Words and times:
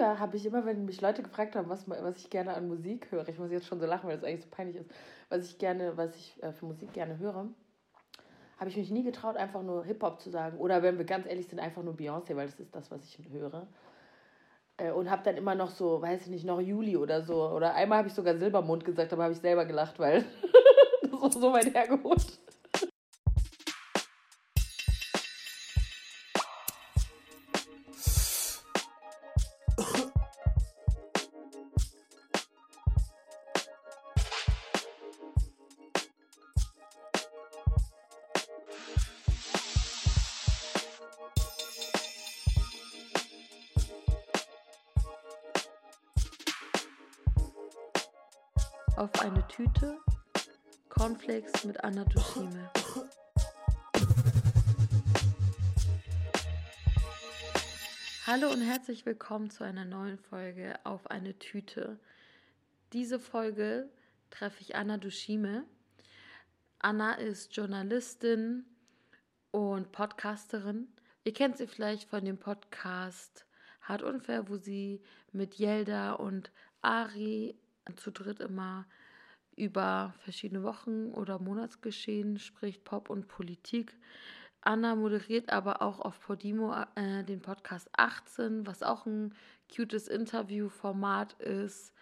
früher 0.00 0.18
habe 0.18 0.36
ich 0.36 0.46
immer, 0.46 0.64
wenn 0.64 0.84
mich 0.84 1.00
Leute 1.00 1.22
gefragt 1.22 1.56
haben, 1.56 1.68
was, 1.68 1.88
was 1.88 2.16
ich 2.16 2.30
gerne 2.30 2.54
an 2.54 2.68
Musik 2.68 3.10
höre, 3.10 3.28
ich 3.28 3.38
muss 3.38 3.50
jetzt 3.50 3.66
schon 3.66 3.80
so 3.80 3.86
lachen, 3.86 4.08
weil 4.08 4.16
das 4.16 4.24
eigentlich 4.24 4.42
so 4.42 4.50
peinlich 4.50 4.76
ist, 4.76 4.90
was 5.28 5.50
ich 5.50 5.58
gerne, 5.58 5.96
was 5.96 6.14
ich 6.16 6.42
äh, 6.42 6.52
für 6.52 6.66
Musik 6.66 6.92
gerne 6.92 7.18
höre, 7.18 7.46
habe 8.58 8.70
ich 8.70 8.76
mich 8.76 8.90
nie 8.90 9.02
getraut, 9.02 9.36
einfach 9.36 9.62
nur 9.62 9.84
Hip-Hop 9.84 10.20
zu 10.20 10.30
sagen. 10.30 10.58
Oder 10.58 10.82
wenn 10.82 10.98
wir 10.98 11.04
ganz 11.04 11.26
ehrlich 11.26 11.48
sind, 11.48 11.60
einfach 11.60 11.82
nur 11.82 11.94
Beyoncé, 11.94 12.36
weil 12.36 12.46
das 12.46 12.60
ist 12.60 12.74
das, 12.74 12.90
was 12.90 13.04
ich 13.04 13.18
höre. 13.30 13.66
Äh, 14.76 14.92
und 14.92 15.10
habe 15.10 15.22
dann 15.22 15.36
immer 15.36 15.54
noch 15.54 15.70
so, 15.70 16.00
weiß 16.00 16.22
ich 16.22 16.28
nicht, 16.28 16.44
noch 16.44 16.60
Juli 16.60 16.96
oder 16.96 17.22
so. 17.22 17.50
Oder 17.50 17.74
einmal 17.74 17.98
habe 17.98 18.08
ich 18.08 18.14
sogar 18.14 18.36
Silbermond 18.36 18.84
gesagt, 18.84 19.12
aber 19.12 19.24
habe 19.24 19.32
ich 19.32 19.40
selber 19.40 19.64
gelacht, 19.64 19.98
weil 19.98 20.24
das 21.02 21.12
war 21.12 21.30
so 21.30 21.52
weit 21.52 21.74
hergeholt. 21.74 22.39
Tüte 49.60 50.00
Cornflakes 50.88 51.64
mit 51.66 51.84
Anna 51.84 52.06
Dushime. 52.06 52.70
Hallo 58.26 58.50
und 58.50 58.62
herzlich 58.62 59.04
willkommen 59.04 59.50
zu 59.50 59.62
einer 59.62 59.84
neuen 59.84 60.16
Folge 60.16 60.78
auf 60.84 61.10
eine 61.10 61.38
Tüte. 61.38 62.00
Diese 62.94 63.20
Folge 63.20 63.90
treffe 64.30 64.62
ich 64.62 64.76
Anna 64.76 64.96
Dushime. 64.96 65.66
Anna 66.78 67.16
ist 67.16 67.54
Journalistin 67.54 68.64
und 69.50 69.92
Podcasterin. 69.92 70.88
Ihr 71.24 71.34
kennt 71.34 71.58
sie 71.58 71.66
vielleicht 71.66 72.08
von 72.08 72.24
dem 72.24 72.38
Podcast 72.38 73.44
Hart 73.82 74.02
Unfair, 74.02 74.48
wo 74.48 74.56
sie 74.56 75.02
mit 75.32 75.58
Yelda 75.58 76.14
und 76.14 76.50
Ari 76.80 77.58
zu 77.96 78.10
dritt 78.10 78.40
immer 78.40 78.86
über 79.60 80.14
verschiedene 80.20 80.62
Wochen 80.62 81.10
oder 81.12 81.38
Monatsgeschehen 81.38 82.38
spricht, 82.38 82.82
Pop 82.84 83.10
und 83.10 83.28
Politik. 83.28 83.92
Anna 84.62 84.94
moderiert 84.94 85.50
aber 85.50 85.82
auch 85.82 86.00
auf 86.00 86.20
Podimo 86.20 86.74
äh, 86.94 87.22
den 87.24 87.40
Podcast 87.40 87.88
18, 87.92 88.66
was 88.66 88.82
auch 88.82 89.06
ein 89.06 89.34
cutes 89.74 90.08
Interviewformat 90.08 91.34
ist, 91.34 91.92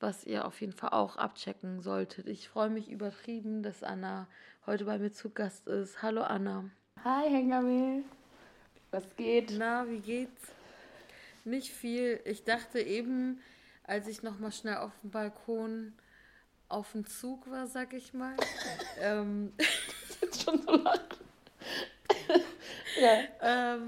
was 0.00 0.24
ihr 0.24 0.46
auf 0.46 0.60
jeden 0.60 0.72
Fall 0.72 0.90
auch 0.90 1.16
abchecken 1.16 1.80
solltet. 1.80 2.28
Ich 2.28 2.48
freue 2.48 2.70
mich 2.70 2.90
übertrieben, 2.90 3.62
dass 3.62 3.82
Anna 3.82 4.28
heute 4.66 4.84
bei 4.84 4.98
mir 4.98 5.12
zu 5.12 5.30
Gast 5.30 5.66
ist. 5.66 6.02
Hallo 6.02 6.22
Anna. 6.22 6.64
Hi 7.04 7.28
Hengame. 7.28 8.04
Was 8.90 9.16
geht? 9.16 9.54
Na, 9.58 9.88
wie 9.88 10.00
geht's? 10.00 10.52
Nicht 11.44 11.70
viel. 11.72 12.20
Ich 12.24 12.44
dachte 12.44 12.80
eben, 12.80 13.40
als 13.84 14.06
ich 14.08 14.22
noch 14.22 14.38
mal 14.38 14.52
schnell 14.52 14.76
auf 14.76 14.92
dem 15.02 15.10
Balkon 15.10 15.92
auf 16.68 16.92
dem 16.92 17.06
Zug 17.06 17.50
war, 17.50 17.66
sag 17.66 17.92
ich 17.94 18.12
mal. 18.12 18.36
ähm, 19.00 19.52
Jetzt 20.20 20.42
schon 20.42 20.60
so 20.62 20.72
lachen. 20.72 21.18
ja. 23.00 23.20
Ähm, 23.40 23.86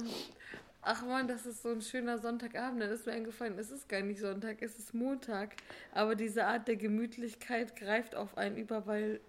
ach 0.83 1.05
man, 1.05 1.28
das 1.28 1.47
ist 1.47 1.62
so 1.62 1.70
ein 1.70 1.83
schöner 1.83 2.19
Sonntagabend. 2.19 2.83
Dann 2.83 2.91
ist 2.91 3.06
mir 3.06 3.12
eingefallen, 3.12 3.59
es 3.59 3.70
ist 3.70 3.89
gar 3.89 4.00
nicht 4.00 4.20
Sonntag, 4.20 4.62
es 4.62 4.78
ist 4.78 4.95
Montag. 4.95 5.56
Aber 5.92 6.14
diese 6.14 6.47
Art 6.47 6.69
der 6.69 6.77
Gemütlichkeit 6.77 7.77
greift 7.77 8.14
auf 8.14 8.37
einen 8.39 8.56
über, 8.56 8.87
weil 8.87 9.20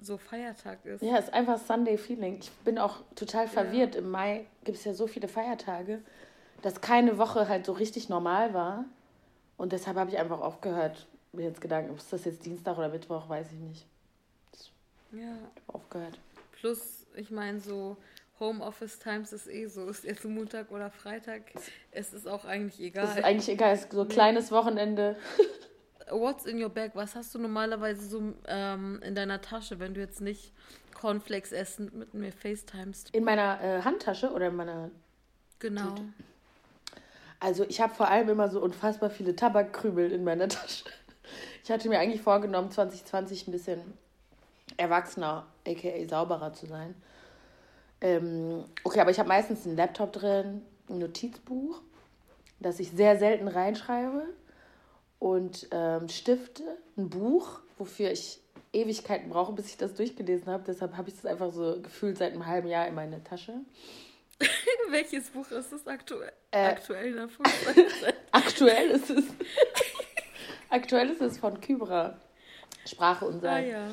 so 0.00 0.18
Feiertag 0.18 0.84
ist. 0.84 1.02
Ja, 1.02 1.16
es 1.16 1.26
ist 1.26 1.34
einfach 1.34 1.58
Sunday 1.58 1.96
Feeling. 1.96 2.38
Ich 2.40 2.50
bin 2.64 2.78
auch 2.78 3.02
total 3.14 3.48
verwirrt. 3.48 3.94
Ja. 3.94 4.00
Im 4.00 4.10
Mai 4.10 4.46
gibt 4.64 4.78
es 4.78 4.84
ja 4.84 4.94
so 4.94 5.06
viele 5.06 5.28
Feiertage, 5.28 6.02
dass 6.62 6.80
keine 6.80 7.18
Woche 7.18 7.48
halt 7.48 7.66
so 7.66 7.72
richtig 7.72 8.08
normal 8.08 8.52
war. 8.52 8.84
Und 9.56 9.72
deshalb 9.72 9.96
habe 9.96 10.10
ich 10.10 10.18
einfach 10.18 10.40
aufgehört, 10.40 11.06
mir 11.32 11.44
jetzt 11.44 11.60
Gedanken, 11.60 11.94
ist 11.94 12.12
das 12.12 12.24
jetzt 12.24 12.44
Dienstag 12.44 12.76
oder 12.78 12.88
Mittwoch, 12.88 13.28
weiß 13.28 13.52
ich 13.52 13.58
nicht. 13.58 13.86
Das 14.52 14.70
ja. 15.12 15.36
Aufgehört. 15.66 16.18
Plus, 16.52 17.06
ich 17.14 17.30
meine, 17.30 17.60
so 17.60 17.96
Homeoffice 18.40 18.98
Times 18.98 19.32
ist 19.32 19.46
eh 19.48 19.66
so. 19.66 19.86
Ist 19.88 20.04
jetzt 20.04 20.24
Montag 20.24 20.70
oder 20.70 20.90
Freitag, 20.90 21.42
es 21.90 22.12
ist 22.12 22.26
auch 22.26 22.44
eigentlich 22.44 22.80
egal. 22.80 23.04
Es 23.04 23.16
ist 23.16 23.24
eigentlich 23.24 23.48
egal, 23.48 23.74
es 23.74 23.82
ist 23.82 23.92
so 23.92 24.02
ein 24.02 24.08
kleines 24.08 24.50
Wochenende. 24.50 25.16
What's 26.10 26.44
in 26.46 26.60
your 26.60 26.70
bag? 26.70 26.90
Was 26.94 27.14
hast 27.14 27.34
du 27.34 27.38
normalerweise 27.38 28.02
so 28.08 28.34
ähm, 28.48 29.00
in 29.04 29.14
deiner 29.14 29.40
Tasche, 29.40 29.78
wenn 29.78 29.94
du 29.94 30.00
jetzt 30.00 30.20
nicht 30.20 30.52
Cornflakes 30.94 31.52
essen 31.52 31.90
mit 31.94 32.14
mir 32.14 32.32
FaceTimest? 32.32 33.14
In 33.14 33.22
meiner 33.22 33.62
äh, 33.62 33.82
Handtasche 33.82 34.32
oder 34.32 34.48
in 34.48 34.56
meiner. 34.56 34.90
Genau. 35.60 35.90
Tüte? 35.90 36.02
Also 37.38 37.64
ich 37.68 37.80
habe 37.80 37.94
vor 37.94 38.08
allem 38.08 38.28
immer 38.28 38.50
so 38.50 38.60
unfassbar 38.60 39.08
viele 39.08 39.34
Tabakkrümel 39.34 40.12
in 40.12 40.24
meiner 40.24 40.48
Tasche. 40.48 40.84
Ich 41.64 41.70
hatte 41.70 41.88
mir 41.88 41.98
eigentlich 41.98 42.22
vorgenommen, 42.22 42.70
2020 42.70 43.48
ein 43.48 43.52
bisschen 43.52 43.80
erwachsener, 44.76 45.46
aka 45.66 46.08
sauberer 46.08 46.52
zu 46.52 46.66
sein. 46.66 46.94
Ähm, 48.00 48.64
okay, 48.84 49.00
aber 49.00 49.10
ich 49.10 49.18
habe 49.18 49.28
meistens 49.28 49.66
einen 49.66 49.76
Laptop 49.76 50.12
drin, 50.12 50.62
ein 50.88 50.98
Notizbuch, 50.98 51.80
das 52.60 52.80
ich 52.80 52.90
sehr 52.90 53.18
selten 53.18 53.48
reinschreibe 53.48 54.24
und 55.18 55.68
ähm, 55.70 56.08
Stifte, 56.08 56.62
ein 56.96 57.10
Buch, 57.10 57.60
wofür 57.78 58.10
ich 58.10 58.40
Ewigkeiten 58.72 59.30
brauche, 59.30 59.52
bis 59.52 59.66
ich 59.66 59.76
das 59.76 59.94
durchgelesen 59.94 60.46
habe. 60.46 60.64
Deshalb 60.66 60.96
habe 60.96 61.08
ich 61.08 61.16
das 61.16 61.26
einfach 61.26 61.52
so 61.52 61.80
gefühlt 61.82 62.18
seit 62.18 62.32
einem 62.32 62.46
halben 62.46 62.68
Jahr 62.68 62.86
in 62.86 62.94
meiner 62.94 63.22
Tasche. 63.22 63.54
Welches 64.90 65.30
Buch 65.30 65.50
ist 65.50 65.72
es 65.72 65.86
aktuell? 65.86 66.32
Äh, 66.50 66.66
aktuell 66.66 67.16
in 67.16 67.18
Aktuell 68.32 68.90
ist 68.90 69.10
es. 69.10 69.24
Aktuell 70.70 71.10
ist 71.10 71.20
es 71.20 71.38
von 71.38 71.60
Kybra. 71.60 72.16
Sprache 72.86 73.26
und 73.26 73.40
Sein. 73.40 73.64
Ah, 73.64 73.68
ja. 73.68 73.88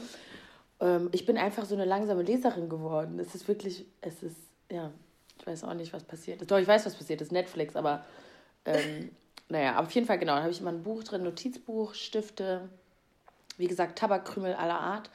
Ähm, 0.79 1.09
ich 1.11 1.25
bin 1.25 1.37
einfach 1.37 1.65
so 1.65 1.75
eine 1.75 1.85
langsame 1.85 2.23
Leserin 2.23 2.69
geworden. 2.69 3.19
Es 3.19 3.35
ist 3.35 3.47
wirklich, 3.47 3.85
es 4.01 4.23
ist, 4.23 4.37
ja, 4.71 4.91
ich 5.39 5.47
weiß 5.47 5.63
auch 5.63 5.73
nicht, 5.73 5.93
was 5.93 6.03
passiert 6.03 6.41
ist. 6.41 6.51
Doch, 6.51 6.57
ich 6.57 6.67
weiß, 6.67 6.85
was 6.85 6.95
passiert 6.95 7.21
ist. 7.21 7.31
Netflix, 7.31 7.75
aber 7.75 8.05
ähm, 8.65 9.11
naja, 9.49 9.79
auf 9.79 9.91
jeden 9.91 10.07
Fall, 10.07 10.19
genau. 10.19 10.35
Da 10.35 10.41
habe 10.41 10.51
ich 10.51 10.61
immer 10.61 10.71
ein 10.71 10.83
Buch 10.83 11.03
drin, 11.03 11.23
Notizbuch, 11.23 11.93
Stifte, 11.93 12.69
wie 13.57 13.67
gesagt, 13.67 13.97
Tabakkrümel 13.97 14.53
aller 14.53 14.79
Art 14.79 15.09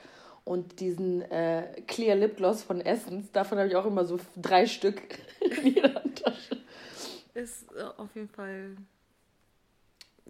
und 0.45 0.81
diesen 0.81 1.23
äh, 1.31 1.83
Clear 1.87 2.17
Lip 2.17 2.37
Gloss 2.37 2.63
von 2.63 2.81
Essence. 2.81 3.31
Davon 3.33 3.59
habe 3.59 3.69
ich 3.69 3.77
auch 3.77 3.87
immer 3.87 4.05
so 4.05 4.19
drei 4.37 4.67
Stück 4.67 5.01
in 5.41 5.75
jeder 5.75 6.03
Tasche. 6.15 6.61
Ist 7.35 7.71
äh, 7.73 7.85
auf 7.97 8.15
jeden 8.15 8.29
Fall 8.29 8.77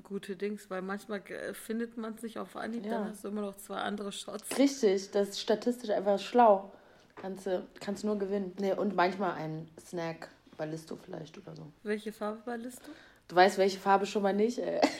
gute 0.03 0.37
Dings, 0.37 0.71
weil 0.71 0.83
manchmal 0.83 1.23
findet 1.53 1.97
man 1.97 2.15
es 2.15 2.23
nicht 2.23 2.39
auf 2.39 2.57
Anhieb, 2.57 2.85
ja. 2.85 2.93
dann 2.93 3.11
hast 3.11 3.25
du 3.25 3.29
immer 3.29 3.43
noch 3.43 3.57
zwei 3.57 3.77
andere 3.77 4.13
Shots. 4.13 4.59
Richtig, 4.59 5.11
das 5.11 5.31
ist 5.31 5.41
statistisch 5.41 5.91
einfach 5.91 6.19
schlau. 6.19 6.73
Kannst 7.17 7.47
du 7.47 7.67
kannst 7.81 8.05
nur 8.05 8.19
gewinnen. 8.19 8.55
Nee, 8.59 8.73
und 8.73 8.95
manchmal 8.97 9.33
ein 9.35 9.69
Snack, 9.79 10.29
Ballisto 10.57 10.97
vielleicht 10.97 11.37
oder 11.39 11.55
so. 11.55 11.71
Welche 11.83 12.13
Farbe 12.13 12.41
Ballisto? 12.45 12.91
Du 13.29 13.37
weißt, 13.37 13.59
welche 13.59 13.79
Farbe 13.79 14.07
schon 14.07 14.23
mal 14.23 14.35
nicht. 14.35 14.59
Äh. 14.59 14.81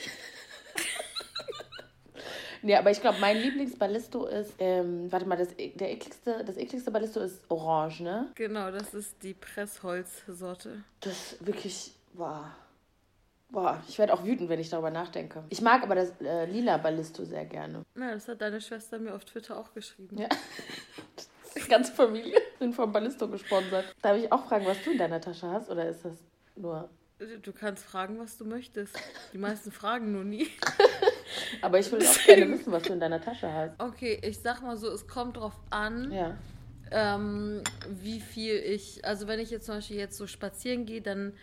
Nee, 2.65 2.77
aber 2.77 2.91
ich 2.91 3.01
glaube, 3.01 3.17
mein 3.19 3.37
Lieblingsballisto 3.37 4.25
ist, 4.25 4.53
ähm, 4.57 5.11
warte 5.11 5.25
mal, 5.25 5.35
das, 5.35 5.49
der 5.49 5.91
ekligste, 5.91 6.45
das 6.45 6.55
ekligste 6.55 6.91
Ballisto 6.91 7.19
ist 7.19 7.41
orange, 7.49 7.99
ne? 7.99 8.31
Genau, 8.35 8.71
das 8.71 8.93
ist 8.93 9.21
die 9.21 9.33
Pressholzsorte. 9.33 10.81
Das 11.01 11.35
wirklich, 11.41 11.93
boah. 12.13 12.55
Boah, 13.53 13.83
ich 13.87 13.99
werde 13.99 14.13
auch 14.15 14.23
wütend, 14.23 14.49
wenn 14.49 14.59
ich 14.59 14.71
darüber 14.71 14.89
nachdenke. 14.89 15.43
Ich 15.49 15.61
mag 15.61 15.83
aber 15.83 15.93
das 15.93 16.19
äh, 16.21 16.45
lila 16.45 16.77
Ballisto 16.77 17.23
sehr 17.23 17.45
gerne. 17.45 17.83
Ja, 17.95 18.11
das 18.11 18.27
hat 18.27 18.41
deine 18.41 18.59
Schwester 18.59 18.97
mir 18.97 19.13
auf 19.13 19.25
Twitter 19.25 19.55
auch 19.55 19.71
geschrieben. 19.75 20.17
Ja. 20.17 20.27
Die 21.55 21.69
ganze 21.69 21.93
Familie 21.93 22.41
sind 22.57 22.73
vom 22.73 22.91
Ballisto 22.91 23.27
gesponsert. 23.27 23.95
Darf 24.01 24.17
ich 24.17 24.31
auch 24.31 24.47
fragen, 24.47 24.65
was 24.65 24.81
du 24.83 24.91
in 24.91 24.97
deiner 24.97 25.21
Tasche 25.21 25.47
hast? 25.47 25.69
Oder 25.69 25.87
ist 25.87 26.03
das 26.03 26.17
nur. 26.55 26.89
Du 27.43 27.53
kannst 27.53 27.85
fragen, 27.85 28.17
was 28.17 28.39
du 28.39 28.45
möchtest. 28.45 28.97
Die 29.33 29.37
meisten 29.37 29.71
fragen 29.71 30.11
nur 30.11 30.23
nie. 30.23 30.47
Aber 31.61 31.77
ich 31.77 31.91
will 31.91 32.03
auch 32.03 32.25
gerne 32.25 32.49
wissen, 32.49 32.71
was 32.71 32.81
du 32.83 32.93
in 32.93 32.99
deiner 32.99 33.21
Tasche 33.21 33.53
hast. 33.53 33.79
Okay, 33.79 34.19
ich 34.23 34.39
sag 34.39 34.63
mal 34.63 34.77
so, 34.77 34.89
es 34.89 35.07
kommt 35.07 35.37
drauf 35.37 35.53
an, 35.69 36.11
ja. 36.11 36.35
ähm, 36.89 37.61
wie 37.87 38.19
viel 38.19 38.55
ich, 38.55 39.05
also 39.05 39.27
wenn 39.27 39.39
ich 39.39 39.51
jetzt 39.51 39.67
zum 39.67 39.75
Beispiel 39.75 39.97
jetzt 39.97 40.17
so 40.17 40.25
spazieren 40.25 40.87
gehe, 40.87 41.01
dann, 41.03 41.33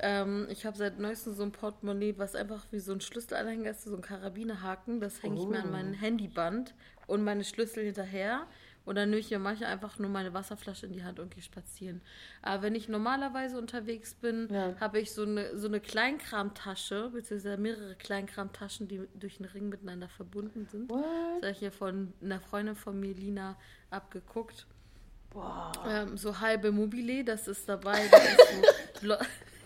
ähm, 0.00 0.46
ich 0.50 0.64
habe 0.66 0.76
seit 0.76 0.98
neuestem 0.98 1.34
so 1.34 1.42
ein 1.42 1.52
Portemonnaie, 1.52 2.14
was 2.16 2.34
einfach 2.34 2.64
wie 2.70 2.78
so 2.80 2.92
ein 2.92 3.00
Schlüsselanhänger 3.00 3.70
ist, 3.70 3.84
so 3.84 3.94
ein 3.94 4.02
Karabinerhaken, 4.02 5.00
das 5.00 5.22
hänge 5.22 5.40
ich 5.40 5.46
mir 5.46 5.62
an 5.62 5.70
mein 5.70 5.92
oh. 5.92 6.00
Handyband 6.00 6.74
und 7.06 7.24
meine 7.24 7.44
Schlüssel 7.44 7.84
hinterher. 7.84 8.46
Und 8.84 8.94
dann 8.94 9.10
nehme 9.10 9.20
ich 9.20 9.30
mir 9.30 9.38
manchmal 9.38 9.70
einfach 9.70 9.98
nur 9.98 10.08
meine 10.08 10.32
Wasserflasche 10.32 10.86
in 10.86 10.94
die 10.94 11.04
Hand 11.04 11.20
und 11.20 11.34
gehe 11.34 11.42
spazieren. 11.42 12.00
Aber 12.40 12.62
wenn 12.62 12.74
ich 12.74 12.88
normalerweise 12.88 13.58
unterwegs 13.58 14.14
bin, 14.14 14.48
Ja. 14.50 14.74
habe 14.80 14.98
ich 14.98 15.12
so 15.12 15.24
eine, 15.24 15.58
so 15.58 15.68
eine 15.68 15.78
Kleinkramtasche, 15.78 17.10
beziehungsweise 17.12 17.58
mehrere 17.58 17.96
Kleinkramtaschen, 17.96 18.88
die 18.88 19.02
durch 19.14 19.40
einen 19.40 19.50
Ring 19.50 19.68
miteinander 19.68 20.08
verbunden 20.08 20.66
sind. 20.70 20.88
What? 20.90 21.04
Das 21.04 21.42
habe 21.42 21.50
ich 21.52 21.58
hier 21.58 21.72
von 21.72 22.14
einer 22.22 22.40
Freundin 22.40 22.76
von 22.76 22.98
mir, 22.98 23.12
Lina, 23.12 23.58
abgeguckt. 23.90 24.66
Boah. 25.30 25.72
Ähm, 25.86 26.16
so 26.16 26.40
halbe 26.40 26.72
Mobile, 26.72 27.24
das 27.24 27.46
ist 27.46 27.68
dabei. 27.68 28.08
Das 28.10 28.24
ist 28.24 29.02
so, 29.02 29.14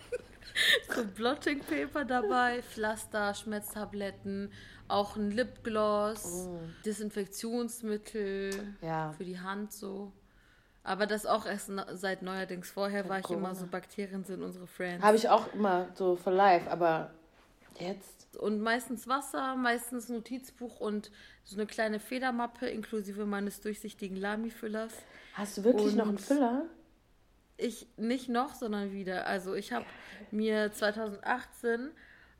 so 0.95 1.03
Blotting 1.05 1.59
Paper 1.61 2.05
dabei, 2.05 2.61
Pflaster, 2.61 3.33
Schmerztabletten, 3.33 4.51
auch 4.87 5.15
ein 5.15 5.31
Lipgloss, 5.31 6.47
Oh. 6.47 6.59
Desinfektionsmittel 6.85 8.75
Ja. 8.81 9.13
für 9.17 9.23
die 9.23 9.39
Hand 9.39 9.73
so. 9.73 10.11
Aber 10.83 11.05
das 11.07 11.25
auch 11.25 11.45
erst 11.45 11.71
seit 11.93 12.21
neuerdings. 12.23 12.69
Vorher 12.69 13.07
war 13.07 13.19
ich 13.19 13.29
immer 13.29 13.39
Corona. 13.39 13.55
so, 13.55 13.67
Bakterien 13.67 14.25
sind 14.25 14.41
unsere 14.43 14.67
Friends. 14.67 15.01
Habe 15.03 15.15
ich 15.15 15.29
auch 15.29 15.53
immer 15.53 15.87
so 15.95 16.17
for 16.17 16.33
life, 16.33 16.69
aber 16.69 17.11
jetzt. 17.79 18.35
Und 18.37 18.59
meistens 18.61 19.07
Wasser, 19.07 19.55
meistens 19.55 20.09
Notizbuch 20.09 20.79
und 20.81 21.09
so 21.45 21.55
eine 21.55 21.65
kleine 21.67 21.99
Federmappe 21.99 22.67
inklusive 22.67 23.25
meines 23.25 23.61
durchsichtigen 23.61 24.17
Lami-Füllers. 24.17 24.91
Hast 25.35 25.57
du 25.57 25.63
wirklich 25.63 25.95
noch 25.95 26.03
einen 26.07 26.17
Und- 26.17 26.21
Füller? 26.21 26.63
Ich 27.57 27.87
nicht 27.97 28.29
noch, 28.29 28.55
sondern 28.55 28.91
wieder. 28.91 29.27
Also 29.27 29.53
ich 29.53 29.71
habe 29.73 29.85
mir 30.31 30.71
2018, 30.71 31.91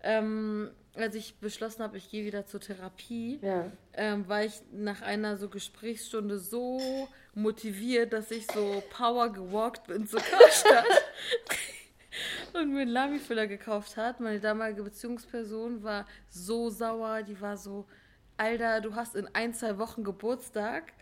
ähm, 0.02 0.72
als 0.96 1.16
ich 1.16 1.36
beschlossen 1.40 1.84
habe, 1.84 1.98
ich 1.98 2.10
gehe 2.10 2.26
wieder 2.26 2.46
zur 2.46 2.60
Therapie, 2.60 3.40
Ja. 3.42 3.72
ähm, 3.94 4.28
war 4.28 4.44
ich 4.44 4.62
nach 4.72 5.02
einer 5.02 5.38
so 5.38 5.50
Gesprächsstunde 5.50 6.40
so 6.40 7.08
motiviert, 7.36 8.14
dass 8.14 8.32
ich 8.32 8.48
so 8.48 8.84
Power 8.92 9.32
gewalkt 9.32 9.88
bin 9.88 10.06
zur 10.08 10.20
Karstadt 10.22 10.86
und 12.54 12.74
mir 12.74 12.82
einen 12.82 12.92
Lami-Füller 12.92 13.48
gekauft 13.48 13.98
hat. 13.98 14.20
Meine 14.20 14.40
damalige 14.40 14.84
Beziehungsperson 14.84 15.84
war 15.84 16.06
so 16.30 16.70
sauer, 16.70 17.24
die 17.24 17.40
war 17.42 17.58
so, 17.58 17.86
Alter, 18.38 18.82
du 18.82 18.96
hast 18.96 19.16
in 19.16 19.28
ein, 19.34 19.54
zwei 19.54 19.78
Wochen 19.78 20.04
Geburtstag 20.04 20.94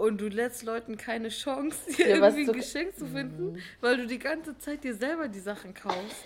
und 0.00 0.20
du 0.20 0.28
lässt 0.28 0.62
Leuten 0.62 0.96
keine 0.96 1.28
Chance, 1.28 1.78
dir 1.96 2.08
Ja, 2.08 2.16
irgendwie 2.16 2.48
ein 2.50 2.52
Geschenk 2.56 2.96
zu 2.96 3.06
finden, 3.06 3.62
weil 3.80 3.98
du 3.98 4.06
die 4.06 4.18
ganze 4.18 4.56
Zeit 4.58 4.82
dir 4.82 4.94
selber 4.94 5.28
die 5.28 5.40
Sachen 5.40 5.74
kaufst. 5.74 6.24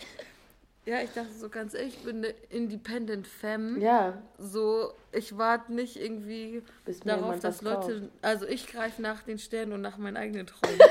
Ja, 0.87 1.00
ich 1.00 1.11
dachte 1.12 1.32
so 1.32 1.49
ganz 1.49 1.75
ehrlich, 1.75 1.97
ich 1.97 2.05
bin 2.05 2.19
eine 2.19 2.35
Independent 2.50 3.26
Femme. 3.26 3.81
Ja. 3.81 4.23
So, 4.38 4.93
ich 5.12 5.37
warte 5.38 5.73
nicht 5.73 5.97
irgendwie 5.97 6.62
darauf, 7.05 7.41
dass 7.41 7.65
was 7.65 7.75
kauft. 7.75 7.88
Leute. 7.88 8.11
Also 8.23 8.47
ich 8.47 8.67
greife 8.67 9.00
nach 9.03 9.23
den 9.23 9.38
Sternen 9.38 9.73
und 9.73 9.81
nach 9.81 9.97
meinen 9.97 10.17
eigenen 10.17 10.47
Träumen. 10.47 10.79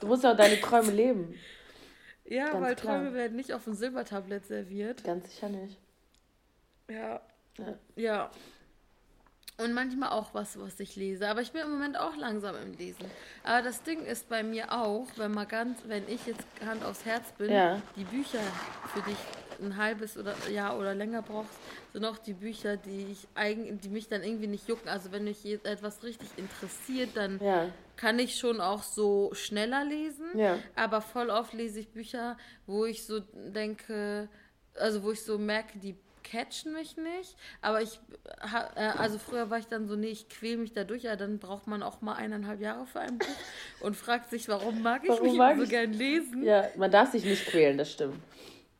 Du 0.00 0.06
musst 0.08 0.24
ja 0.24 0.32
auch 0.32 0.36
deine 0.36 0.60
Träume 0.60 0.90
leben. 0.90 1.34
ja, 2.24 2.50
Ganz 2.50 2.64
weil 2.64 2.74
klar. 2.74 2.96
Träume 2.98 3.14
werden 3.14 3.36
nicht 3.36 3.52
auf 3.52 3.64
dem 3.64 3.74
Silbertablett 3.74 4.46
serviert. 4.46 5.04
Ganz 5.04 5.30
sicher 5.30 5.48
nicht. 5.48 5.78
Ja. 6.88 7.20
Ja. 7.58 7.78
Ja. 7.96 8.30
Und 9.62 9.74
manchmal 9.74 10.10
auch 10.10 10.34
was, 10.34 10.58
was 10.58 10.78
ich 10.80 10.96
lese. 10.96 11.28
Aber 11.28 11.40
ich 11.40 11.52
bin 11.52 11.62
im 11.62 11.70
Moment 11.70 11.96
auch 11.98 12.16
langsam 12.16 12.56
im 12.56 12.72
Lesen. 12.76 13.04
Aber 13.44 13.62
das 13.62 13.82
Ding 13.82 14.04
ist 14.04 14.28
bei 14.28 14.42
mir 14.42 14.72
auch, 14.72 15.06
wenn 15.16 15.32
man 15.32 15.46
ganz, 15.48 15.78
wenn 15.86 16.08
ich 16.08 16.26
jetzt 16.26 16.44
Hand 16.66 16.84
aufs 16.84 17.04
Herz 17.04 17.30
bin, 17.38 17.50
Ja. 17.50 17.80
die 17.96 18.04
Bücher, 18.04 18.40
für 18.92 19.00
die 19.02 19.12
ich 19.12 19.64
ein 19.64 19.76
halbes 19.76 20.16
oder 20.16 20.34
Jahr 20.50 20.76
oder 20.78 20.94
länger 20.94 21.22
brauchst, 21.22 21.52
sind 21.92 22.04
auch 22.04 22.18
die 22.18 22.32
Bücher, 22.32 22.76
die 22.76 23.06
ich 23.12 23.28
eigen, 23.34 23.80
die 23.80 23.88
mich 23.88 24.08
dann 24.08 24.22
irgendwie 24.24 24.48
nicht 24.48 24.66
jucken. 24.68 24.88
Also 24.88 25.12
wenn 25.12 25.24
mich 25.24 25.44
etwas 25.46 26.02
richtig 26.02 26.28
interessiert, 26.36 27.10
dann 27.14 27.38
Ja. 27.40 27.68
kann 27.96 28.18
ich 28.18 28.36
schon 28.36 28.60
auch 28.60 28.82
so 28.82 29.30
schneller 29.34 29.84
lesen. 29.84 30.26
Ja. 30.36 30.58
Aber 30.74 31.00
voll 31.00 31.30
oft 31.30 31.52
lese 31.52 31.78
ich 31.80 31.88
Bücher, 31.90 32.36
wo 32.66 32.84
ich 32.86 33.06
so 33.06 33.20
denke, 33.20 34.28
also 34.74 35.02
wo 35.04 35.12
ich 35.12 35.22
so 35.22 35.38
merke, 35.38 35.78
die 35.78 35.94
catchen 36.22 36.72
mich 36.72 36.96
nicht. 36.96 37.36
Aber 37.60 37.82
ich, 37.82 38.00
äh, 38.76 38.80
also 38.80 39.18
früher 39.18 39.50
war 39.50 39.58
ich 39.58 39.66
dann 39.66 39.86
so, 39.88 39.96
nee, 39.96 40.08
ich 40.08 40.28
quäl 40.28 40.56
mich 40.56 40.72
da 40.72 40.84
durch, 40.84 41.02
ja, 41.02 41.16
dann 41.16 41.38
braucht 41.38 41.66
man 41.66 41.82
auch 41.82 42.00
mal 42.00 42.14
eineinhalb 42.14 42.60
Jahre 42.60 42.86
für 42.86 43.00
ein 43.00 43.18
Buch 43.18 43.26
und 43.80 43.96
fragt 43.96 44.30
sich, 44.30 44.48
warum 44.48 44.82
mag 44.82 45.02
ich 45.04 45.10
Warum 45.10 45.24
mich 45.26 45.36
mag 45.36 45.56
so 45.56 45.62
ich- 45.64 45.70
gern 45.70 45.92
lesen? 45.92 46.42
Ja, 46.44 46.68
man 46.76 46.90
darf 46.90 47.12
sich 47.12 47.24
nicht 47.24 47.46
quälen, 47.46 47.78
das 47.78 47.92
stimmt. 47.92 48.16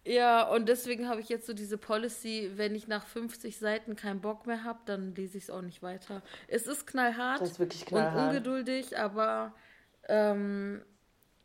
Ja, 0.05 0.49
und 0.49 0.69
deswegen 0.69 1.09
habe 1.09 1.21
ich 1.21 1.29
jetzt 1.29 1.47
so 1.47 1.53
diese 1.53 1.79
Policy, 1.79 2.51
wenn 2.57 2.75
ich 2.75 2.89
nach 2.89 3.07
50 3.07 3.57
Seiten 3.59 3.95
keinen 3.95 4.21
Bock 4.21 4.49
mehr 4.49 4.65
habe, 4.65 4.81
dann 4.85 5.15
lese 5.15 5.39
ich 5.39 5.45
es 5.45 5.51
auch 5.51 5.63
nicht 5.63 5.81
weiter. 5.81 6.23
Es 6.49 6.67
ist 6.67 6.89
knallhart 6.89 7.41
Das 7.41 7.51
ist 7.53 7.59
wirklich 7.61 7.83
und 7.83 7.89
knallhart. 7.89 8.31
ungeduldig, 8.31 8.99
aber 8.99 9.55
ähm, 10.09 10.83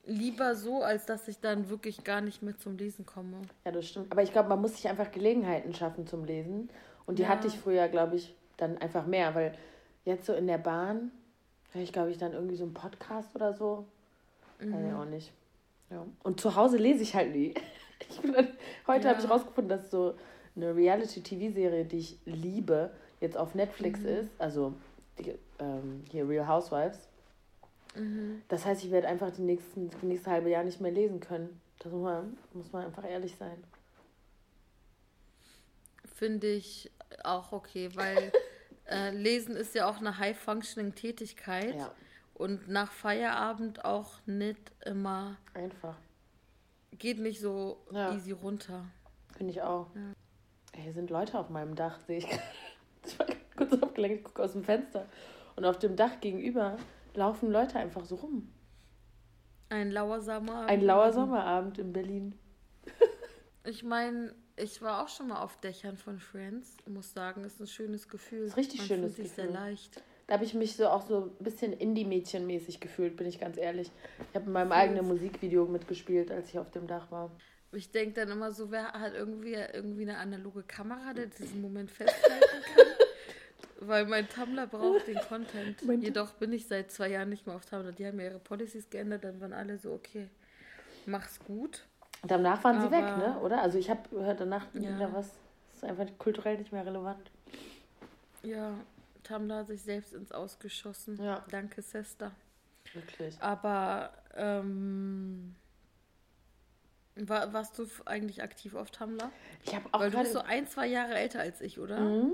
lieber 0.07 0.55
so, 0.55 0.81
als 0.81 1.05
dass 1.05 1.27
ich 1.27 1.39
dann 1.39 1.69
wirklich 1.69 2.03
gar 2.03 2.21
nicht 2.21 2.41
mehr 2.41 2.57
zum 2.57 2.77
Lesen 2.77 3.05
komme. 3.05 3.37
Ja, 3.65 3.71
das 3.71 3.87
stimmt. 3.87 4.11
Aber 4.11 4.23
ich 4.23 4.31
glaube, 4.31 4.49
man 4.49 4.61
muss 4.61 4.75
sich 4.75 4.87
einfach 4.87 5.11
Gelegenheiten 5.11 5.73
schaffen 5.73 6.07
zum 6.07 6.25
Lesen. 6.25 6.69
Und 7.05 7.19
die 7.19 7.23
Ja. 7.23 7.29
hatte 7.29 7.47
ich 7.47 7.57
früher, 7.59 7.87
glaube 7.87 8.15
ich, 8.15 8.35
dann 8.57 8.77
einfach 8.79 9.05
mehr, 9.05 9.35
weil 9.35 9.53
jetzt 10.05 10.25
so 10.25 10.33
in 10.33 10.47
der 10.47 10.57
Bahn 10.57 11.11
höre 11.73 11.81
ich, 11.83 11.93
glaube 11.93 12.09
ich, 12.11 12.17
dann 12.17 12.33
irgendwie 12.33 12.55
so 12.55 12.63
einen 12.63 12.73
Podcast 12.73 13.35
oder 13.35 13.53
so. 13.53 13.85
Weiß 14.59 14.83
ich 14.87 14.93
auch 14.93 15.05
nicht. 15.05 15.31
Ja. 15.91 16.05
Und 16.23 16.41
zu 16.41 16.55
Hause 16.55 16.77
lese 16.77 17.03
ich 17.03 17.13
halt 17.15 17.33
nie. 17.35 17.53
Ich 18.09 18.19
dann, 18.21 18.47
heute 18.85 19.07
Ja. 19.07 19.13
habe 19.15 19.23
ich 19.23 19.29
rausgefunden, 19.29 19.69
dass 19.69 19.89
so 19.89 20.13
eine 20.55 20.75
Reality-TV-Serie, 20.75 21.83
die 21.85 21.97
ich 21.97 22.19
liebe, 22.25 22.91
jetzt 23.19 23.35
auf 23.35 23.55
Netflix 23.55 24.01
ist. 24.01 24.29
Also 24.39 24.73
die, 25.17 25.33
ähm, 25.59 26.03
hier 26.11 26.27
Real 26.29 26.47
Housewives. 26.47 27.06
Mhm. 27.97 28.41
Das 28.47 28.65
heißt, 28.65 28.83
ich 28.83 28.91
werde 28.91 29.07
einfach 29.07 29.31
die 29.31 29.41
nächsten, 29.41 29.89
die 30.01 30.05
nächste 30.05 30.29
halbe 30.31 30.49
Jahr 30.49 30.63
nicht 30.63 30.79
mehr 30.81 30.91
lesen 30.91 31.19
können. 31.19 31.59
Das 31.79 31.91
muss 31.91 32.01
man, 32.03 32.37
muss 32.53 32.71
man 32.71 32.85
einfach 32.85 33.03
ehrlich 33.05 33.35
sein. 33.35 33.63
Finde 36.15 36.47
ich 36.47 36.91
auch 37.23 37.51
okay, 37.51 37.89
weil 37.95 38.31
äh, 38.89 39.11
Lesen 39.11 39.55
ist 39.55 39.75
ja 39.75 39.87
auch 39.89 39.97
eine 39.97 40.17
High-Functioning-Tätigkeit 40.17 41.75
Ja, 41.75 41.91
und 42.33 42.67
nach 42.67 42.91
Feierabend 42.91 43.85
auch 43.85 44.19
nicht 44.25 44.71
immer, 44.85 45.37
einfach. 45.53 45.95
geht 46.97 47.19
nicht 47.19 47.39
so 47.39 47.77
Ja. 47.91 48.13
easy 48.15 48.31
runter. 48.31 48.85
Finde 49.37 49.51
ich 49.53 49.61
auch. 49.61 49.87
Ey, 50.73 50.81
Hier 50.83 50.93
sind 50.93 51.09
Leute 51.11 51.37
auf 51.37 51.49
meinem 51.49 51.75
Dach, 51.75 51.99
sehe 52.01 52.17
ich. 52.19 52.27
gerade. 52.27 52.41
Ich 53.05 53.17
war 53.19 53.27
kurz 53.55 53.73
abgelenkt, 53.81 54.25
gucke 54.25 54.43
aus 54.43 54.51
dem 54.51 54.63
Fenster. 54.65 55.05
Und 55.55 55.63
auf 55.65 55.79
dem 55.79 55.95
Dach 55.95 56.19
gegenüber 56.19 56.77
laufen 57.17 57.51
Leute 57.51 57.77
einfach 57.79 58.05
so 58.05 58.15
rum. 58.15 58.47
Ein 59.69 59.91
lauer 59.91 60.21
Sommer. 60.21 60.65
Ein 60.67 60.81
lauer 60.81 61.11
Sommerabend 61.11 61.77
in 61.79 61.91
Berlin. 61.91 62.35
Ich 63.69 63.83
meine, 63.83 64.33
ich 64.55 64.81
war 64.81 65.03
auch 65.03 65.09
schon 65.09 65.27
mal 65.27 65.41
auf 65.41 65.59
Dächern 65.59 65.97
von 65.97 66.19
Friends. 66.19 66.77
Ich 66.85 66.87
muss 66.93 67.13
sagen, 67.13 67.43
ist 67.43 67.59
ein 67.59 67.67
schönes 67.67 68.07
Gefühl. 68.07 68.45
Ist 68.45 68.55
richtig 68.55 68.79
Man 68.79 68.87
schönes 68.87 69.15
fühlt 69.15 69.27
sich 69.27 69.35
sehr 69.35 69.47
Gefühl. 69.47 69.59
leicht. 69.61 70.01
Da 70.25 70.35
habe 70.35 70.45
ich 70.45 70.53
mich 70.53 70.77
so 70.77 70.87
auch 70.87 71.05
so 71.05 71.35
ein 71.37 71.43
bisschen 71.43 71.73
Indie-Mädchen-mäßig 71.73 72.79
gefühlt, 72.79 73.17
bin 73.17 73.27
ich 73.27 73.41
ganz 73.41 73.57
ehrlich. 73.57 73.91
Ich 74.29 74.35
habe 74.35 74.45
in 74.45 74.53
meinem 74.53 74.69
Voll. 74.69 74.77
eigenen 74.77 75.05
Musikvideo 75.05 75.65
mitgespielt, 75.65 76.31
als 76.31 76.47
ich 76.47 76.59
auf 76.59 76.71
dem 76.71 76.87
Dach 76.87 77.11
war. 77.11 77.29
Ich 77.73 77.91
denke 77.91 78.13
dann 78.21 78.29
immer 78.31 78.53
so, 78.53 78.71
wer 78.71 78.93
hat 78.93 79.13
irgendwie, 79.13 79.55
irgendwie 79.55 80.03
eine 80.03 80.17
analoge 80.17 80.63
Kamera, 80.63 81.13
der 81.13 81.25
diesen 81.25 81.61
Moment 81.61 81.91
festhalten 81.91 82.45
kann? 82.73 82.85
Weil 83.79 84.05
mein 84.05 84.27
Tumblr 84.27 84.65
braucht 84.67 85.07
den 85.07 85.19
Content. 85.19 85.83
Mein- 85.85 86.01
Jedoch 86.01 86.31
bin 86.33 86.51
ich 86.53 86.67
seit 86.67 86.91
zwei 86.91 87.09
Jahren 87.09 87.29
nicht 87.29 87.45
mehr 87.45 87.55
auf 87.55 87.65
Tumblr. 87.65 87.91
Die 87.91 88.05
haben 88.07 88.19
ja 88.19 88.25
ihre 88.25 88.39
Policies 88.39 88.89
geändert, 88.89 89.23
dann 89.23 89.39
waren 89.39 89.53
alle 89.53 89.77
so, 89.77 89.93
okay, 89.93 90.27
mach's 91.05 91.39
gut. 91.39 91.83
Und 92.23 92.31
danach 92.31 92.63
waren 92.63 92.81
sie 92.81 92.89
weg, 92.91 93.03
Aber- 93.03 93.17
ne? 93.27 93.39
Oder? 93.41 93.61
Also 93.61 93.77
ich 93.77 93.89
habe 93.89 94.07
gehört, 94.09 94.39
danach 94.39 94.65
Ja. 94.73 94.81
wieder 94.95 95.13
was. 95.13 95.27
Das 95.73 95.83
ist 95.83 95.83
einfach 95.83 96.07
kulturell 96.17 96.57
nicht 96.57 96.71
mehr 96.71 96.83
relevant. 96.85 97.29
Ja, 98.41 98.73
Tumblr 99.23 99.55
hat 99.57 99.67
sich 99.67 99.83
selbst 99.83 100.13
ins 100.13 100.31
Ausgeschossen. 100.31 101.21
Ja. 101.23 101.43
Danke, 101.51 101.81
Sesta. 101.83 102.31
Wirklich. 102.93 103.39
Aber 103.41 104.11
ähm, 104.35 105.53
war, 107.25 107.53
warst 107.53 107.77
du 107.79 107.87
eigentlich 108.05 108.43
aktiv 108.43 108.75
auf 108.75 108.91
Tumblr? 108.91 109.29
Ich 109.65 109.75
habe 109.75 109.85
auch 109.91 109.99
Weil 109.99 110.11
du 110.11 110.19
bist 110.19 110.33
so 110.33 110.39
ein, 110.39 110.67
zwei 110.67 110.87
Jahre 110.87 111.15
älter 111.15 111.39
als 111.39 111.61
ich, 111.61 111.79
oder? 111.79 111.97
Mhm. 111.99 112.33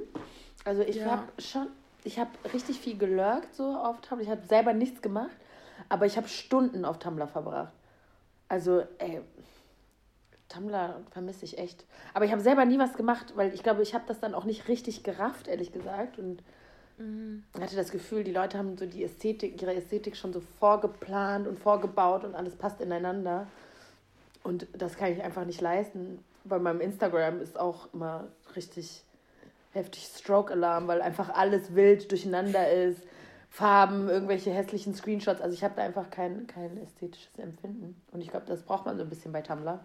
Also 0.66 0.82
ich 0.82 0.98
Ja. 0.98 1.06
habe 1.12 1.42
schon, 1.42 1.68
ich 2.04 2.20
habe 2.20 2.32
richtig 2.54 2.80
viel 2.80 2.98
gelurkt 2.98 3.56
so 3.56 3.76
auf 3.76 4.02
Tumblr. 4.02 4.24
Ich 4.24 4.30
habe 4.30 4.46
selber 4.46 4.74
nichts 4.74 5.02
gemacht, 5.02 5.32
aber 5.90 6.06
ich 6.06 6.18
habe 6.18 6.28
Stunden 6.28 6.86
auf 6.86 7.00
Tumblr 7.00 7.28
verbracht. 7.28 7.74
Also, 8.50 8.84
ey, 9.00 9.22
Tumblr 10.50 11.02
vermisse 11.12 11.46
ich 11.46 11.58
echt. 11.58 11.86
Aber 12.14 12.26
ich 12.26 12.32
habe 12.32 12.42
selber 12.42 12.66
nie 12.66 12.78
was 12.78 12.94
gemacht, 12.94 13.34
weil 13.36 13.54
ich 13.54 13.64
glaube, 13.64 13.82
ich 13.82 13.94
habe 13.94 14.04
das 14.08 14.20
dann 14.20 14.36
auch 14.36 14.46
nicht 14.46 14.68
richtig 14.68 15.04
gerafft, 15.04 15.48
ehrlich 15.48 15.72
gesagt. 15.72 16.20
Und 16.20 16.44
Mhm. 16.98 17.44
hatte 17.60 17.76
das 17.76 17.92
Gefühl, 17.92 18.24
die 18.24 18.32
Leute 18.32 18.58
haben 18.60 18.78
so 18.78 18.86
die 18.86 19.04
Ästhetik, 19.04 19.60
ihre 19.60 19.74
Ästhetik 19.74 20.16
schon 20.16 20.32
so 20.32 20.42
vorgeplant 20.60 21.48
und 21.48 21.58
vorgebaut 21.58 22.24
und 22.24 22.36
alles 22.36 22.56
passt 22.56 22.82
ineinander. 22.82 23.48
Und 24.44 24.68
das 24.74 24.98
kann 24.98 25.12
ich 25.12 25.24
einfach 25.24 25.46
nicht 25.46 25.62
leisten. 25.62 26.24
Bei 26.44 26.60
meinem 26.60 26.82
Instagram 26.82 27.42
ist 27.42 27.58
auch 27.58 27.94
immer 27.94 28.28
richtig 28.56 29.04
heftig 29.72 30.04
Stroke-Alarm, 30.04 30.88
weil 30.88 31.02
einfach 31.02 31.30
alles 31.30 31.74
wild 31.76 32.12
durcheinander 32.12 32.70
ist. 32.72 33.02
Farben, 33.50 34.10
irgendwelche 34.10 34.52
hässlichen 34.52 34.96
Screenshots. 34.96 35.42
Also 35.42 35.54
ich 35.54 35.64
habe 35.64 35.76
da 35.76 35.84
einfach 35.84 36.10
kein, 36.10 36.48
kein 36.48 36.78
ästhetisches 36.78 37.38
Empfinden. 37.38 38.02
Und 38.12 38.22
ich 38.22 38.30
glaube, 38.30 38.46
das 38.48 38.64
braucht 38.64 38.86
man 38.86 38.98
so 38.98 39.04
ein 39.04 39.10
bisschen 39.10 39.32
bei 39.32 39.42
Tumblr. 39.42 39.80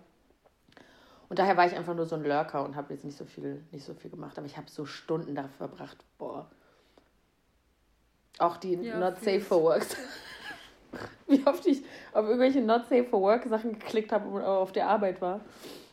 Und 1.29 1.39
daher 1.39 1.57
war 1.57 1.67
ich 1.67 1.77
einfach 1.77 1.95
nur 1.95 2.07
so 2.07 2.17
ein 2.17 2.25
Lurker 2.25 2.65
und 2.65 2.77
habe 2.77 2.95
jetzt 2.95 3.05
nicht 3.05 3.19
so 3.19 3.27
viel, 3.27 3.63
nicht 3.71 3.85
so 3.85 3.93
viel 3.95 4.11
gemacht. 4.11 4.39
Aber 4.39 4.47
ich 4.47 4.57
habe 4.57 4.71
so 4.71 4.87
Stunden 4.87 5.35
da 5.35 5.49
verbracht. 5.59 5.99
Boah. 6.17 6.51
Auch 8.39 8.57
die 8.57 8.75
ja, 8.75 8.99
Not 8.99 9.19
Safe 9.19 9.41
for 9.41 9.63
Works. 9.63 9.97
Wie 11.27 11.47
oft 11.47 11.67
ich 11.67 11.83
auf 12.13 12.25
irgendwelche 12.25 12.61
Not 12.61 12.89
Safe 12.89 13.05
for 13.05 13.21
Work 13.21 13.45
Sachen 13.49 13.79
geklickt 13.79 14.13
habe 14.13 14.29
und 14.29 14.43
auf 14.43 14.73
der 14.73 14.89
Arbeit 14.89 15.21
war. 15.21 15.41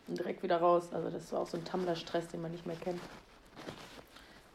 Und 0.08 0.20
direkt 0.20 0.44
wieder 0.44 0.58
raus. 0.58 0.90
Also 0.92 1.10
das 1.10 1.32
war 1.32 1.42
auch 1.42 1.48
so 1.48 1.58
ein 1.58 1.66
Tumblr-Stress, 1.66 2.28
den 2.28 2.42
man 2.42 2.52
nicht 2.52 2.66
mehr 2.66 2.76
kennt. 2.76 3.02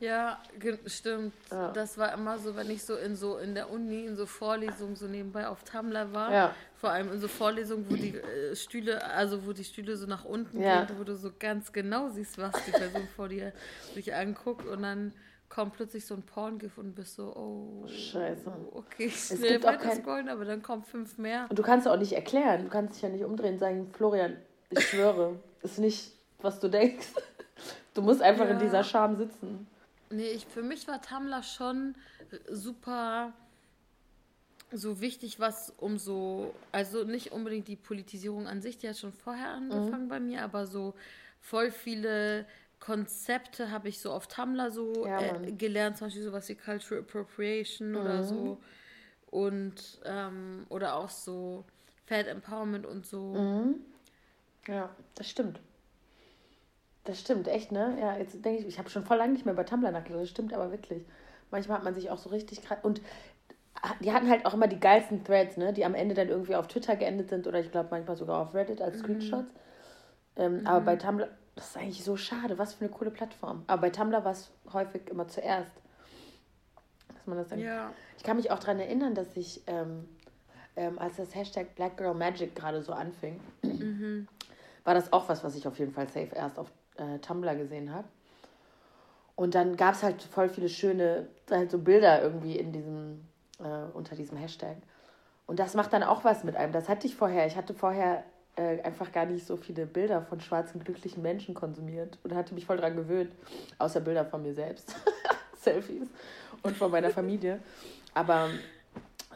Ja, 0.00 0.38
stimmt. 0.86 1.34
Ja. 1.50 1.72
Das 1.72 1.98
war 1.98 2.14
immer 2.14 2.38
so, 2.38 2.56
wenn 2.56 2.70
ich 2.70 2.82
so 2.84 2.96
in 2.96 3.16
so 3.16 3.36
in 3.36 3.54
der 3.54 3.70
Uni 3.70 4.06
in 4.06 4.16
so 4.16 4.24
Vorlesungen 4.24 4.96
so 4.96 5.06
nebenbei 5.06 5.46
auf 5.46 5.62
Tumblr 5.62 6.14
war. 6.14 6.32
Ja. 6.32 6.54
Vor 6.76 6.90
allem 6.90 7.12
in 7.12 7.20
so 7.20 7.28
Vorlesungen, 7.28 7.84
wo 7.90 7.94
die 7.94 8.16
äh, 8.16 8.56
Stühle, 8.56 9.04
also 9.04 9.46
wo 9.46 9.52
die 9.52 9.64
Stühle 9.64 9.98
so 9.98 10.06
nach 10.06 10.24
unten 10.24 10.62
ja. 10.62 10.84
gehen, 10.84 10.96
wo 10.98 11.04
du 11.04 11.14
so 11.16 11.30
ganz 11.38 11.70
genau 11.72 12.08
siehst, 12.08 12.38
was 12.38 12.52
die 12.64 12.70
Person 12.70 13.06
vor 13.14 13.28
dir 13.28 13.52
sich 13.94 14.14
anguckt 14.14 14.66
und 14.66 14.82
dann 14.82 15.12
kommt 15.50 15.74
plötzlich 15.74 16.06
so 16.06 16.14
ein 16.14 16.22
Porn-GIF 16.22 16.78
und 16.78 16.94
bist 16.94 17.16
so, 17.16 17.34
oh, 17.36 17.86
Scheiße. 17.86 18.50
Okay, 18.72 19.10
schnell 19.10 19.62
weiter 19.62 19.76
kein... 19.76 20.00
scrollen, 20.00 20.28
aber 20.28 20.44
dann 20.44 20.62
kommen 20.62 20.84
fünf 20.84 21.18
mehr. 21.18 21.46
Und 21.50 21.58
du 21.58 21.62
kannst 21.62 21.86
auch 21.86 21.98
nicht 21.98 22.12
erklären, 22.12 22.64
du 22.64 22.70
kannst 22.70 22.94
dich 22.94 23.02
ja 23.02 23.08
nicht 23.08 23.24
umdrehen 23.24 23.54
und 23.54 23.58
sagen, 23.58 23.90
Florian, 23.92 24.36
ich 24.70 24.88
schwöre, 24.88 25.38
ist 25.62 25.78
nicht, 25.78 26.12
was 26.38 26.60
du 26.60 26.68
denkst. 26.68 27.08
Du 27.92 28.00
musst 28.00 28.22
einfach 28.22 28.46
ja. 28.46 28.52
in 28.52 28.58
dieser 28.60 28.84
Scham 28.84 29.16
sitzen. 29.16 29.66
Nee, 30.08 30.28
ich, 30.28 30.46
für 30.46 30.62
mich 30.62 30.88
war 30.88 31.02
Tumblr 31.02 31.42
schon 31.42 31.96
super 32.48 33.32
so 34.72 35.00
wichtig, 35.00 35.40
was 35.40 35.74
um 35.78 35.98
so, 35.98 36.54
also 36.70 37.02
nicht 37.02 37.32
unbedingt 37.32 37.66
die 37.66 37.76
Politisierung 37.76 38.46
an 38.46 38.62
sich, 38.62 38.78
die 38.78 38.88
hat 38.88 38.96
schon 38.96 39.12
vorher 39.12 39.48
angefangen 39.48 40.04
mhm. 40.04 40.08
bei 40.08 40.20
mir, 40.20 40.42
aber 40.42 40.66
so 40.66 40.94
voll 41.40 41.72
viele 41.72 42.46
Konzepte 42.80 43.70
habe 43.70 43.88
ich 43.88 44.00
so 44.00 44.10
auf 44.10 44.26
Tumblr 44.26 44.70
so 44.70 45.06
ja, 45.06 45.20
äh, 45.20 45.52
gelernt, 45.52 45.98
zum 45.98 46.06
Beispiel 46.06 46.22
sowas 46.22 46.48
wie 46.48 46.54
Cultural 46.54 47.02
Appropriation 47.02 47.90
mhm. 47.90 47.96
oder 47.96 48.24
so. 48.24 48.58
Und, 49.30 50.00
ähm, 50.04 50.66
oder 50.70 50.96
auch 50.96 51.10
so 51.10 51.64
Fat 52.06 52.26
Empowerment 52.26 52.86
und 52.86 53.06
so. 53.06 53.34
Mhm. 53.34 53.74
Ja, 54.66 54.90
das 55.14 55.28
stimmt. 55.28 55.60
Das 57.04 57.20
stimmt, 57.20 57.48
echt, 57.48 57.70
ne? 57.70 57.96
Ja, 58.00 58.16
jetzt 58.16 58.44
denke 58.44 58.60
ich, 58.60 58.66
ich 58.66 58.78
habe 58.78 58.90
schon 58.90 59.04
voll 59.04 59.16
lange 59.16 59.32
nicht 59.32 59.46
mehr 59.46 59.54
bei 59.54 59.64
Tumblr 59.64 59.90
nachgedacht. 59.90 60.22
Das 60.22 60.30
stimmt 60.30 60.52
aber 60.52 60.70
wirklich. 60.70 61.04
Manchmal 61.50 61.78
hat 61.78 61.84
man 61.84 61.94
sich 61.94 62.10
auch 62.10 62.18
so 62.18 62.30
richtig 62.30 62.60
Und 62.82 63.00
die 64.00 64.12
hatten 64.12 64.28
halt 64.28 64.44
auch 64.46 64.54
immer 64.54 64.68
die 64.68 64.80
geilsten 64.80 65.24
Threads, 65.24 65.56
ne? 65.56 65.72
Die 65.72 65.84
am 65.84 65.94
Ende 65.94 66.14
dann 66.14 66.28
irgendwie 66.28 66.56
auf 66.56 66.68
Twitter 66.68 66.96
geendet 66.96 67.30
sind 67.30 67.46
oder 67.46 67.60
ich 67.60 67.70
glaube 67.70 67.88
manchmal 67.90 68.16
sogar 68.16 68.40
auf 68.40 68.54
Reddit 68.54 68.82
als 68.82 68.96
mhm. 68.96 69.00
Screenshots. 69.02 69.52
Ähm, 70.36 70.60
mhm. 70.60 70.66
Aber 70.66 70.80
bei 70.84 70.96
Tumblr, 70.96 71.28
das 71.60 71.70
ist 71.70 71.76
eigentlich 71.76 72.02
so 72.02 72.16
schade, 72.16 72.58
was 72.58 72.72
für 72.72 72.86
eine 72.86 72.94
coole 72.94 73.10
Plattform. 73.10 73.64
Aber 73.66 73.82
bei 73.82 73.90
Tumblr 73.90 74.24
war 74.24 74.32
es 74.32 74.50
häufig 74.72 75.06
immer 75.10 75.28
zuerst. 75.28 75.70
Dass 77.14 77.26
man 77.26 77.36
das 77.36 77.48
dann. 77.48 77.58
Ja. 77.58 77.92
Ich 78.16 78.22
kann 78.22 78.38
mich 78.38 78.50
auch 78.50 78.58
daran 78.58 78.80
erinnern, 78.80 79.14
dass 79.14 79.36
ich, 79.36 79.62
ähm, 79.66 80.08
ähm, 80.74 80.98
als 80.98 81.16
das 81.16 81.34
Hashtag 81.34 81.74
Black 81.74 81.98
Girl 81.98 82.14
Magic 82.14 82.56
gerade 82.56 82.82
so 82.82 82.92
anfing, 82.92 83.38
mhm. 83.62 84.26
war 84.84 84.94
das 84.94 85.12
auch 85.12 85.28
was, 85.28 85.44
was 85.44 85.54
ich 85.54 85.68
auf 85.68 85.78
jeden 85.78 85.92
Fall 85.92 86.06
safe 86.08 86.34
erst 86.34 86.58
auf 86.58 86.72
äh, 86.96 87.18
Tumblr 87.18 87.54
gesehen 87.54 87.92
habe. 87.92 88.08
Und 89.36 89.54
dann 89.54 89.76
gab 89.76 89.94
es 89.94 90.02
halt 90.02 90.22
voll 90.22 90.48
viele 90.48 90.70
schöne, 90.70 91.28
halt 91.50 91.70
so 91.70 91.78
Bilder 91.78 92.22
irgendwie 92.22 92.56
in 92.56 92.72
diesem, 92.72 93.28
äh, 93.58 93.84
unter 93.92 94.16
diesem 94.16 94.38
Hashtag. 94.38 94.78
Und 95.46 95.58
das 95.58 95.74
macht 95.74 95.92
dann 95.92 96.04
auch 96.04 96.24
was 96.24 96.42
mit 96.42 96.56
einem. 96.56 96.72
Das 96.72 96.88
hatte 96.88 97.06
ich 97.06 97.16
vorher. 97.16 97.46
Ich 97.46 97.56
hatte 97.56 97.74
vorher 97.74 98.24
äh, 98.56 98.80
einfach 98.82 99.12
gar 99.12 99.26
nicht 99.26 99.46
so 99.46 99.56
viele 99.56 99.86
Bilder 99.86 100.22
von 100.22 100.40
schwarzen, 100.40 100.82
glücklichen 100.82 101.22
Menschen 101.22 101.54
konsumiert 101.54 102.18
und 102.24 102.34
hatte 102.34 102.54
mich 102.54 102.66
voll 102.66 102.76
dran 102.76 102.96
gewöhnt. 102.96 103.32
Außer 103.78 104.00
Bilder 104.00 104.24
von 104.24 104.42
mir 104.42 104.54
selbst. 104.54 104.94
Selfies. 105.56 106.08
Und 106.62 106.76
von 106.76 106.90
meiner 106.90 107.10
Familie. 107.10 107.60
Aber 108.14 108.48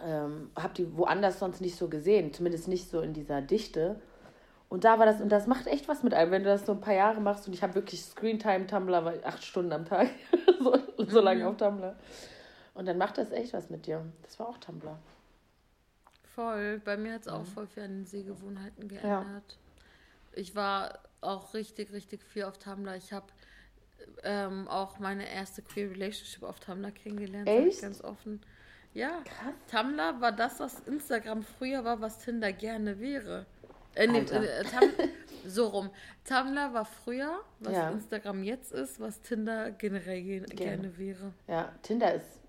ähm, 0.04 0.50
habe 0.56 0.74
die 0.74 0.96
woanders 0.96 1.38
sonst 1.38 1.60
nicht 1.60 1.76
so 1.76 1.88
gesehen. 1.88 2.32
Zumindest 2.32 2.68
nicht 2.68 2.90
so 2.90 3.00
in 3.00 3.12
dieser 3.12 3.40
Dichte. 3.40 4.00
Und 4.68 4.84
da 4.84 4.98
war 4.98 5.06
das, 5.06 5.20
und 5.20 5.30
das 5.30 5.46
macht 5.46 5.66
echt 5.66 5.86
was 5.88 6.02
mit 6.02 6.14
einem, 6.14 6.32
wenn 6.32 6.42
du 6.42 6.48
das 6.48 6.66
so 6.66 6.72
ein 6.72 6.80
paar 6.80 6.94
Jahre 6.94 7.20
machst. 7.20 7.46
Und 7.46 7.54
ich 7.54 7.62
habe 7.62 7.74
wirklich 7.76 8.02
Screentime 8.02 8.66
Tumblr, 8.66 9.04
weil 9.04 9.20
acht 9.24 9.44
Stunden 9.44 9.72
am 9.72 9.84
Tag, 9.84 10.08
so, 10.58 10.76
so 10.98 11.20
lange 11.20 11.42
mhm. 11.42 11.48
auf 11.50 11.56
Tumblr. 11.56 11.94
Und 12.74 12.86
dann 12.86 12.98
macht 12.98 13.18
das 13.18 13.30
echt 13.30 13.52
was 13.52 13.70
mit 13.70 13.86
dir. 13.86 14.04
Das 14.22 14.38
war 14.38 14.48
auch 14.48 14.58
Tumblr. 14.58 14.98
Voll. 16.34 16.80
Bei 16.84 16.96
mir 16.96 17.14
hat 17.14 17.22
es 17.22 17.28
auch 17.28 17.40
mhm. 17.40 17.46
voll 17.46 17.66
viel 17.66 17.84
an 17.84 17.90
den 17.90 18.06
Sehgewohnheiten 18.06 18.88
geändert. 18.88 19.04
Ja. 19.06 19.40
Ich 20.32 20.54
war 20.54 20.98
auch 21.20 21.54
richtig, 21.54 21.92
richtig 21.92 22.22
viel 22.24 22.44
auf 22.44 22.58
Tumblr. 22.58 22.96
Ich 22.96 23.12
habe 23.12 23.26
ähm, 24.22 24.68
auch 24.68 24.98
meine 24.98 25.28
erste 25.28 25.62
Queer 25.62 25.90
Relationship 25.90 26.42
auf 26.42 26.60
Tumblr 26.60 26.90
kennengelernt. 26.90 27.48
Echt? 27.48 27.82
Ganz 27.82 28.02
offen. 28.02 28.40
Ja. 28.92 29.22
Krass. 29.24 29.54
Tumblr 29.70 30.20
war 30.20 30.32
das, 30.32 30.60
was 30.60 30.80
Instagram 30.80 31.42
früher 31.42 31.84
war, 31.84 32.00
was 32.00 32.18
Tinder 32.18 32.52
gerne 32.52 32.98
wäre. 32.98 33.46
Äh, 33.94 34.08
nee, 34.08 34.18
äh, 34.18 34.64
so 35.46 35.68
rum. 35.68 35.90
Tumblr 36.24 36.74
war 36.74 36.84
früher, 36.84 37.40
was 37.60 37.72
ja. 37.74 37.90
Instagram 37.90 38.42
jetzt 38.42 38.72
ist, 38.72 38.98
was 38.98 39.20
Tinder 39.20 39.70
generell 39.70 40.22
ge 40.22 40.40
gerne. 40.40 40.54
gerne 40.56 40.98
wäre. 40.98 41.32
Ja, 41.46 41.72
Tinder 41.82 42.14
ist. 42.14 42.40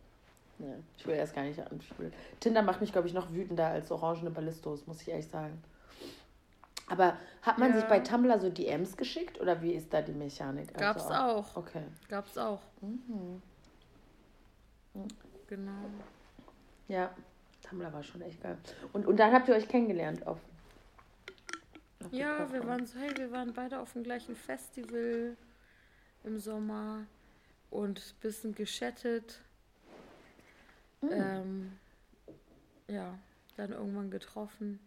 Ne, 0.58 0.82
ich 0.98 1.06
will 1.06 1.16
erst 1.16 1.36
gar 1.36 1.44
nicht 1.44 1.60
anspielen. 1.60 2.14
Tinder 2.40 2.62
macht 2.62 2.82
mich, 2.82 2.92
glaube 2.92 3.08
ich, 3.08 3.14
noch 3.14 3.32
wütender 3.34 3.68
als 3.68 3.92
orangene 3.92 4.30
Ballistos, 4.30 4.88
muss 4.88 5.02
ich 5.02 5.10
ehrlich 5.10 5.28
sagen. 5.28 5.62
Aber 6.88 7.18
hat 7.42 7.58
man 7.58 7.72
ja. 7.72 7.78
sich 7.78 7.86
bei 7.86 8.00
Tumblr 8.00 8.40
so 8.40 8.50
DMs 8.50 8.96
geschickt 8.96 9.42
oder 9.42 9.62
wie 9.62 9.74
ist 9.74 9.94
da 9.94 10.02
die 10.02 10.14
Mechanik? 10.14 10.70
Also 10.70 10.80
Gab's 10.80 11.06
auch. 11.08 11.56
auch. 11.56 11.58
Okay. 11.58 11.84
Gab's 12.10 12.38
auch. 12.38 12.62
Mhm. 12.82 13.42
Genau. 15.48 15.72
Ja, 16.88 17.12
Tumblr 17.68 17.92
war 17.92 18.04
schon 18.04 18.22
echt 18.22 18.42
geil. 18.42 18.58
Und, 18.94 19.08
und 19.08 19.18
dann 19.20 19.34
habt 19.34 19.48
ihr 19.48 19.56
euch 19.56 19.68
kennengelernt 19.68 20.26
auf 20.26 20.38
ja, 22.12 22.52
wir 22.52 22.66
waren 22.66 22.86
so, 22.86 23.00
hey, 23.00 23.12
wir 23.18 23.32
waren 23.32 23.54
beide 23.54 23.80
auf 23.80 23.94
dem 23.94 24.04
gleichen 24.04 24.36
Festival 24.36 25.36
im 26.24 26.38
Sommer 26.38 27.06
und 27.70 28.00
ein 28.00 28.20
bisschen 28.22 28.56
geschattet. 28.56 29.42
Mhm. 31.06 31.12
Ähm, 31.12 31.72
ja, 32.88 33.18
dann 33.58 33.72
irgendwann 33.72 34.12
getroffen. 34.12 34.80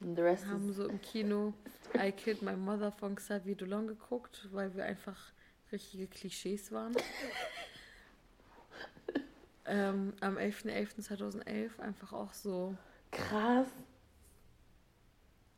The 0.00 0.20
rest 0.20 0.46
haben 0.46 0.72
so 0.72 0.86
im 0.86 1.00
Kino 1.00 1.54
I 1.96 2.12
Killed 2.12 2.42
My 2.42 2.54
Mother 2.54 2.92
von 2.92 3.16
Xavier 3.16 3.56
Dolan 3.56 3.88
geguckt, 3.88 4.48
weil 4.52 4.74
wir 4.74 4.84
einfach 4.84 5.32
richtige 5.72 6.06
Klischees 6.06 6.70
waren. 6.70 6.94
ähm, 9.66 10.14
am 10.20 10.36
11.11.2011 10.36 11.80
einfach 11.80 12.12
auch 12.12 12.32
so. 12.32 12.76
Krass. 13.10 13.66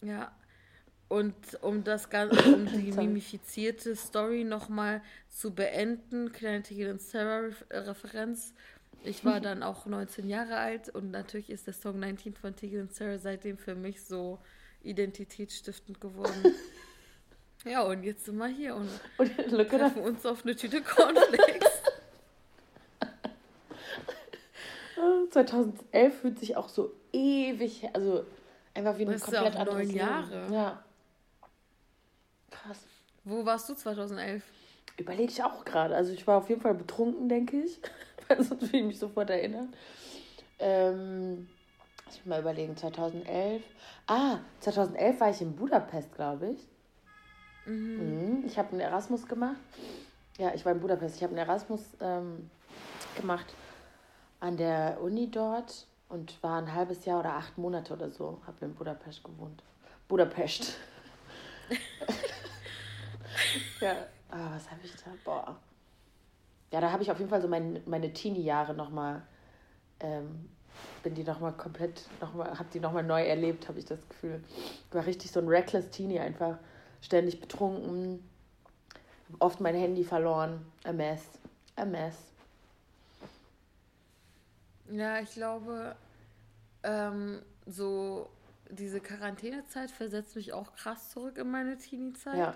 Ja. 0.01 0.33
Und 1.11 1.35
um 1.61 1.83
das 1.83 2.09
Ganze, 2.09 2.41
um 2.55 2.67
die 2.67 2.93
mimifizierte 2.93 3.97
Story 3.97 4.45
nochmal 4.45 5.03
zu 5.29 5.53
beenden, 5.53 6.33
kleine 6.33 6.63
Tigel 6.63 6.93
und 6.93 7.03
Sarah-Referenz. 7.03 8.55
Ich 9.03 9.25
war 9.25 9.41
dann 9.41 9.63
auch 9.63 9.87
19 9.87 10.29
Jahre 10.29 10.57
alt 10.57 10.91
und 10.91 11.11
natürlich 11.11 11.51
ist 11.51 11.67
der 11.67 11.75
Song 11.75 11.99
19 11.99 12.35
von 12.35 12.55
Tigel 12.55 12.83
und 12.83 12.95
Sarah 12.95 13.19
seitdem 13.19 13.59
für 13.59 13.75
mich 13.75 14.05
so 14.05 14.39
identitätsstiftend 14.83 16.01
geworden. 16.01 16.55
ja, 17.65 17.83
und 17.83 18.05
jetzt 18.05 18.27
sind 18.27 18.37
wir 18.37 18.47
hier 18.47 18.77
und, 18.77 18.89
und 19.17 19.69
treffen 19.69 20.03
uns 20.03 20.25
auf 20.25 20.45
eine 20.45 20.55
Tüte 20.55 20.81
Cornflakes. 20.81 21.71
2011 25.31 26.21
fühlt 26.21 26.39
sich 26.39 26.57
auch 26.57 26.69
so 26.69 26.93
ewig, 27.13 27.89
also 27.95 28.25
Einfach 28.75 28.99
wie 28.99 29.03
eine 29.03 29.13
das 29.13 29.23
komplett 29.23 29.55
ja 29.55 29.65
neun 29.65 29.91
Jahre. 29.91 30.47
Ja. 30.53 30.83
Krass. 32.63 32.87
Wo 33.25 33.45
warst 33.45 33.69
du 33.69 33.75
2011? 33.75 34.43
Überlege 34.97 35.33
ich 35.33 35.43
auch 35.43 35.65
gerade. 35.65 35.95
Also 35.95 36.13
ich 36.13 36.27
war 36.27 36.39
auf 36.39 36.49
jeden 36.49 36.61
Fall 36.61 36.75
betrunken, 36.75 37.29
denke 37.29 37.63
ich. 37.63 37.81
Weil 38.29 38.43
sonst 38.43 38.73
will 38.73 38.81
ich 38.81 38.87
mich 38.87 38.99
sofort 38.99 39.31
erinnern. 39.31 39.73
Ähm, 40.59 41.49
ich 42.11 42.19
muss 42.19 42.27
mal 42.27 42.41
überlegen, 42.41 42.77
2011. 42.77 43.63
Ah, 44.07 44.39
2011 44.61 45.21
war 45.21 45.31
ich 45.31 45.41
in 45.41 45.57
Budapest, 45.57 46.15
glaube 46.15 46.51
ich. 46.51 46.67
Mhm. 47.67 48.41
mhm. 48.41 48.45
Ich 48.47 48.59
habe 48.59 48.73
einen 48.73 48.81
Erasmus 48.81 49.27
gemacht. 49.27 49.57
Ja, 50.39 50.53
ich 50.55 50.65
war 50.65 50.73
in 50.73 50.81
Budapest. 50.81 51.17
Ich 51.17 51.23
habe 51.23 51.37
einen 51.37 51.47
Erasmus 51.47 51.83
ähm, 52.01 52.51
gemacht 53.17 53.47
an 54.41 54.57
der 54.57 54.99
Uni 55.03 55.31
dort 55.31 55.87
und 56.09 56.43
war 56.43 56.59
ein 56.59 56.75
halbes 56.75 57.05
Jahr 57.05 57.21
oder 57.21 57.35
acht 57.35 57.59
Monate 57.59 57.93
oder 57.93 58.11
so, 58.11 58.41
habe 58.47 58.65
in 58.65 58.75
Budapest 58.75 59.23
gewohnt. 59.23 59.63
Budapest. 60.09 60.77
ja, 63.81 64.07
ah, 64.31 64.51
was 64.55 64.71
habe 64.71 64.81
ich 64.85 64.95
da? 64.97 65.11
Boah. 65.25 65.57
ja, 66.73 66.81
da 66.81 66.93
habe 66.93 67.03
ich 67.03 67.11
auf 67.11 67.19
jeden 67.19 67.31
Fall 67.31 67.43
so 67.43 67.49
mein, 67.49 67.83
meine 67.87 68.13
Teenie-Jahre 68.13 68.75
nochmal, 68.75 69.23
ähm, 70.01 70.49
bin 71.03 71.15
die 71.15 71.25
nochmal 71.25 71.53
komplett, 71.53 72.07
noch 72.21 72.35
mal, 72.35 72.59
habe 72.59 72.69
die 72.73 72.81
nochmal 72.81 73.03
neu 73.03 73.23
erlebt, 73.23 73.69
habe 73.69 73.79
ich 73.79 73.85
das 73.85 74.09
Gefühl. 74.09 74.43
Ich 74.89 74.95
war 74.95 75.05
richtig 75.07 75.31
so 75.31 75.41
ein 75.41 75.49
reckless 75.49 75.91
Teenie, 75.91 76.21
einfach 76.21 76.59
ständig 77.01 77.41
betrunken, 77.41 78.23
oft 79.39 79.61
mein 79.61 79.75
Handy 79.75 80.05
verloren, 80.05 80.65
a 80.85 80.93
mess, 80.93 81.23
a 81.77 81.85
mess. 81.85 82.17
Ja, 84.91 85.21
ich 85.21 85.33
glaube, 85.33 85.97
ähm, 86.83 87.43
so 87.67 88.29
diese 88.71 89.01
Quarantänezeit 89.01 89.91
versetzt 89.91 90.37
mich 90.37 90.53
auch 90.53 90.75
krass 90.75 91.11
zurück 91.11 91.39
in 91.39 91.51
meine 91.51 91.77
Teenie-Zeit. 91.79 92.39
Ja. 92.39 92.55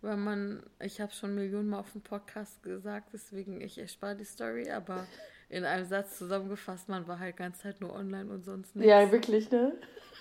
Weil 0.00 0.16
man, 0.16 0.62
ich 0.80 1.00
habe 1.00 1.12
schon 1.12 1.34
Millionen 1.34 1.68
Mal 1.68 1.80
auf 1.80 1.92
dem 1.92 2.02
Podcast 2.02 2.62
gesagt, 2.62 3.10
deswegen 3.12 3.60
ich 3.60 3.78
erspare 3.78 4.14
die 4.14 4.24
Story, 4.24 4.70
aber 4.70 5.06
in 5.48 5.64
einem 5.64 5.84
Satz 5.86 6.18
zusammengefasst, 6.18 6.88
man 6.88 7.08
war 7.08 7.18
halt 7.18 7.36
ganz 7.36 7.60
Zeit 7.60 7.80
nur 7.80 7.92
online 7.94 8.30
und 8.30 8.44
sonst 8.44 8.76
nichts. 8.76 8.88
Ja, 8.88 9.10
wirklich, 9.10 9.50
ne? 9.50 9.72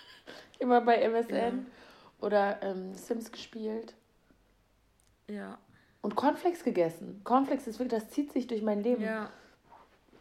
Immer 0.59 0.81
bei 0.81 0.95
MSN 0.95 1.35
ja. 1.35 1.53
oder 2.25 2.57
ähm, 2.63 2.93
Sims 2.95 3.31
gespielt. 3.31 3.93
Ja. 5.29 5.59
Und 6.01 6.15
Cornflakes 6.15 6.63
gegessen. 6.63 7.21
Cornflakes 7.23 7.67
ist 7.67 7.79
wirklich, 7.79 8.01
das 8.01 8.09
zieht 8.09 8.31
sich 8.31 8.47
durch 8.47 8.61
mein 8.61 8.81
Leben. 8.81 9.03
Ja. 9.03 9.29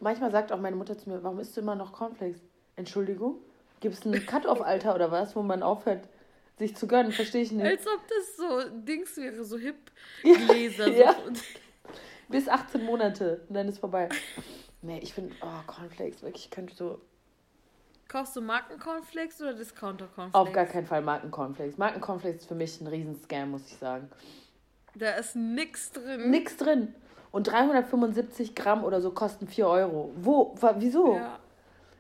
Manchmal 0.01 0.31
sagt 0.31 0.53
auch 0.53 0.61
meine 0.61 0.77
Mutter 0.77 0.99
zu 0.99 1.09
mir, 1.09 1.23
warum 1.23 1.39
isst 1.39 1.57
du 1.57 1.63
immer 1.63 1.77
noch 1.77 1.93
Cornflakes? 1.93 2.41
Entschuldigung? 2.75 3.37
Gibt 3.81 3.95
es 3.95 4.05
ein 4.05 4.27
Cut-off-Alter 4.27 4.95
oder 4.95 5.11
was, 5.11 5.37
wo 5.37 5.43
man 5.43 5.63
aufhört, 5.63 6.09
sich 6.59 6.77
zu 6.77 6.87
gönnen? 6.87 7.13
Verstehe 7.13 7.43
ich 7.43 7.53
nicht. 7.53 7.67
Als 7.67 7.87
ob 7.87 8.01
das 8.09 8.37
so 8.37 8.69
Dings 8.71 9.17
wäre, 9.17 9.45
so 9.45 9.59
hip 9.59 9.91
Gläser. 10.23 10.89
ja. 10.89 11.15
so. 11.15 11.33
Bis 12.29 12.49
18 12.49 12.85
Monate 12.85 13.45
und 13.49 13.55
dann 13.55 13.69
ist 13.69 13.79
vorbei. 13.79 14.09
Nee, 14.83 14.99
ich 15.01 15.15
finde, 15.15 15.35
oh, 15.43 15.63
Cornflakes, 15.67 16.23
wirklich, 16.23 16.47
ich 16.47 16.51
könnte 16.51 16.75
so. 16.75 17.01
Kaufst 18.09 18.37
du 18.37 18.41
Marken-Cornflakes 18.41 19.41
oder 19.43 19.55
Discounter-Cornflakes? 19.55 20.35
Auf 20.35 20.53
gar 20.53 20.67
keinen 20.67 20.87
Fall 20.87 21.03
Marken-Cornflakes. 21.03 21.77
Marken-Cornflakes 21.77 22.43
ist 22.43 22.49
für 22.49 22.55
mich 22.55 22.81
ein 22.81 22.87
Riesenscam, 22.87 23.51
muss 23.51 23.67
ich 23.67 23.77
sagen. 23.77 24.11
Da 24.95 25.11
ist 25.13 25.37
nix 25.37 25.93
drin. 25.93 26.31
Nix 26.31 26.57
drin. 26.57 26.95
Und 27.33 27.49
375 27.49 28.55
Gramm 28.55 28.85
oder 28.85 29.01
so 29.01 29.11
kosten 29.11 29.47
4 29.47 29.67
Euro. 29.67 30.13
Wo? 30.17 30.55
Wieso? 30.79 31.17
Ja. 31.17 31.39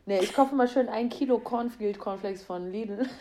Nee, 0.06 0.20
ich 0.20 0.32
kaufe 0.32 0.54
mal 0.54 0.68
schön 0.68 0.88
ein 0.88 1.08
Kilo 1.08 1.38
Cornfield 1.38 1.98
Cornflakes 1.98 2.44
von 2.44 2.70
Lidl. 2.70 3.08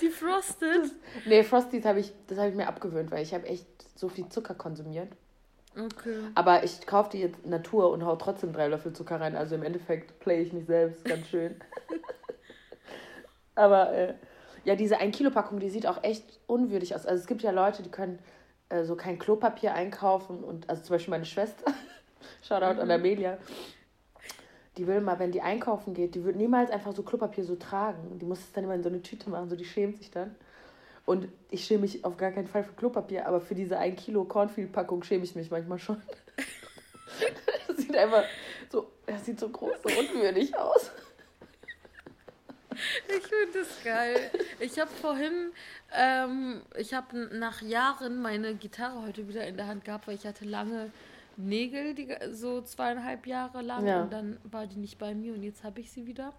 Die 0.00 0.08
Frosted? 0.08 0.82
Das, 0.82 0.90
nee, 1.26 1.42
Frosties 1.42 1.84
habe 1.84 2.00
ich, 2.00 2.12
das 2.26 2.38
habe 2.38 2.50
ich 2.50 2.54
mir 2.54 2.66
abgewöhnt, 2.66 3.10
weil 3.10 3.22
ich 3.22 3.34
habe 3.34 3.46
echt 3.46 3.66
so 3.96 4.08
viel 4.08 4.28
Zucker 4.28 4.54
konsumiert. 4.54 5.12
Okay. 5.76 6.18
Aber 6.34 6.62
ich 6.62 6.86
kaufe 6.86 7.10
die 7.10 7.18
jetzt 7.18 7.44
Natur 7.46 7.90
und 7.90 8.04
hau 8.04 8.16
trotzdem 8.16 8.52
drei 8.52 8.68
Löffel 8.68 8.92
Zucker 8.92 9.20
rein. 9.20 9.34
Also 9.34 9.56
im 9.56 9.62
Endeffekt 9.62 10.20
play 10.20 10.42
ich 10.42 10.52
mich 10.52 10.66
selbst 10.66 11.04
ganz 11.04 11.28
schön. 11.28 11.56
Aber 13.56 13.92
äh, 13.92 14.14
ja, 14.64 14.76
diese 14.76 14.98
1 14.98 15.16
Kilo 15.16 15.30
Packung, 15.30 15.60
die 15.60 15.70
sieht 15.70 15.86
auch 15.86 16.02
echt 16.02 16.40
unwürdig 16.46 16.94
aus. 16.94 17.06
Also 17.06 17.20
es 17.20 17.26
gibt 17.26 17.42
ja 17.42 17.50
Leute, 17.50 17.82
die 17.82 17.90
können 17.90 18.18
äh, 18.68 18.84
so 18.84 18.96
kein 18.96 19.18
Klopapier 19.18 19.74
einkaufen 19.74 20.42
und 20.42 20.68
also 20.70 20.82
zum 20.82 20.94
Beispiel 20.94 21.10
meine 21.10 21.26
Schwester, 21.26 21.72
Shoutout 22.42 22.74
mhm. 22.74 22.80
an 22.80 22.90
Amelia, 22.90 23.38
die 24.76 24.86
will 24.86 25.00
mal, 25.00 25.18
wenn 25.18 25.32
die 25.32 25.42
einkaufen 25.42 25.94
geht, 25.94 26.14
die 26.14 26.24
wird 26.24 26.36
niemals 26.36 26.70
einfach 26.70 26.94
so 26.94 27.02
Klopapier 27.02 27.44
so 27.44 27.56
tragen. 27.56 28.18
Die 28.18 28.24
muss 28.24 28.40
es 28.40 28.52
dann 28.52 28.64
immer 28.64 28.74
in 28.74 28.82
so 28.82 28.88
eine 28.88 29.02
Tüte 29.02 29.30
machen, 29.30 29.48
so 29.48 29.56
die 29.56 29.64
schämt 29.64 29.98
sich 29.98 30.10
dann. 30.10 30.34
Und 31.06 31.28
ich 31.50 31.64
schäme 31.64 31.82
mich 31.82 32.04
auf 32.04 32.16
gar 32.16 32.32
keinen 32.32 32.48
Fall 32.48 32.64
für 32.64 32.72
Klopapier, 32.72 33.26
aber 33.26 33.40
für 33.40 33.54
diese 33.54 33.78
1 33.78 34.02
Kilo 34.02 34.24
Cornfield-Packung 34.24 35.02
schäme 35.02 35.24
ich 35.24 35.34
mich 35.34 35.50
manchmal 35.50 35.78
schon. 35.78 36.00
das 37.68 37.76
sieht 37.76 37.96
einfach 37.96 38.24
so, 38.70 38.90
das 39.06 39.24
sieht 39.24 39.38
so 39.38 39.48
groß, 39.48 39.74
so 39.82 40.00
unwürdig 40.00 40.56
aus. 40.56 40.90
Ich 43.08 43.26
finde 43.26 43.58
das 43.60 43.84
geil. 43.84 44.30
Ich 44.58 44.78
habe 44.80 44.90
vorhin, 44.90 45.52
ähm, 45.92 46.62
ich 46.76 46.92
habe 46.92 47.16
nach 47.32 47.62
Jahren 47.62 48.20
meine 48.20 48.54
Gitarre 48.54 49.02
heute 49.02 49.28
wieder 49.28 49.46
in 49.46 49.56
der 49.56 49.68
Hand 49.68 49.84
gehabt, 49.84 50.08
weil 50.08 50.16
ich 50.16 50.26
hatte 50.26 50.44
lange 50.44 50.90
Nägel, 51.36 51.94
die, 51.94 52.08
so 52.32 52.62
zweieinhalb 52.62 53.26
Jahre 53.26 53.60
lang 53.62 53.86
ja. 53.86 54.02
und 54.02 54.12
dann 54.12 54.38
war 54.44 54.66
die 54.66 54.78
nicht 54.78 54.98
bei 54.98 55.14
mir 55.14 55.34
und 55.34 55.42
jetzt 55.42 55.64
habe 55.64 55.80
ich 55.80 55.90
sie 55.90 56.06
wieder. 56.06 56.32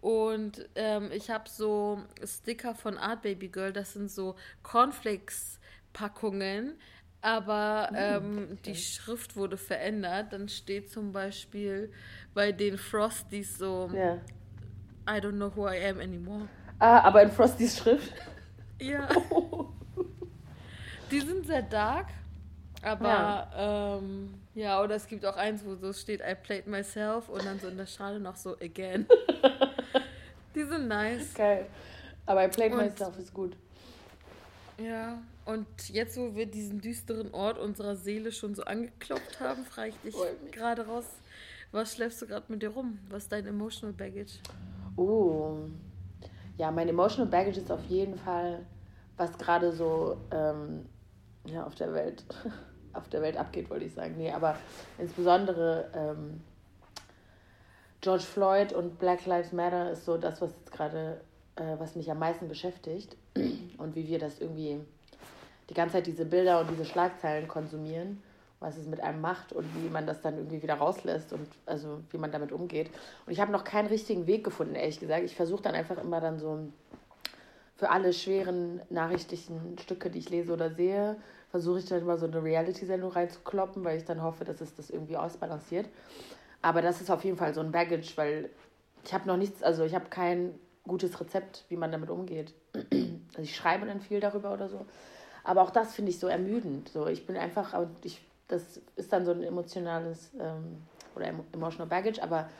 Und 0.00 0.68
ähm, 0.74 1.10
ich 1.12 1.30
habe 1.30 1.48
so 1.48 2.02
Sticker 2.24 2.74
von 2.74 2.98
Art 2.98 3.22
Baby 3.22 3.48
Girl, 3.48 3.72
das 3.72 3.92
sind 3.92 4.10
so 4.10 4.34
Cornflakes-Packungen, 4.64 6.74
aber 7.20 7.88
hm, 7.90 7.96
ähm, 7.96 8.48
okay. 8.52 8.58
die 8.66 8.74
Schrift 8.74 9.36
wurde 9.36 9.56
verändert. 9.56 10.32
Dann 10.32 10.48
steht 10.48 10.90
zum 10.90 11.12
Beispiel 11.12 11.92
bei 12.34 12.50
den 12.50 12.78
Frosties 12.78 13.58
so 13.58 13.88
ja. 13.94 14.18
I 15.08 15.20
don't 15.20 15.36
know 15.36 15.54
who 15.54 15.68
I 15.68 15.88
am 15.88 16.00
anymore. 16.00 16.48
Ah, 16.78 17.00
aber 17.00 17.22
in 17.22 17.30
Frostys 17.30 17.78
Schrift? 17.78 18.12
Ja. 18.80 19.08
Die 21.10 21.20
sind 21.20 21.46
sehr 21.46 21.62
dark, 21.62 22.08
aber 22.82 23.08
ja. 23.08 23.96
Ähm, 23.96 24.34
ja, 24.54 24.82
oder 24.82 24.96
es 24.96 25.06
gibt 25.06 25.24
auch 25.24 25.36
eins, 25.36 25.64
wo 25.64 25.74
so 25.76 25.92
steht 25.92 26.20
I 26.20 26.34
played 26.34 26.66
myself 26.66 27.28
und 27.28 27.44
dann 27.44 27.58
so 27.58 27.68
in 27.68 27.76
der 27.76 27.86
Schale 27.86 28.20
noch 28.20 28.36
so 28.36 28.56
again. 28.60 29.06
Die 30.54 30.64
sind 30.64 30.88
nice. 30.88 31.32
Geil. 31.34 31.66
Aber 32.26 32.44
I 32.44 32.48
played 32.48 32.72
und, 32.72 32.78
myself 32.78 33.18
ist 33.18 33.32
gut. 33.32 33.56
Ja, 34.78 35.22
und 35.44 35.66
jetzt, 35.88 36.16
wo 36.16 36.34
wir 36.34 36.46
diesen 36.46 36.80
düsteren 36.80 37.32
Ort 37.32 37.58
unserer 37.58 37.96
Seele 37.96 38.32
schon 38.32 38.54
so 38.54 38.64
angeklopft 38.64 39.40
haben, 39.40 39.64
frage 39.64 39.90
ich 39.90 39.96
dich 40.14 40.16
gerade 40.50 40.86
raus, 40.86 41.04
was 41.70 41.94
schläfst 41.94 42.20
du 42.20 42.26
gerade 42.26 42.46
mit 42.48 42.62
dir 42.62 42.70
rum? 42.70 42.98
Was 43.08 43.24
ist 43.24 43.32
dein 43.32 43.46
Emotional 43.46 43.94
Baggage? 43.94 44.38
Oh. 44.96 45.56
Ja, 46.58 46.70
mein 46.70 46.88
Emotional 46.88 47.30
Baggage 47.30 47.58
ist 47.58 47.70
auf 47.70 47.84
jeden 47.88 48.16
Fall, 48.18 48.66
was 49.16 49.36
gerade 49.38 49.72
so 49.72 50.18
ähm, 50.30 50.86
ja, 51.46 51.64
auf 51.64 51.74
der 51.74 51.92
Welt 51.94 52.24
auf 52.94 53.08
der 53.08 53.22
Welt 53.22 53.36
abgeht, 53.36 53.70
wollte 53.70 53.84
ich 53.84 53.94
sagen. 53.94 54.14
Nee, 54.16 54.30
aber 54.32 54.56
insbesondere 54.98 55.90
ähm, 55.94 56.40
George 58.00 58.24
Floyd 58.24 58.72
und 58.72 58.98
Black 58.98 59.26
Lives 59.26 59.52
Matter 59.52 59.92
ist 59.92 60.04
so 60.04 60.16
das, 60.16 60.40
was 60.40 60.50
jetzt 60.50 60.72
gerade, 60.72 61.20
äh, 61.56 61.76
was 61.78 61.94
mich 61.96 62.10
am 62.10 62.18
meisten 62.18 62.48
beschäftigt. 62.48 63.16
Und 63.78 63.96
wie 63.96 64.06
wir 64.06 64.18
das 64.18 64.40
irgendwie 64.40 64.80
die 65.68 65.74
ganze 65.74 65.94
Zeit 65.94 66.06
diese 66.06 66.24
Bilder 66.24 66.60
und 66.60 66.70
diese 66.70 66.84
Schlagzeilen 66.84 67.48
konsumieren 67.48 68.22
was 68.62 68.78
es 68.78 68.86
mit 68.86 69.00
einem 69.00 69.20
macht 69.20 69.52
und 69.52 69.66
wie 69.74 69.90
man 69.90 70.06
das 70.06 70.22
dann 70.22 70.36
irgendwie 70.36 70.62
wieder 70.62 70.74
rauslässt 70.74 71.32
und 71.32 71.46
also 71.66 72.00
wie 72.10 72.18
man 72.18 72.32
damit 72.32 72.52
umgeht. 72.52 72.90
Und 73.26 73.32
ich 73.32 73.40
habe 73.40 73.52
noch 73.52 73.64
keinen 73.64 73.88
richtigen 73.88 74.26
Weg 74.26 74.44
gefunden, 74.44 74.74
ehrlich 74.74 75.00
gesagt. 75.00 75.24
Ich 75.24 75.34
versuche 75.34 75.62
dann 75.62 75.74
einfach 75.74 75.98
immer 75.98 76.20
dann 76.20 76.38
so 76.38 76.58
für 77.76 77.90
alle 77.90 78.12
schweren 78.12 78.80
nachrichtlichen 78.88 79.76
Stücke, 79.78 80.08
die 80.08 80.20
ich 80.20 80.30
lese 80.30 80.52
oder 80.52 80.70
sehe, 80.70 81.16
versuche 81.52 81.78
ich 81.78 81.84
dann 81.84 82.00
immer 82.00 82.16
so 82.16 82.26
eine 82.26 82.42
Reality-Sendung 82.42 83.12
reinzukloppen, 83.12 83.84
weil 83.84 83.98
ich 83.98 84.04
dann 84.04 84.22
hoffe, 84.22 84.44
dass 84.44 84.60
es 84.60 84.74
das 84.74 84.90
irgendwie 84.90 85.18
ausbalanciert. 85.18 85.86
Aber 86.62 86.80
das 86.80 87.00
ist 87.00 87.10
auf 87.10 87.22
jeden 87.24 87.36
Fall 87.36 87.52
so 87.52 87.60
ein 87.60 87.70
Baggage, 87.70 88.16
weil 88.16 88.48
ich 89.04 89.12
habe 89.12 89.28
noch 89.28 89.36
nichts, 89.36 89.62
also 89.62 89.84
ich 89.84 89.94
habe 89.94 90.06
kein 90.08 90.54
gutes 90.88 91.20
Rezept, 91.20 91.66
wie 91.68 91.76
man 91.76 91.92
damit 91.92 92.10
umgeht. 92.10 92.54
Also 93.34 93.44
ich 93.44 93.56
schreibe 93.56 93.86
dann 93.86 94.02
viel 94.02 94.20
darüber 94.20 94.52
oder 94.52 94.68
so. 94.68 94.84
Aber 95.42 95.62
auch 95.62 95.70
das 95.70 95.94
finde 95.94 96.10
ich 96.10 96.18
so 96.18 96.26
ermüdend. 96.26 96.90
So, 96.90 97.06
ich 97.06 97.26
bin 97.26 97.34
einfach, 97.38 97.74
ich 98.04 98.20
das 98.48 98.82
ist 98.96 99.10
dann 99.10 99.24
so 99.24 99.30
ein 99.30 99.42
emotionales 99.42 100.32
ähm, 100.38 100.82
oder 101.16 101.28
emotional 101.54 101.86
baggage, 101.86 102.22
aber 102.22 102.50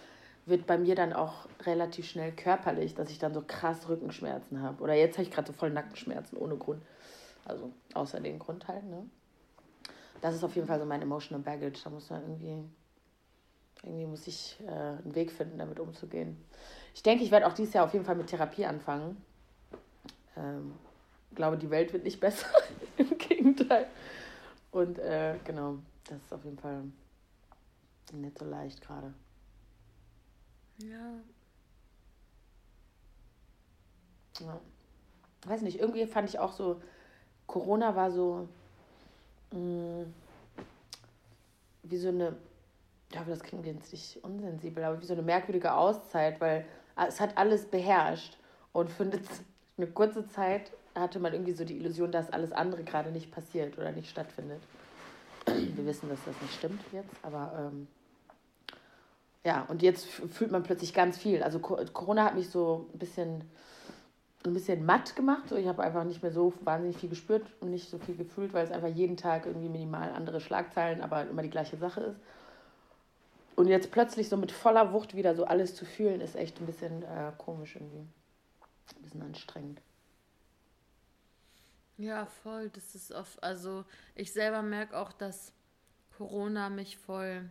wird 0.47 0.67
bei 0.67 0.79
mir 0.79 0.95
dann 0.95 1.13
auch 1.13 1.47
relativ 1.67 2.07
schnell 2.07 2.33
körperlich, 2.33 2.95
dass 2.95 3.11
ich 3.11 3.19
dann 3.19 3.35
so 3.35 3.45
krass 3.47 3.87
Rückenschmerzen 3.89 4.63
habe. 4.63 4.83
Oder 4.83 4.95
jetzt 4.95 5.19
habe 5.19 5.25
ich 5.25 5.31
gerade 5.31 5.49
so 5.49 5.53
voll 5.53 5.71
Nackenschmerzen 5.71 6.39
ohne 6.39 6.57
Grund. 6.57 6.83
Also 7.45 7.73
außer 7.95 8.21
den 8.21 8.39
Grund 8.39 8.69
halt, 8.69 8.85
ne? 8.85 9.09
Das 10.21 10.35
ist 10.35 10.45
auf 10.45 10.55
jeden 10.55 10.69
Fall 10.69 10.79
so 10.79 10.85
mein 10.85 11.03
emotional 11.03 11.43
baggage. 11.43 11.81
Da 11.83 11.91
muss 11.91 12.09
man 12.09 12.23
irgendwie, 12.23 12.65
irgendwie 13.83 14.07
muss 14.07 14.27
ich 14.27 14.61
äh, 14.65 14.71
einen 14.71 15.15
Weg 15.15 15.33
finden, 15.33 15.59
damit 15.59 15.81
umzugehen. 15.81 16.37
Ich 16.95 17.03
denke, 17.03 17.25
ich 17.25 17.31
werde 17.31 17.47
auch 17.47 17.53
dieses 17.53 17.75
Jahr 17.75 17.85
auf 17.85 17.93
jeden 17.93 18.05
Fall 18.05 18.15
mit 18.15 18.29
Therapie 18.29 18.65
anfangen. 18.65 19.17
Ähm, 20.37 20.75
glaube, 21.35 21.59
die 21.59 21.71
Welt 21.71 21.93
wird 21.93 22.05
nicht 22.05 22.21
besser. 22.21 22.47
Im 22.97 23.19
Gegenteil. 23.19 23.87
Und 24.71 24.99
äh, 24.99 25.39
genau, 25.45 25.79
das 26.09 26.19
ist 26.19 26.33
auf 26.33 26.45
jeden 26.45 26.59
Fall 26.59 26.85
nicht 28.13 28.39
so 28.39 28.45
leicht 28.45 28.81
gerade. 28.81 29.13
Ja. 30.79 31.15
Ja. 34.41 34.61
Weiß 35.47 35.63
nicht, 35.63 35.79
irgendwie 35.79 36.07
fand 36.07 36.29
ich 36.29 36.39
auch 36.39 36.53
so, 36.53 36.81
Corona 37.53 37.95
war 37.95 38.11
so 38.11 38.49
mh, 39.53 39.59
mm, 39.59 40.15
wie 41.83 41.97
so 41.99 42.09
eine, 42.09 42.35
ja, 43.13 43.23
das 43.29 43.41
klingt 43.41 43.67
jetzt 43.67 43.93
nicht 43.93 44.19
unsensibel, 44.23 44.83
aber 44.83 45.01
wie 45.01 45.07
so 45.07 45.13
eine 45.13 45.23
merkwürdige 45.23 45.75
Auszeit, 45.75 46.41
weil 46.41 46.65
es 47.07 47.21
hat 47.21 47.37
alles 47.37 47.67
beherrscht 47.67 48.39
und 48.73 48.91
für 48.91 49.05
eine 49.77 49.87
kurze 49.89 50.27
Zeit 50.29 50.73
hatte 50.95 51.19
man 51.21 51.35
irgendwie 51.35 51.53
so 51.53 51.65
die 51.65 51.77
Illusion, 51.77 52.11
dass 52.11 52.31
alles 52.31 52.53
andere 52.53 52.85
gerade 52.85 53.11
nicht 53.11 53.31
passiert 53.31 53.77
oder 53.77 53.93
nicht 53.93 54.09
stattfindet. 54.09 54.63
Wir 55.47 55.87
wissen, 55.87 56.09
dass 56.09 56.21
das 56.25 56.41
nicht 56.41 56.55
stimmt 56.55 56.81
jetzt, 56.93 57.15
aber 57.23 57.53
ähm, 57.59 57.87
ja, 59.45 59.67
und 59.69 59.83
jetzt 59.83 60.07
fühlt 60.07 60.53
man 60.53 60.63
plötzlich 60.63 60.95
ganz 60.95 61.19
viel. 61.19 61.43
Also 61.43 61.59
Corona 61.59 62.25
hat 62.25 62.35
mich 62.35 62.49
so 62.49 62.87
ein 62.95 62.99
bisschen, 62.99 63.43
ein 64.45 64.55
bisschen 64.55 64.85
matt 64.85 65.15
gemacht. 65.15 65.49
So, 65.49 65.57
ich 65.57 65.67
habe 65.67 65.83
einfach 65.83 66.05
nicht 66.05 66.23
mehr 66.23 66.33
so 66.33 66.53
wahnsinnig 66.63 66.97
viel 66.97 67.09
gespürt 67.09 67.47
und 67.61 67.71
nicht 67.71 67.89
so 67.89 67.99
viel 67.99 68.17
gefühlt, 68.17 68.53
weil 68.53 68.65
es 68.65 68.73
einfach 68.73 68.89
jeden 68.89 69.17
Tag 69.17 69.47
irgendwie 69.47 69.69
minimal 69.69 70.11
andere 70.13 70.41
Schlagzeilen, 70.41 71.01
aber 71.01 71.29
immer 71.29 71.43
die 71.43 71.51
gleiche 71.51 71.77
Sache 71.77 72.01
ist. 72.01 72.17
Und 73.55 73.69
jetzt 73.69 73.93
plötzlich 73.93 74.29
so 74.29 74.37
mit 74.37 74.51
voller 74.51 74.93
Wucht 74.93 75.15
wieder 75.15 75.35
so 75.35 75.45
alles 75.45 75.75
zu 75.75 75.85
fühlen, 75.85 76.21
ist 76.21 76.37
echt 76.37 76.61
ein 76.61 76.67
bisschen 76.67 77.03
äh, 77.03 77.33
komisch 77.39 77.77
irgendwie. 77.77 78.07
Ein 78.97 79.03
bisschen 79.03 79.23
anstrengend. 79.23 79.81
Ja, 81.99 82.27
voll. 82.27 82.71
Das 82.71 82.95
ist 82.95 83.13
oft, 83.13 83.43
also 83.43 83.85
ich 84.15 84.33
selber 84.33 84.63
merke 84.63 84.99
auch, 84.99 85.13
dass 85.13 85.53
Corona 86.17 86.71
mich 86.71 86.97
voll 86.97 87.51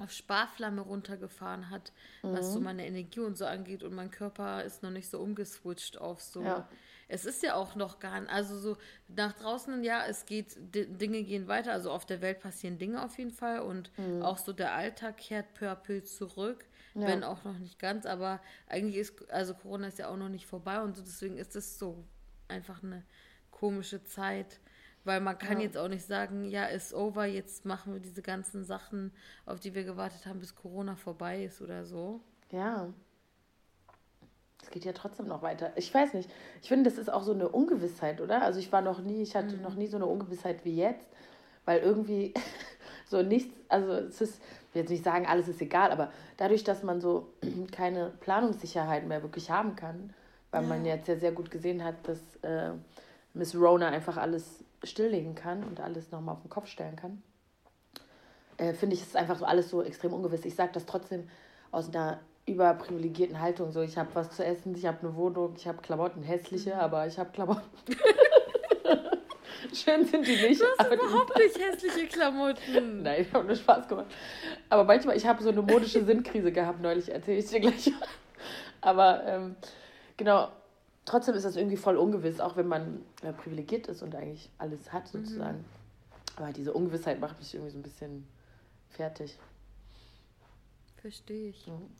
auf 0.00 0.10
Sparflamme 0.10 0.80
runtergefahren 0.80 1.70
hat, 1.70 1.92
mhm. 2.22 2.32
was 2.32 2.52
so 2.52 2.58
mhm. 2.58 2.64
meine 2.64 2.86
Energie 2.86 3.20
und 3.20 3.36
so 3.36 3.44
angeht 3.44 3.82
und 3.82 3.94
mein 3.94 4.10
Körper 4.10 4.64
ist 4.64 4.82
noch 4.82 4.90
nicht 4.90 5.10
so 5.10 5.20
umgeswitcht 5.20 5.98
auf 5.98 6.20
so. 6.20 6.42
Ja. 6.42 6.68
Es 7.08 7.24
ist 7.24 7.42
ja 7.42 7.54
auch 7.54 7.74
noch 7.74 7.98
gar 7.98 8.20
nicht, 8.20 8.32
also 8.32 8.58
so 8.58 8.76
nach 9.08 9.32
draußen, 9.32 9.82
ja, 9.82 10.04
es 10.06 10.26
geht, 10.26 10.56
Dinge 10.74 11.22
gehen 11.24 11.48
weiter, 11.48 11.72
also 11.72 11.90
auf 11.90 12.06
der 12.06 12.20
Welt 12.20 12.40
passieren 12.40 12.78
Dinge 12.78 13.04
auf 13.04 13.18
jeden 13.18 13.32
Fall 13.32 13.60
und 13.60 13.90
mhm. 13.98 14.22
auch 14.22 14.38
so 14.38 14.52
der 14.52 14.74
Alltag 14.74 15.16
kehrt 15.16 15.52
peu 15.54 15.70
à 15.70 15.74
peu 15.74 16.02
zurück, 16.02 16.64
ja. 16.94 17.06
wenn 17.06 17.24
auch 17.24 17.44
noch 17.44 17.58
nicht 17.58 17.78
ganz, 17.78 18.06
aber 18.06 18.40
eigentlich 18.68 18.96
ist, 18.96 19.30
also 19.30 19.54
Corona 19.54 19.88
ist 19.88 19.98
ja 19.98 20.08
auch 20.08 20.16
noch 20.16 20.28
nicht 20.28 20.46
vorbei 20.46 20.80
und 20.80 20.96
so, 20.96 21.02
deswegen 21.02 21.36
ist 21.36 21.56
es 21.56 21.78
so 21.78 22.04
einfach 22.48 22.82
eine 22.82 23.04
komische 23.50 24.02
Zeit. 24.04 24.60
Weil 25.10 25.20
man 25.20 25.36
kann 25.36 25.58
ja. 25.58 25.64
jetzt 25.64 25.76
auch 25.76 25.88
nicht 25.88 26.06
sagen, 26.06 26.44
ja, 26.44 26.66
ist 26.66 26.94
over, 26.94 27.24
jetzt 27.24 27.64
machen 27.64 27.94
wir 27.94 27.98
diese 27.98 28.22
ganzen 28.22 28.62
Sachen, 28.62 29.10
auf 29.44 29.58
die 29.58 29.74
wir 29.74 29.82
gewartet 29.82 30.24
haben, 30.24 30.38
bis 30.38 30.54
Corona 30.54 30.94
vorbei 30.94 31.42
ist 31.42 31.60
oder 31.60 31.84
so. 31.84 32.20
Ja. 32.52 32.86
Es 34.62 34.70
geht 34.70 34.84
ja 34.84 34.92
trotzdem 34.92 35.26
noch 35.26 35.42
weiter. 35.42 35.72
Ich 35.74 35.92
weiß 35.92 36.14
nicht. 36.14 36.30
Ich 36.62 36.68
finde, 36.68 36.88
das 36.88 36.96
ist 36.96 37.12
auch 37.12 37.24
so 37.24 37.32
eine 37.32 37.48
Ungewissheit, 37.48 38.20
oder? 38.20 38.42
Also 38.42 38.60
ich 38.60 38.70
war 38.70 38.82
noch 38.82 39.00
nie, 39.00 39.20
ich 39.22 39.34
hatte 39.34 39.56
mhm. 39.56 39.62
noch 39.62 39.74
nie 39.74 39.88
so 39.88 39.96
eine 39.96 40.06
Ungewissheit 40.06 40.64
wie 40.64 40.76
jetzt, 40.76 41.08
weil 41.64 41.80
irgendwie 41.80 42.32
so 43.08 43.20
nichts, 43.20 43.52
also 43.68 43.90
es 43.94 44.20
ist, 44.20 44.40
ich 44.68 44.74
will 44.76 44.82
jetzt 44.82 44.90
nicht 44.90 45.02
sagen, 45.02 45.26
alles 45.26 45.48
ist 45.48 45.60
egal, 45.60 45.90
aber 45.90 46.12
dadurch, 46.36 46.62
dass 46.62 46.84
man 46.84 47.00
so 47.00 47.32
keine 47.72 48.12
Planungssicherheit 48.20 49.08
mehr 49.08 49.24
wirklich 49.24 49.50
haben 49.50 49.74
kann, 49.74 50.14
weil 50.52 50.62
ja. 50.62 50.68
man 50.68 50.84
jetzt 50.84 51.08
ja 51.08 51.16
sehr 51.16 51.32
gut 51.32 51.50
gesehen 51.50 51.82
hat, 51.82 51.96
dass 52.04 52.20
äh, 52.42 52.74
Miss 53.34 53.56
Rona 53.56 53.88
einfach 53.88 54.16
alles 54.16 54.64
stilllegen 54.82 55.34
kann 55.34 55.64
und 55.64 55.80
alles 55.80 56.10
nochmal 56.10 56.34
auf 56.34 56.42
den 56.42 56.50
Kopf 56.50 56.66
stellen 56.66 56.96
kann, 56.96 57.22
äh, 58.56 58.72
finde 58.72 58.96
ich, 58.96 59.02
es 59.02 59.16
einfach 59.16 59.38
so 59.38 59.44
alles 59.44 59.70
so 59.70 59.82
extrem 59.82 60.12
ungewiss. 60.12 60.44
Ich 60.44 60.54
sage 60.54 60.72
das 60.72 60.86
trotzdem 60.86 61.28
aus 61.70 61.88
einer 61.88 62.20
überprivilegierten 62.46 63.40
Haltung. 63.40 63.72
So, 63.72 63.80
ich 63.82 63.96
habe 63.96 64.10
was 64.14 64.30
zu 64.30 64.44
essen, 64.44 64.74
ich 64.74 64.86
habe 64.86 64.98
eine 65.00 65.14
Wohnung, 65.14 65.54
ich 65.56 65.66
habe 65.66 65.78
Klamotten, 65.82 66.22
hässliche, 66.22 66.74
mhm. 66.74 66.80
aber 66.80 67.06
ich 67.06 67.18
habe 67.18 67.30
Klamotten. 67.30 67.62
Schön 69.74 70.04
sind 70.04 70.26
die 70.26 70.36
nicht. 70.36 70.60
Du 70.60 70.64
hast 70.78 70.92
überhaupt 70.92 71.36
nicht 71.36 71.58
hässliche 71.58 72.06
Klamotten. 72.06 73.02
Nein, 73.02 73.22
ich 73.22 73.32
habe 73.32 73.46
nur 73.46 73.56
Spaß 73.56 73.86
gemacht. 73.88 74.06
Aber 74.68 74.84
manchmal, 74.84 75.16
ich 75.16 75.26
habe 75.26 75.42
so 75.42 75.50
eine 75.50 75.62
modische 75.62 76.04
Sinnkrise 76.04 76.50
gehabt 76.50 76.80
neulich, 76.80 77.10
erzähle 77.10 77.38
ich 77.38 77.46
dir 77.46 77.60
gleich. 77.60 77.92
Aber 78.80 79.22
ähm, 79.26 79.56
genau, 80.16 80.48
trotzdem 81.10 81.34
ist 81.34 81.44
das 81.44 81.56
irgendwie 81.56 81.76
voll 81.76 81.96
ungewiss, 81.96 82.40
auch 82.40 82.56
wenn 82.56 82.68
man 82.68 83.04
äh, 83.22 83.32
privilegiert 83.32 83.88
ist 83.88 84.02
und 84.02 84.14
eigentlich 84.14 84.48
alles 84.58 84.92
hat 84.92 85.12
mhm. 85.12 85.24
sozusagen. 85.24 85.58
Mhm. 85.58 85.64
Aber 86.36 86.52
diese 86.52 86.72
Ungewissheit 86.72 87.20
macht 87.20 87.38
mich 87.38 87.52
irgendwie 87.52 87.72
so 87.72 87.78
ein 87.78 87.82
bisschen 87.82 88.26
fertig. 88.90 89.36
Verstehe 90.98 91.48
ich. 91.48 91.66
Mhm. 91.66 91.90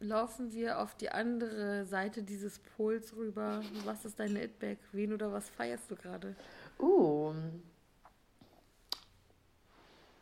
Laufen 0.00 0.52
wir 0.52 0.80
auf 0.80 0.94
die 0.94 1.10
andere 1.10 1.84
Seite 1.84 2.22
dieses 2.22 2.58
Pols 2.58 3.14
rüber. 3.14 3.62
Was 3.84 4.04
ist 4.04 4.18
deine 4.18 4.44
It-Bag? 4.44 4.78
Wen 4.92 5.12
oder 5.12 5.32
was 5.32 5.48
feierst 5.50 5.90
du 5.90 5.96
gerade? 5.96 6.34
Uh. 6.78 7.34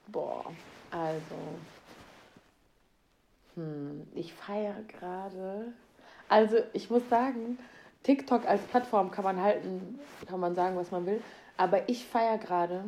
Boah, 0.08 0.52
also. 0.90 1.36
Hm, 3.54 4.06
ich 4.14 4.32
feiere 4.34 4.82
gerade 4.82 5.72
also 6.32 6.56
ich 6.72 6.88
muss 6.88 7.06
sagen, 7.10 7.58
TikTok 8.04 8.46
als 8.46 8.62
Plattform 8.62 9.10
kann 9.10 9.22
man 9.22 9.40
halten, 9.40 10.00
kann 10.26 10.40
man 10.40 10.54
sagen, 10.54 10.76
was 10.76 10.90
man 10.90 11.04
will. 11.04 11.20
Aber 11.58 11.90
ich 11.90 12.06
feiere 12.06 12.38
gerade 12.38 12.84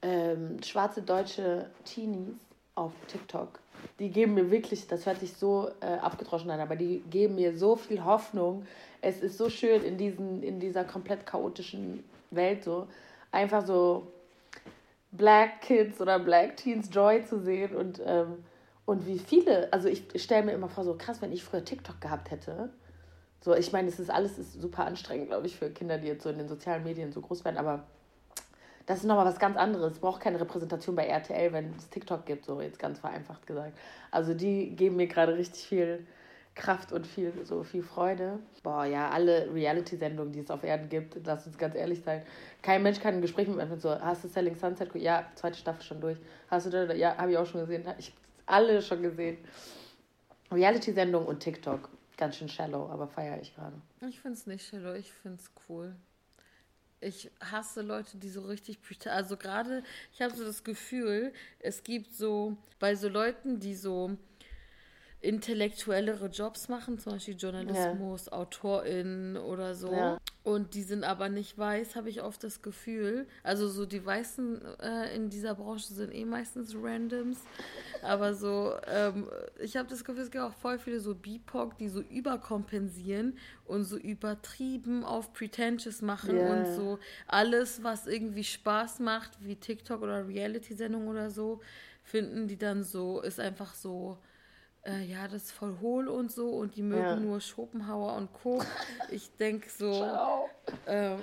ähm, 0.00 0.62
schwarze 0.62 1.02
deutsche 1.02 1.68
Teenies 1.84 2.36
auf 2.76 2.92
TikTok. 3.08 3.58
Die 3.98 4.10
geben 4.10 4.34
mir 4.34 4.48
wirklich, 4.52 4.86
das 4.86 5.06
hört 5.06 5.18
sich 5.18 5.32
so 5.32 5.70
äh, 5.80 5.86
abgedroschen 5.86 6.52
an, 6.52 6.60
aber 6.60 6.76
die 6.76 7.02
geben 7.10 7.34
mir 7.34 7.58
so 7.58 7.74
viel 7.74 8.04
Hoffnung. 8.04 8.64
Es 9.00 9.20
ist 9.20 9.36
so 9.36 9.50
schön 9.50 9.82
in, 9.82 9.98
diesen, 9.98 10.40
in 10.44 10.60
dieser 10.60 10.84
komplett 10.84 11.26
chaotischen 11.26 12.04
Welt 12.30 12.62
so. 12.62 12.86
Einfach 13.32 13.66
so 13.66 14.06
Black 15.10 15.62
Kids 15.62 16.00
oder 16.00 16.20
Black 16.20 16.56
Teens 16.56 16.88
Joy 16.92 17.24
zu 17.24 17.40
sehen 17.40 17.74
und 17.74 18.00
ähm, 18.06 18.44
und 18.84 19.06
wie 19.06 19.18
viele, 19.18 19.72
also 19.72 19.88
ich 19.88 20.04
stelle 20.16 20.44
mir 20.44 20.52
immer 20.52 20.68
vor, 20.68 20.84
so 20.84 20.94
krass, 20.96 21.22
wenn 21.22 21.32
ich 21.32 21.44
früher 21.44 21.64
TikTok 21.64 22.00
gehabt 22.00 22.30
hätte. 22.30 22.70
So, 23.40 23.54
ich 23.54 23.72
meine, 23.72 23.88
es 23.88 23.98
ist 23.98 24.10
alles 24.10 24.38
ist 24.38 24.60
super 24.60 24.86
anstrengend, 24.86 25.28
glaube 25.28 25.46
ich, 25.46 25.56
für 25.56 25.70
Kinder, 25.70 25.98
die 25.98 26.08
jetzt 26.08 26.22
so 26.22 26.30
in 26.30 26.38
den 26.38 26.48
sozialen 26.48 26.84
Medien 26.84 27.12
so 27.12 27.20
groß 27.20 27.44
werden, 27.44 27.56
aber 27.56 27.84
das 28.86 28.98
ist 28.98 29.04
nochmal 29.04 29.26
was 29.26 29.38
ganz 29.38 29.56
anderes. 29.56 29.94
Es 29.94 29.98
braucht 29.98 30.20
keine 30.20 30.40
Repräsentation 30.40 30.96
bei 30.96 31.06
RTL, 31.06 31.52
wenn 31.52 31.72
es 31.76 31.88
TikTok 31.88 32.26
gibt, 32.26 32.44
so 32.44 32.60
jetzt 32.60 32.78
ganz 32.78 32.98
vereinfacht 32.98 33.46
gesagt. 33.46 33.76
Also 34.10 34.34
die 34.34 34.74
geben 34.74 34.96
mir 34.96 35.06
gerade 35.06 35.36
richtig 35.36 35.66
viel 35.66 36.06
Kraft 36.54 36.92
und 36.92 37.06
viel, 37.06 37.32
so 37.44 37.62
viel 37.62 37.82
Freude. 37.82 38.38
Boah, 38.62 38.84
ja, 38.84 39.10
alle 39.10 39.52
Reality-Sendungen, 39.54 40.32
die 40.32 40.40
es 40.40 40.50
auf 40.50 40.64
Erden 40.64 40.88
gibt, 40.88 41.16
lass 41.24 41.46
uns 41.46 41.56
ganz 41.56 41.74
ehrlich 41.74 42.02
sein. 42.02 42.22
Kein 42.60 42.82
Mensch 42.82 43.00
kann 43.00 43.14
ein 43.14 43.22
Gespräch 43.22 43.48
mit 43.48 43.56
mir 43.56 43.76
so, 43.78 43.90
hast 43.90 44.24
du 44.24 44.28
Selling 44.28 44.56
Sunset? 44.56 44.94
Ja, 44.96 45.26
zweite 45.34 45.58
Staffel 45.58 45.82
schon 45.82 46.00
durch. 46.00 46.18
Hast 46.48 46.66
du 46.66 46.70
da? 46.70 46.92
Ja, 46.92 47.16
habe 47.16 47.32
ich 47.32 47.38
auch 47.38 47.46
schon 47.46 47.62
gesehen. 47.62 47.84
Ich 47.98 48.12
alle 48.46 48.82
schon 48.82 49.02
gesehen. 49.02 49.38
Reality-Sendung 50.50 51.26
und 51.26 51.40
TikTok. 51.40 51.88
Ganz 52.16 52.36
schön 52.36 52.48
shallow, 52.48 52.88
aber 52.90 53.08
feiere 53.08 53.40
ich 53.40 53.54
gerade. 53.54 53.80
Ich 54.08 54.20
finde 54.20 54.36
es 54.36 54.46
nicht 54.46 54.66
shallow, 54.66 54.94
ich 54.94 55.12
finde 55.12 55.38
es 55.40 55.50
cool. 55.68 55.94
Ich 57.00 57.30
hasse 57.40 57.82
Leute, 57.82 58.16
die 58.16 58.28
so 58.28 58.42
richtig, 58.42 58.78
also 59.06 59.36
gerade, 59.36 59.82
ich 60.12 60.22
habe 60.22 60.34
so 60.36 60.44
das 60.44 60.62
Gefühl, 60.62 61.32
es 61.58 61.82
gibt 61.82 62.14
so, 62.14 62.56
bei 62.78 62.94
so 62.94 63.08
Leuten, 63.08 63.58
die 63.58 63.74
so 63.74 64.16
intellektuellere 65.20 66.26
Jobs 66.26 66.68
machen, 66.68 66.98
zum 66.98 67.12
Beispiel 67.12 67.36
Journalismus, 67.36 68.26
ja. 68.26 68.32
AutorInnen 68.32 69.36
oder 69.36 69.74
so. 69.74 69.92
Ja. 69.92 70.18
Und 70.44 70.74
die 70.74 70.82
sind 70.82 71.04
aber 71.04 71.28
nicht 71.28 71.56
weiß, 71.56 71.94
habe 71.94 72.08
ich 72.08 72.20
oft 72.20 72.42
das 72.42 72.62
Gefühl. 72.62 73.28
Also 73.44 73.68
so 73.68 73.86
die 73.86 74.04
Weißen 74.04 74.60
äh, 74.80 75.14
in 75.14 75.30
dieser 75.30 75.54
Branche 75.54 75.92
sind 75.92 76.12
eh 76.12 76.24
meistens 76.24 76.74
Randoms. 76.74 77.38
Aber 78.02 78.34
so, 78.34 78.74
ähm, 78.88 79.28
ich 79.60 79.76
habe 79.76 79.88
das 79.88 80.04
Gefühl, 80.04 80.22
es 80.24 80.32
gibt 80.32 80.42
auch 80.42 80.54
voll 80.54 80.80
viele 80.80 80.98
so 80.98 81.14
BIPOC, 81.14 81.78
die 81.78 81.88
so 81.88 82.00
überkompensieren 82.00 83.38
und 83.66 83.84
so 83.84 83.96
übertrieben 83.96 85.04
auf 85.04 85.32
Pretentious 85.32 86.02
machen 86.02 86.34
yeah. 86.34 86.52
und 86.52 86.74
so 86.74 86.98
alles, 87.28 87.84
was 87.84 88.08
irgendwie 88.08 88.44
Spaß 88.44 88.98
macht, 88.98 89.30
wie 89.44 89.54
TikTok 89.54 90.02
oder 90.02 90.26
Reality-Sendung 90.26 91.06
oder 91.06 91.30
so, 91.30 91.60
finden 92.02 92.48
die 92.48 92.58
dann 92.58 92.82
so, 92.82 93.20
ist 93.20 93.38
einfach 93.38 93.74
so 93.74 94.18
äh, 94.84 95.04
ja, 95.04 95.28
das 95.28 95.44
ist 95.44 95.52
voll 95.52 95.76
hohl 95.80 96.08
und 96.08 96.32
so 96.32 96.50
und 96.50 96.76
die 96.76 96.82
mögen 96.82 97.02
ja. 97.02 97.16
nur 97.16 97.40
Schopenhauer 97.40 98.16
und 98.16 98.32
Co. 98.32 98.60
Ich 99.10 99.30
denke 99.36 99.68
so, 99.70 100.04
äh, 100.86 101.16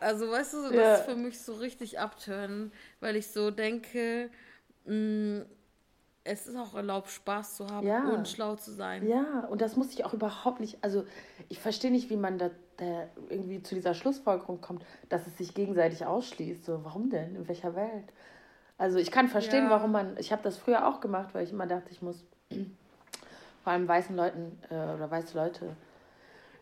also 0.00 0.30
weißt 0.30 0.54
du, 0.54 0.62
so, 0.62 0.68
das 0.68 0.76
ja. 0.76 0.94
ist 0.94 1.04
für 1.04 1.16
mich 1.16 1.40
so 1.40 1.54
richtig 1.54 1.98
abtören, 1.98 2.72
weil 3.00 3.16
ich 3.16 3.28
so 3.28 3.50
denke, 3.50 4.30
mh, 4.86 4.94
mm, 4.94 5.46
es 6.22 6.46
ist 6.46 6.56
auch 6.56 6.74
erlaubt, 6.74 7.10
Spaß 7.10 7.56
zu 7.56 7.66
haben 7.66 7.86
ja. 7.86 8.08
und 8.08 8.28
schlau 8.28 8.54
zu 8.56 8.72
sein. 8.72 9.08
Ja, 9.08 9.46
und 9.48 9.62
das 9.62 9.76
muss 9.76 9.92
ich 9.92 10.04
auch 10.04 10.12
überhaupt 10.12 10.60
nicht, 10.60 10.78
also 10.82 11.04
ich 11.48 11.58
verstehe 11.58 11.90
nicht, 11.90 12.10
wie 12.10 12.16
man 12.16 12.38
da, 12.38 12.50
da 12.76 13.08
irgendwie 13.30 13.62
zu 13.62 13.74
dieser 13.74 13.94
Schlussfolgerung 13.94 14.60
kommt, 14.60 14.84
dass 15.08 15.26
es 15.26 15.38
sich 15.38 15.54
gegenseitig 15.54 16.04
ausschließt. 16.04 16.64
So, 16.64 16.84
warum 16.84 17.08
denn? 17.08 17.36
In 17.36 17.48
welcher 17.48 17.74
Welt? 17.74 18.12
Also 18.76 18.98
ich 18.98 19.10
kann 19.10 19.28
verstehen, 19.28 19.64
ja. 19.64 19.70
warum 19.70 19.92
man, 19.92 20.16
ich 20.18 20.30
habe 20.30 20.42
das 20.42 20.56
früher 20.56 20.86
auch 20.86 21.00
gemacht, 21.00 21.30
weil 21.32 21.44
ich 21.44 21.52
immer 21.52 21.66
dachte, 21.66 21.90
ich 21.90 22.02
muss 22.02 22.24
vor 22.50 23.72
allem 23.72 23.88
weißen 23.88 24.16
Leuten 24.16 24.58
äh, 24.70 24.74
oder 24.74 25.10
weiße 25.10 25.36
Leute 25.36 25.76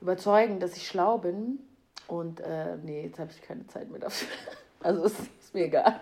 überzeugen, 0.01 0.61
dass 0.61 0.77
ich 0.77 0.87
schlau 0.87 1.19
bin. 1.19 1.59
Und 2.07 2.41
äh, 2.41 2.77
nee, 2.77 3.03
jetzt 3.05 3.19
habe 3.19 3.31
ich 3.31 3.43
keine 3.43 3.67
Zeit 3.67 3.91
mehr 3.91 4.01
dafür. 4.01 4.29
Also 4.81 5.07
es 5.07 5.19
ist 5.19 5.53
mir 5.55 5.65
egal. 5.65 5.99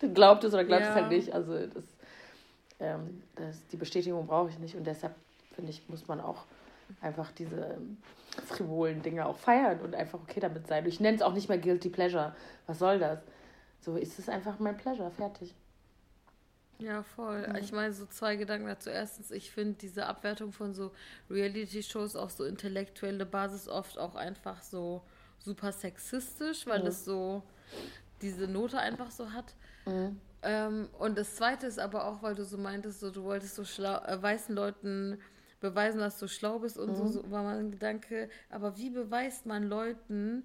Du 0.00 0.10
glaubst 0.10 0.44
es 0.44 0.54
oder 0.54 0.64
glaubst 0.64 0.86
ja. 0.86 0.88
es 0.88 0.94
halt 0.94 1.10
nicht. 1.10 1.34
Also 1.34 1.66
das, 1.66 1.84
ähm, 2.78 3.22
das, 3.36 3.66
die 3.66 3.76
Bestätigung 3.76 4.26
brauche 4.26 4.48
ich 4.48 4.58
nicht. 4.58 4.74
Und 4.74 4.86
deshalb, 4.86 5.14
finde 5.54 5.70
ich, 5.70 5.86
muss 5.86 6.08
man 6.08 6.18
auch 6.18 6.46
einfach 7.02 7.30
diese, 7.32 7.76
frivolen 8.46 9.02
Dinge 9.02 9.26
auch 9.26 9.36
feiern 9.36 9.80
und 9.80 9.94
einfach 9.94 10.20
okay 10.20 10.40
damit 10.40 10.66
sein. 10.66 10.86
Ich 10.86 11.00
nenne 11.00 11.16
es 11.16 11.22
auch 11.22 11.32
nicht 11.32 11.48
mehr 11.48 11.58
Guilty 11.58 11.88
Pleasure. 11.88 12.34
Was 12.66 12.78
soll 12.78 12.98
das? 12.98 13.18
So 13.80 13.96
ist 13.96 14.18
es 14.18 14.28
einfach 14.28 14.58
mein 14.58 14.76
Pleasure, 14.76 15.10
fertig. 15.10 15.54
Ja, 16.80 17.02
voll. 17.02 17.44
Ja. 17.46 17.58
Ich 17.58 17.72
meine, 17.72 17.92
so 17.92 18.06
zwei 18.06 18.36
Gedanken 18.36 18.66
dazu. 18.66 18.90
Erstens, 18.90 19.30
ich 19.30 19.50
finde 19.50 19.74
diese 19.74 20.06
Abwertung 20.06 20.52
von 20.52 20.74
so 20.74 20.92
Reality-Shows 21.28 22.16
auf 22.16 22.30
so 22.30 22.44
intellektuelle 22.44 23.26
Basis 23.26 23.68
oft 23.68 23.98
auch 23.98 24.14
einfach 24.14 24.62
so 24.62 25.02
super 25.38 25.72
sexistisch, 25.72 26.66
weil 26.66 26.82
ja. 26.82 26.88
es 26.88 27.04
so 27.04 27.42
diese 28.22 28.46
Note 28.46 28.78
einfach 28.78 29.10
so 29.10 29.32
hat. 29.32 29.54
Mhm. 29.86 30.20
Ähm, 30.42 30.88
und 30.98 31.18
das 31.18 31.36
zweite 31.36 31.66
ist 31.66 31.78
aber 31.78 32.06
auch, 32.06 32.22
weil 32.22 32.34
du 32.34 32.44
so 32.44 32.56
meintest, 32.56 33.00
so, 33.00 33.10
du 33.10 33.24
wolltest 33.24 33.56
so 33.56 33.64
schlau, 33.64 33.98
äh, 34.04 34.22
weißen 34.22 34.54
Leuten 34.54 35.18
beweisen, 35.60 36.00
dass 36.00 36.18
du 36.18 36.28
schlau 36.28 36.58
bist 36.58 36.78
und 36.78 36.90
mhm. 36.90 36.96
so, 36.96 37.08
so 37.08 37.30
war 37.30 37.42
mein 37.42 37.70
Gedanke. 37.70 38.30
Aber 38.48 38.76
wie 38.78 38.90
beweist 38.90 39.44
man 39.46 39.64
Leuten, 39.64 40.44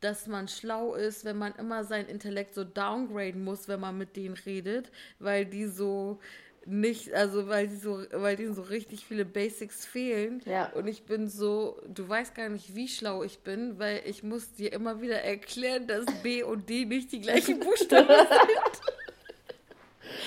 dass 0.00 0.26
man 0.26 0.48
schlau 0.48 0.94
ist, 0.94 1.24
wenn 1.24 1.36
man 1.36 1.54
immer 1.56 1.84
sein 1.84 2.06
Intellekt 2.06 2.54
so 2.54 2.64
downgraden 2.64 3.44
muss, 3.44 3.68
wenn 3.68 3.80
man 3.80 3.98
mit 3.98 4.16
denen 4.16 4.34
redet, 4.34 4.90
weil 5.18 5.44
die 5.44 5.66
so 5.66 6.18
nicht, 6.66 7.12
also 7.14 7.48
weil 7.48 7.68
die 7.68 7.76
so, 7.76 8.02
weil 8.12 8.36
denen 8.36 8.54
so 8.54 8.62
richtig 8.62 9.04
viele 9.06 9.24
Basics 9.24 9.86
fehlen. 9.86 10.42
Ja. 10.44 10.70
Und 10.72 10.86
ich 10.86 11.04
bin 11.04 11.28
so, 11.28 11.80
du 11.88 12.08
weißt 12.08 12.34
gar 12.34 12.48
nicht, 12.48 12.74
wie 12.74 12.88
schlau 12.88 13.22
ich 13.22 13.40
bin, 13.40 13.78
weil 13.78 14.02
ich 14.04 14.22
muss 14.22 14.52
dir 14.52 14.72
immer 14.72 15.00
wieder 15.00 15.22
erklären, 15.22 15.86
dass 15.86 16.04
B 16.22 16.42
und 16.42 16.68
D 16.68 16.84
nicht 16.84 17.12
die 17.12 17.20
gleichen 17.20 17.60
Buchstaben 17.60 18.08
sind. 18.08 18.82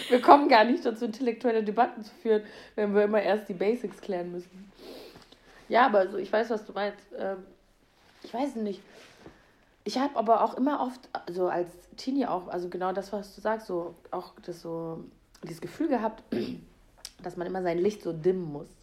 Wir 0.10 0.22
kommen 0.22 0.50
gar 0.50 0.64
nicht 0.64 0.86
dazu, 0.86 1.06
intellektuelle 1.06 1.64
Debatten 1.64 2.04
zu 2.04 2.12
führen, 2.22 2.44
wenn 2.76 2.94
wir 2.96 3.04
immer 3.04 3.22
erst 3.22 3.48
die 3.50 3.54
Basics 3.54 4.02
klären 4.02 4.32
müssen. 4.32 4.72
Ja, 5.70 5.86
aber 5.86 6.08
so, 6.10 6.18
ich 6.18 6.32
weiß, 6.32 6.50
was 6.50 6.66
du 6.66 6.74
meinst. 6.74 7.06
Ähm, 7.18 7.38
ich 8.24 8.34
weiß 8.34 8.56
nicht. 8.56 8.82
Ich 9.86 9.98
habe 9.98 10.16
aber 10.16 10.44
auch 10.44 10.56
immer 10.56 10.82
oft, 10.82 11.10
so 11.30 11.48
als 11.48 11.70
Teenie 11.98 12.26
auch, 12.26 12.48
also 12.48 12.70
genau 12.70 12.94
das, 12.94 13.12
was 13.12 13.36
du 13.36 13.42
sagst, 13.42 13.68
so 13.68 13.96
auch 14.12 14.34
das 14.46 14.62
so, 14.62 15.04
dieses 15.44 15.60
Gefühl 15.60 15.90
gehabt, 15.90 16.24
dass 17.24 17.36
man 17.36 17.48
immer 17.48 17.62
sein 17.62 17.78
Licht 17.78 18.02
so 18.02 18.14
dimmen 18.14 18.52
muss. 18.52 18.68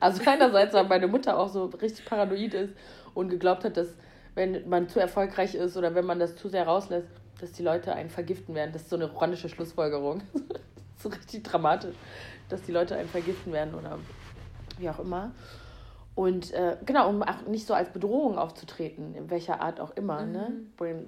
Also 0.00 0.22
einerseits, 0.30 0.72
weil 0.74 0.84
meine 0.84 1.08
Mutter 1.08 1.36
auch 1.36 1.48
so 1.48 1.64
richtig 1.64 2.04
paranoid 2.04 2.54
ist 2.54 2.72
und 3.14 3.30
geglaubt 3.30 3.64
hat, 3.64 3.76
dass 3.76 3.88
wenn 4.36 4.68
man 4.68 4.88
zu 4.88 5.00
erfolgreich 5.00 5.56
ist 5.56 5.76
oder 5.76 5.96
wenn 5.96 6.04
man 6.04 6.20
das 6.20 6.36
zu 6.36 6.48
sehr 6.48 6.68
rauslässt, 6.68 7.08
dass 7.40 7.50
die 7.50 7.64
Leute 7.64 7.92
einen 7.94 8.08
vergiften 8.08 8.54
werden. 8.54 8.72
Das 8.72 8.82
ist 8.82 8.90
so 8.90 8.96
eine 8.96 9.06
romantische 9.06 9.48
Schlussfolgerung. 9.48 10.22
so 10.98 11.08
richtig 11.08 11.42
dramatisch, 11.42 11.96
dass 12.48 12.62
die 12.62 12.70
Leute 12.70 12.96
einen 12.96 13.08
vergiften 13.08 13.52
werden 13.52 13.74
oder 13.74 13.98
wie 14.78 14.88
auch 14.88 15.00
immer. 15.00 15.32
Und 16.18 16.52
äh, 16.52 16.76
genau, 16.84 17.10
um 17.10 17.22
auch 17.22 17.42
nicht 17.42 17.64
so 17.64 17.74
als 17.74 17.90
Bedrohung 17.90 18.38
aufzutreten, 18.38 19.14
in 19.14 19.30
welcher 19.30 19.60
Art 19.60 19.78
auch 19.78 19.96
immer. 19.96 20.26
Mhm. 20.26 20.32
Ne? 20.32 21.04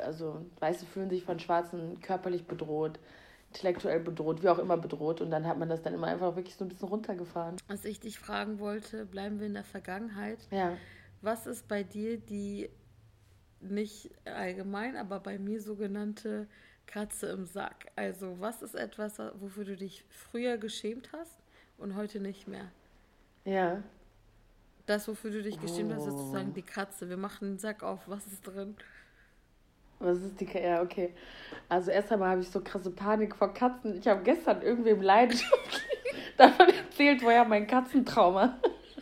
Also 0.00 0.44
Weiße 0.58 0.84
fühlen 0.84 1.08
sich 1.08 1.22
von 1.22 1.38
Schwarzen 1.38 2.00
körperlich 2.00 2.44
bedroht, 2.44 2.98
intellektuell 3.52 4.00
bedroht, 4.00 4.42
wie 4.42 4.48
auch 4.48 4.58
immer 4.58 4.76
bedroht. 4.76 5.20
Und 5.20 5.30
dann 5.30 5.46
hat 5.46 5.60
man 5.60 5.68
das 5.68 5.82
dann 5.82 5.94
immer 5.94 6.08
einfach 6.08 6.34
wirklich 6.34 6.56
so 6.56 6.64
ein 6.64 6.68
bisschen 6.70 6.88
runtergefahren. 6.88 7.58
Was 7.68 7.84
ich 7.84 8.00
dich 8.00 8.18
fragen 8.18 8.58
wollte, 8.58 9.06
bleiben 9.06 9.38
wir 9.38 9.46
in 9.46 9.54
der 9.54 9.62
Vergangenheit. 9.62 10.40
Ja. 10.50 10.76
Was 11.22 11.46
ist 11.46 11.68
bei 11.68 11.84
dir 11.84 12.18
die 12.18 12.68
nicht 13.60 14.10
allgemein, 14.24 14.96
aber 14.96 15.20
bei 15.20 15.38
mir 15.38 15.62
sogenannte 15.62 16.48
Katze 16.86 17.28
im 17.28 17.46
Sack? 17.46 17.92
Also 17.94 18.40
was 18.40 18.62
ist 18.62 18.74
etwas, 18.74 19.20
wofür 19.38 19.64
du 19.64 19.76
dich 19.76 20.04
früher 20.08 20.58
geschämt 20.58 21.10
hast 21.12 21.38
und 21.76 21.94
heute 21.94 22.18
nicht 22.18 22.48
mehr? 22.48 22.72
Ja. 23.44 23.84
Das, 24.88 25.06
wofür 25.06 25.30
du 25.30 25.42
dich 25.42 25.60
gestimmt 25.60 25.92
hast, 25.92 26.06
ist 26.06 26.16
sozusagen 26.16 26.48
oh. 26.48 26.54
die 26.54 26.62
Katze. 26.62 27.10
Wir 27.10 27.18
machen 27.18 27.50
den 27.50 27.58
Sack 27.58 27.82
auf. 27.82 28.00
Was 28.06 28.26
ist 28.26 28.40
drin? 28.40 28.74
Was 29.98 30.16
ist 30.16 30.40
die 30.40 30.46
Katze? 30.46 30.64
Ja, 30.64 30.80
okay. 30.80 31.12
Also 31.68 31.90
erst 31.90 32.10
einmal 32.10 32.30
habe 32.30 32.40
ich 32.40 32.48
so 32.48 32.62
krasse 32.62 32.90
Panik 32.90 33.36
vor 33.36 33.52
Katzen. 33.52 33.98
Ich 33.98 34.08
habe 34.08 34.22
gestern 34.22 34.62
irgendwem 34.62 35.02
leidenschaftlich 35.02 35.82
davon 36.38 36.70
erzählt, 36.70 37.22
woher 37.22 37.44
mein 37.44 37.66
Katzentrauma. 37.66 38.56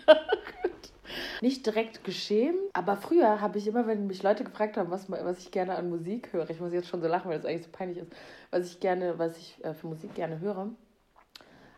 Nicht 1.41 1.65
direkt 1.65 2.03
geschämt, 2.03 2.59
aber 2.73 2.97
früher 2.97 3.41
habe 3.41 3.59
ich 3.59 3.69
immer, 3.69 3.87
wenn 3.87 4.09
mich 4.09 4.25
Leute 4.25 4.43
gefragt 4.43 4.77
haben, 4.77 4.91
was, 4.91 5.09
was 5.09 5.39
ich 5.39 5.53
gerne 5.53 5.77
an 5.77 5.89
Musik 5.89 6.33
höre, 6.33 6.51
ich 6.51 6.59
muss 6.59 6.73
jetzt 6.73 6.89
schon 6.89 7.01
so 7.01 7.07
lachen, 7.07 7.31
weil 7.31 7.39
das 7.39 7.47
eigentlich 7.47 7.67
so 7.67 7.71
peinlich 7.71 7.99
ist, 7.99 8.11
was 8.51 8.73
ich 8.73 8.81
gerne, 8.81 9.21
was 9.21 9.39
ich 9.39 9.65
äh, 9.65 9.73
für 9.73 9.87
Musik 9.87 10.15
gerne 10.17 10.41
höre, 10.41 10.71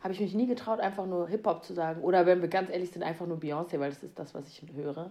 habe 0.03 0.13
ich 0.13 0.21
mich 0.21 0.35
nie 0.35 0.47
getraut, 0.47 0.81
einfach 0.81 1.07
nur 1.07 1.29
Hip-Hop 1.29 1.65
zu 1.65 1.75
sagen. 1.75 2.03
Oder 2.03 2.27
wenn 2.27 2.41
wir 2.41 2.49
ganz 2.49 2.71
ehrlich 2.71 2.91
sind, 2.91 3.03
einfach 3.03 3.27
nur 3.27 3.39
Beyoncé, 3.39 3.81
weil 3.81 3.91
das 3.91 4.03
ist 4.03 4.19
das, 4.19 4.35
was 4.35 4.47
ich 4.49 4.63
höre. 4.75 5.11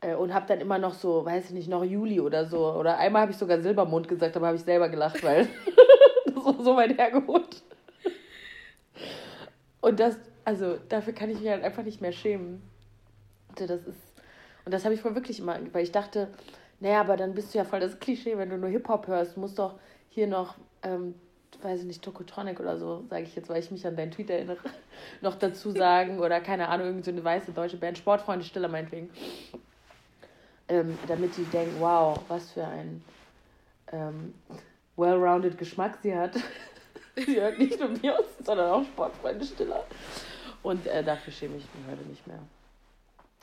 Äh, 0.00 0.14
und 0.14 0.34
habe 0.34 0.46
dann 0.46 0.60
immer 0.60 0.78
noch 0.78 0.94
so, 0.94 1.24
weiß 1.24 1.46
ich 1.46 1.50
nicht, 1.52 1.68
noch 1.68 1.84
Juli 1.84 2.20
oder 2.20 2.46
so. 2.46 2.72
Oder 2.74 2.98
einmal 2.98 3.22
habe 3.22 3.32
ich 3.32 3.38
sogar 3.38 3.60
Silbermond 3.60 4.08
gesagt, 4.08 4.36
aber 4.36 4.48
habe 4.48 4.56
ich 4.56 4.64
selber 4.64 4.88
gelacht, 4.88 5.22
weil 5.22 5.48
so, 6.34 6.62
so 6.62 6.76
weit 6.76 6.98
hergeholt. 6.98 7.62
Und 9.80 10.00
das, 10.00 10.16
also 10.44 10.76
dafür 10.88 11.12
kann 11.12 11.30
ich 11.30 11.40
mich 11.40 11.48
halt 11.48 11.62
einfach 11.62 11.84
nicht 11.84 12.00
mehr 12.00 12.12
schämen. 12.12 12.62
Das 13.54 13.70
ist, 13.70 14.12
und 14.64 14.72
das 14.72 14.84
habe 14.84 14.94
ich 14.94 15.00
voll 15.00 15.14
wirklich 15.14 15.40
immer, 15.40 15.58
weil 15.72 15.84
ich 15.84 15.92
dachte, 15.92 16.28
naja, 16.80 17.00
aber 17.00 17.16
dann 17.16 17.34
bist 17.34 17.54
du 17.54 17.58
ja 17.58 17.64
voll 17.64 17.80
das 17.80 17.98
Klischee, 17.98 18.38
wenn 18.38 18.50
du 18.50 18.58
nur 18.58 18.68
Hip-Hop 18.68 19.06
hörst, 19.06 19.36
musst 19.36 19.58
doch 19.58 19.78
hier 20.08 20.26
noch 20.26 20.56
ähm, 20.82 21.14
weiß 21.62 21.80
ich 21.80 21.86
nicht, 21.86 22.02
Tokotronic 22.02 22.60
oder 22.60 22.78
so, 22.78 23.04
sage 23.08 23.24
ich 23.24 23.34
jetzt, 23.34 23.48
weil 23.48 23.60
ich 23.60 23.70
mich 23.70 23.86
an 23.86 23.96
deinen 23.96 24.10
Tweet 24.10 24.30
erinnere, 24.30 24.58
noch 25.20 25.34
dazu 25.36 25.72
sagen 25.72 26.18
oder 26.20 26.40
keine 26.40 26.68
Ahnung, 26.68 26.86
irgendeine 26.86 27.16
so 27.16 27.20
eine 27.20 27.24
weiße 27.24 27.52
deutsche 27.52 27.76
Band, 27.76 27.98
Sportfreunde 27.98 28.44
Stiller 28.44 28.68
meinetwegen. 28.68 29.10
Ähm, 30.68 30.98
damit 31.06 31.36
die 31.36 31.44
denken, 31.44 31.76
wow, 31.80 32.20
was 32.28 32.52
für 32.52 32.66
ein 32.66 33.02
ähm, 33.90 34.34
well-rounded 34.96 35.56
Geschmack 35.56 35.98
sie 36.02 36.14
hat. 36.14 36.34
sie 37.16 37.40
hört 37.40 37.58
nicht 37.58 37.78
nur 37.80 37.88
Beyoncé, 37.90 38.44
sondern 38.44 38.70
auch 38.70 38.84
Sportfreunde 38.84 39.44
Stiller. 39.44 39.84
Und 40.62 40.86
äh, 40.86 41.02
dafür 41.02 41.32
schäme 41.32 41.56
ich 41.56 41.64
mich 41.64 41.90
heute 41.90 42.06
nicht 42.08 42.26
mehr. 42.26 42.40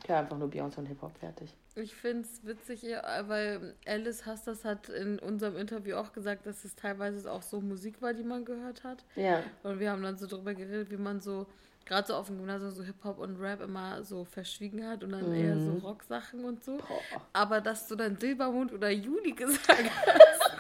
Ja, 0.07 0.19
einfach 0.19 0.37
nur 0.37 0.49
Beyoncé 0.49 0.77
und 0.77 0.85
Hip-Hop 0.85 1.17
fertig. 1.17 1.55
Ich 1.75 1.93
finde 1.95 2.21
es 2.21 2.45
witzig, 2.45 2.83
weil 2.83 3.75
Alice 3.85 4.25
Hastas 4.25 4.63
hat 4.63 4.89
in 4.89 5.19
unserem 5.19 5.57
Interview 5.57 5.95
auch 5.95 6.13
gesagt, 6.13 6.45
dass 6.45 6.63
es 6.63 6.75
teilweise 6.75 7.31
auch 7.31 7.41
so 7.41 7.59
Musik 7.59 8.01
war, 8.01 8.13
die 8.13 8.23
man 8.23 8.45
gehört 8.45 8.83
hat. 8.83 9.03
Ja. 9.15 9.43
Und 9.63 9.79
wir 9.79 9.91
haben 9.91 10.03
dann 10.03 10.17
so 10.17 10.27
darüber 10.27 10.53
geredet, 10.53 10.91
wie 10.91 10.97
man 10.97 11.21
so, 11.21 11.47
gerade 11.85 12.07
so 12.07 12.13
auf 12.15 12.27
dem 12.27 12.37
Gymnasium, 12.37 12.71
so 12.71 12.83
Hip-Hop 12.83 13.17
und 13.17 13.39
Rap 13.41 13.61
immer 13.61 14.03
so 14.03 14.25
verschwiegen 14.25 14.87
hat 14.87 15.03
und 15.03 15.11
dann 15.11 15.27
mhm. 15.27 15.35
eher 15.35 15.59
so 15.59 15.73
Rocksachen 15.85 16.45
und 16.45 16.63
so. 16.63 16.77
Boah. 16.77 17.21
Aber 17.33 17.59
dass 17.61 17.87
du 17.87 17.95
dann 17.95 18.17
Silbermond 18.17 18.73
oder 18.73 18.89
Juni 18.91 19.31
gesagt 19.35 19.69
hast, 19.69 20.51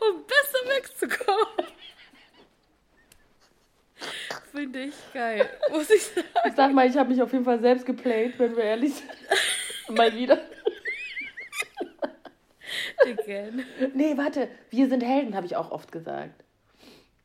um 0.00 0.24
besser 0.26 0.76
wegzukommen. 0.76 1.77
Finde 4.52 4.84
ich 4.84 4.94
geil, 5.12 5.48
muss 5.70 5.90
ich 5.90 6.02
sagen. 6.02 6.26
Ich 6.46 6.54
sag 6.54 6.72
mal, 6.72 6.88
ich 6.88 6.96
habe 6.96 7.10
mich 7.10 7.20
auf 7.20 7.32
jeden 7.32 7.44
Fall 7.44 7.60
selbst 7.60 7.84
geplayt, 7.86 8.38
wenn 8.38 8.56
wir 8.56 8.64
ehrlich 8.64 8.94
sind. 8.94 9.96
Mal 9.96 10.14
wieder. 10.14 10.38
Again. 13.04 13.64
Nee, 13.94 14.16
warte, 14.16 14.48
wir 14.70 14.88
sind 14.88 15.02
Helden, 15.02 15.34
habe 15.34 15.46
ich 15.46 15.56
auch 15.56 15.70
oft 15.70 15.92
gesagt. 15.92 16.44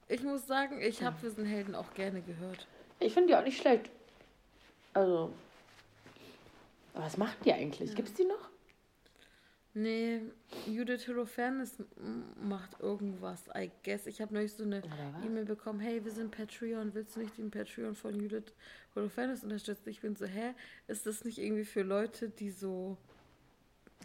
Ich 0.08 0.22
muss 0.22 0.46
sagen, 0.46 0.82
ich 0.82 1.02
habe 1.02 1.22
Wir 1.22 1.32
sind 1.32 1.46
Helden 1.46 1.76
auch 1.76 1.94
gerne 1.94 2.22
gehört. 2.22 2.68
Ich 3.00 3.14
finde 3.14 3.30
die 3.30 3.36
auch 3.36 3.44
nicht 3.44 3.60
schlecht. 3.60 3.90
Also. 4.94 5.34
Was 6.94 7.18
machen 7.18 7.38
die 7.44 7.54
eigentlich? 7.54 7.90
Ja. 7.90 7.96
Gibt 7.96 8.10
es 8.10 8.14
die 8.14 8.26
noch? 8.26 8.50
Nee, 9.76 10.22
Judith 10.68 11.08
Holofernes 11.08 11.78
macht 12.40 12.80
irgendwas, 12.80 13.46
I 13.56 13.72
guess. 13.84 14.06
Ich 14.06 14.22
habe 14.22 14.32
neulich 14.34 14.54
so 14.54 14.64
eine 14.64 14.84
E-Mail 15.26 15.46
bekommen, 15.46 15.80
hey, 15.80 16.04
wir 16.06 16.12
sind 16.12 16.30
Patreon, 16.30 16.94
willst 16.94 17.16
du 17.16 17.22
nicht 17.22 17.38
den 17.40 17.50
Patreon 17.50 17.96
von 17.96 18.14
Judith 18.20 18.54
Holofernes 18.96 19.44
unterstützen? 19.44 19.90
Ich 19.90 20.02
bin 20.02 20.16
so, 20.16 20.26
hä, 20.26 20.54
ist 20.88 21.08
das 21.08 21.26
nicht 21.26 21.40
irgendwie 21.40 21.66
für 21.66 21.82
Leute, 21.82 22.30
die 22.30 22.52
so... 22.52 22.98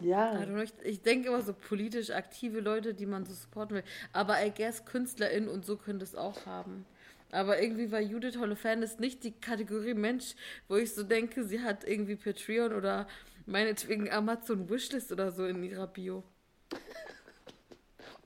Ja. 0.01 0.43
Ich 0.83 1.01
denke 1.01 1.27
immer 1.27 1.41
so 1.41 1.53
politisch 1.53 2.09
aktive 2.09 2.61
Leute, 2.61 2.93
die 2.93 3.05
man 3.05 3.25
so 3.25 3.33
supporten 3.33 3.75
will. 3.75 3.83
Aber 4.13 4.43
I 4.43 4.49
guess 4.49 4.85
KünstlerInnen 4.85 5.49
und 5.49 5.65
so 5.65 5.75
können 5.77 5.99
das 5.99 6.15
auch 6.15 6.45
haben. 6.45 6.85
Aber 7.31 7.61
irgendwie 7.61 7.91
war 7.91 7.99
Judith 7.99 8.37
Holofernes 8.37 8.97
nicht 8.97 9.23
die 9.23 9.33
Kategorie 9.33 9.93
Mensch, 9.93 10.35
wo 10.67 10.77
ich 10.77 10.95
so 10.95 11.03
denke, 11.03 11.43
sie 11.43 11.61
hat 11.61 11.83
irgendwie 11.83 12.15
Patreon 12.15 12.73
oder 12.73 13.07
meinetwegen 13.49 14.09
Amazon 14.09 14.69
Wishlist 14.69 15.11
oder 15.11 15.31
so 15.31 15.45
in 15.45 15.63
ihrer 15.63 15.87
Bio. 15.87 16.23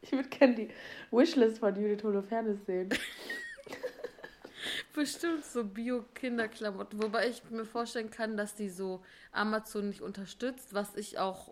Ich 0.02 0.12
würde 0.12 0.30
gerne 0.30 0.56
die 0.56 0.70
Wishlist 1.12 1.60
von 1.60 1.76
Judith 1.76 2.04
Holofernes 2.04 2.66
sehen. 2.66 2.90
Bestimmt 4.94 5.44
so 5.44 5.64
Bio-Kinderklamotten. 5.64 7.02
Wobei 7.02 7.30
ich 7.30 7.42
mir 7.50 7.66
vorstellen 7.66 8.12
kann, 8.12 8.38
dass 8.38 8.54
die 8.54 8.70
so 8.70 9.02
Amazon 9.32 9.88
nicht 9.88 10.02
unterstützt, 10.02 10.74
was 10.74 10.96
ich 10.96 11.18
auch 11.18 11.52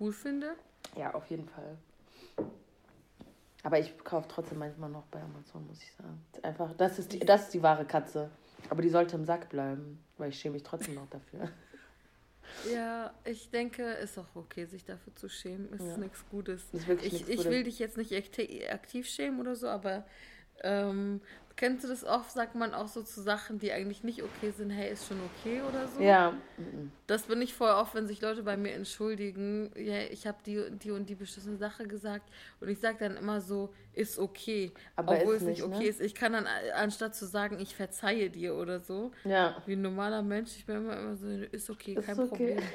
cool 0.00 0.12
finde. 0.12 0.54
Ja, 0.96 1.14
auf 1.14 1.26
jeden 1.26 1.48
Fall. 1.48 1.76
Aber 3.62 3.78
ich 3.78 3.96
kaufe 3.98 4.26
trotzdem 4.26 4.58
manchmal 4.58 4.90
noch 4.90 5.04
bei 5.04 5.20
Amazon, 5.20 5.64
muss 5.68 5.80
ich 5.80 5.92
sagen. 5.92 6.20
Einfach, 6.42 6.72
das 6.76 6.98
ist 6.98 7.12
die, 7.12 7.20
das 7.20 7.42
ist 7.42 7.54
die 7.54 7.62
wahre 7.62 7.84
Katze. 7.84 8.30
Aber 8.68 8.82
die 8.82 8.88
sollte 8.88 9.16
im 9.16 9.24
Sack 9.24 9.50
bleiben, 9.50 10.02
weil 10.18 10.30
ich 10.30 10.40
schäme 10.40 10.54
mich 10.54 10.64
trotzdem 10.64 10.94
noch 10.94 11.08
dafür. 11.08 11.48
Ich 13.24 13.50
denke, 13.50 13.82
ist 13.82 14.18
auch 14.18 14.34
okay, 14.34 14.66
sich 14.66 14.84
dafür 14.84 15.14
zu 15.14 15.28
schämen. 15.28 15.72
Ist 15.72 15.84
Ja. 15.86 15.96
nichts 15.96 16.24
Gutes. 16.30 16.62
Ist 16.72 16.88
ich, 16.88 17.12
nichts 17.12 17.28
ich 17.28 17.36
Gutes. 17.36 17.50
will 17.50 17.64
dich 17.64 17.78
jetzt 17.78 17.96
nicht 17.96 18.12
akti- 18.12 18.68
aktiv 18.70 19.06
schämen 19.08 19.40
oder 19.40 19.56
so, 19.56 19.68
aber 19.68 20.04
ähm, 20.62 21.20
kennst 21.56 21.84
du 21.84 21.88
das 21.88 22.04
oft, 22.04 22.30
sagt 22.30 22.54
man 22.54 22.74
auch 22.74 22.88
so 22.88 23.02
zu 23.02 23.20
Sachen, 23.22 23.58
die 23.58 23.72
eigentlich 23.72 24.04
nicht 24.04 24.22
okay 24.22 24.50
sind, 24.56 24.70
hey, 24.70 24.92
ist 24.92 25.06
schon 25.08 25.18
okay 25.20 25.60
oder 25.62 25.88
so? 25.88 26.00
Ja. 26.00 26.34
Das 27.06 27.22
bin 27.22 27.40
ich 27.42 27.54
voll 27.54 27.70
oft, 27.70 27.94
wenn 27.94 28.06
sich 28.06 28.20
Leute 28.20 28.42
bei 28.42 28.56
mir 28.56 28.72
entschuldigen, 28.72 29.70
ja, 29.76 30.00
ich 30.10 30.26
habe 30.26 30.38
die, 30.44 30.62
die 30.70 30.90
und 30.90 31.08
die 31.08 31.14
beschissene 31.14 31.56
Sache 31.56 31.86
gesagt 31.86 32.28
und 32.60 32.68
ich 32.68 32.78
sage 32.78 32.98
dann 33.00 33.16
immer 33.16 33.40
so, 33.40 33.72
ist 33.92 34.18
okay, 34.18 34.72
Aber 34.96 35.12
obwohl 35.12 35.34
ist 35.36 35.42
es 35.42 35.48
nicht 35.48 35.62
okay 35.62 35.78
ne? 35.78 35.86
ist. 35.86 36.00
Ich 36.00 36.14
kann 36.14 36.32
dann, 36.32 36.46
anstatt 36.74 37.14
zu 37.14 37.26
sagen, 37.26 37.58
ich 37.60 37.74
verzeihe 37.74 38.30
dir 38.30 38.54
oder 38.54 38.80
so, 38.80 39.12
Ja. 39.24 39.56
wie 39.66 39.72
ein 39.74 39.82
normaler 39.82 40.22
Mensch, 40.22 40.56
ich 40.56 40.66
bin 40.66 40.76
immer, 40.76 40.98
immer 40.98 41.16
so, 41.16 41.26
ist 41.26 41.68
okay, 41.70 41.94
Ist 41.94 42.06
kein 42.06 42.18
okay. 42.18 42.28
Problem. 42.28 42.58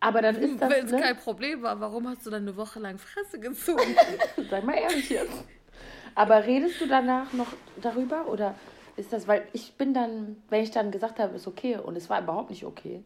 Aber 0.00 0.22
dann 0.22 0.36
ist 0.36 0.60
das, 0.60 0.70
Wenn 0.70 0.86
es 0.86 0.92
ne? 0.92 1.00
kein 1.00 1.16
Problem 1.16 1.62
war, 1.62 1.80
warum 1.80 2.08
hast 2.08 2.24
du 2.24 2.30
dann 2.30 2.42
eine 2.42 2.56
Woche 2.56 2.78
lang 2.78 2.98
Fresse 2.98 3.40
gezogen? 3.40 3.96
Sei 4.50 4.60
mal 4.60 4.74
ehrlich 4.76 5.10
jetzt. 5.10 5.44
Aber 6.14 6.44
redest 6.44 6.80
du 6.80 6.86
danach 6.86 7.32
noch 7.32 7.52
darüber 7.80 8.26
oder 8.28 8.54
ist 8.96 9.12
das, 9.12 9.28
weil 9.28 9.46
ich 9.52 9.74
bin 9.74 9.94
dann, 9.94 10.42
wenn 10.48 10.62
ich 10.62 10.70
dann 10.70 10.90
gesagt 10.90 11.18
habe, 11.18 11.36
ist 11.36 11.46
okay 11.46 11.76
und 11.76 11.96
es 11.96 12.10
war 12.10 12.20
überhaupt 12.20 12.50
nicht 12.50 12.64
okay, 12.64 13.02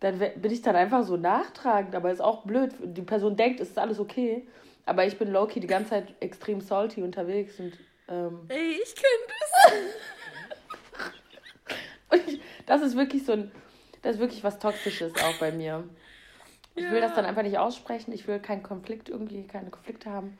dann 0.00 0.18
bin 0.18 0.50
ich 0.50 0.62
dann 0.62 0.76
einfach 0.76 1.04
so 1.04 1.16
nachtragend, 1.18 1.94
aber 1.94 2.10
ist 2.10 2.22
auch 2.22 2.44
blöd. 2.44 2.72
Die 2.82 3.02
Person 3.02 3.36
denkt, 3.36 3.60
es 3.60 3.68
ist 3.68 3.78
alles 3.78 4.00
okay, 4.00 4.46
aber 4.86 5.04
ich 5.06 5.18
bin 5.18 5.30
low-key 5.30 5.60
die 5.60 5.66
ganze 5.66 5.90
Zeit 5.90 6.14
extrem 6.20 6.62
salty 6.62 7.02
unterwegs 7.02 7.60
und, 7.60 7.78
ähm, 8.08 8.40
Ey, 8.48 8.80
ich 8.82 8.94
kenne 8.94 9.82
und 12.10 12.28
ich, 12.28 12.40
das 12.64 12.80
ist 12.80 12.96
wirklich 12.96 13.24
so 13.24 13.32
ein, 13.32 13.52
das 14.00 14.14
ist 14.14 14.20
wirklich 14.20 14.42
was 14.42 14.58
Toxisches 14.58 15.12
auch 15.22 15.38
bei 15.38 15.52
mir. 15.52 15.84
Ich 16.74 16.84
will 16.84 16.94
Ja. 16.94 17.00
das 17.02 17.14
dann 17.14 17.26
einfach 17.26 17.42
nicht 17.42 17.58
aussprechen, 17.58 18.12
ich 18.12 18.26
will 18.26 18.38
keinen 18.38 18.62
Konflikt 18.62 19.10
irgendwie, 19.10 19.46
keine 19.46 19.68
Konflikte 19.68 20.10
haben. 20.10 20.38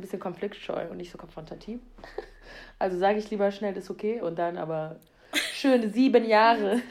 Ein 0.00 0.04
bisschen 0.04 0.18
konfliktscheu 0.20 0.88
und 0.88 0.96
nicht 0.96 1.12
so 1.12 1.18
konfrontativ. 1.18 1.78
Also 2.78 2.96
sage 2.98 3.18
ich 3.18 3.30
lieber 3.30 3.50
schnell, 3.52 3.76
ist 3.76 3.90
okay 3.90 4.22
und 4.22 4.38
dann 4.38 4.56
aber 4.56 4.96
schöne 5.52 5.90
sieben 5.90 6.24
Jahre. 6.24 6.80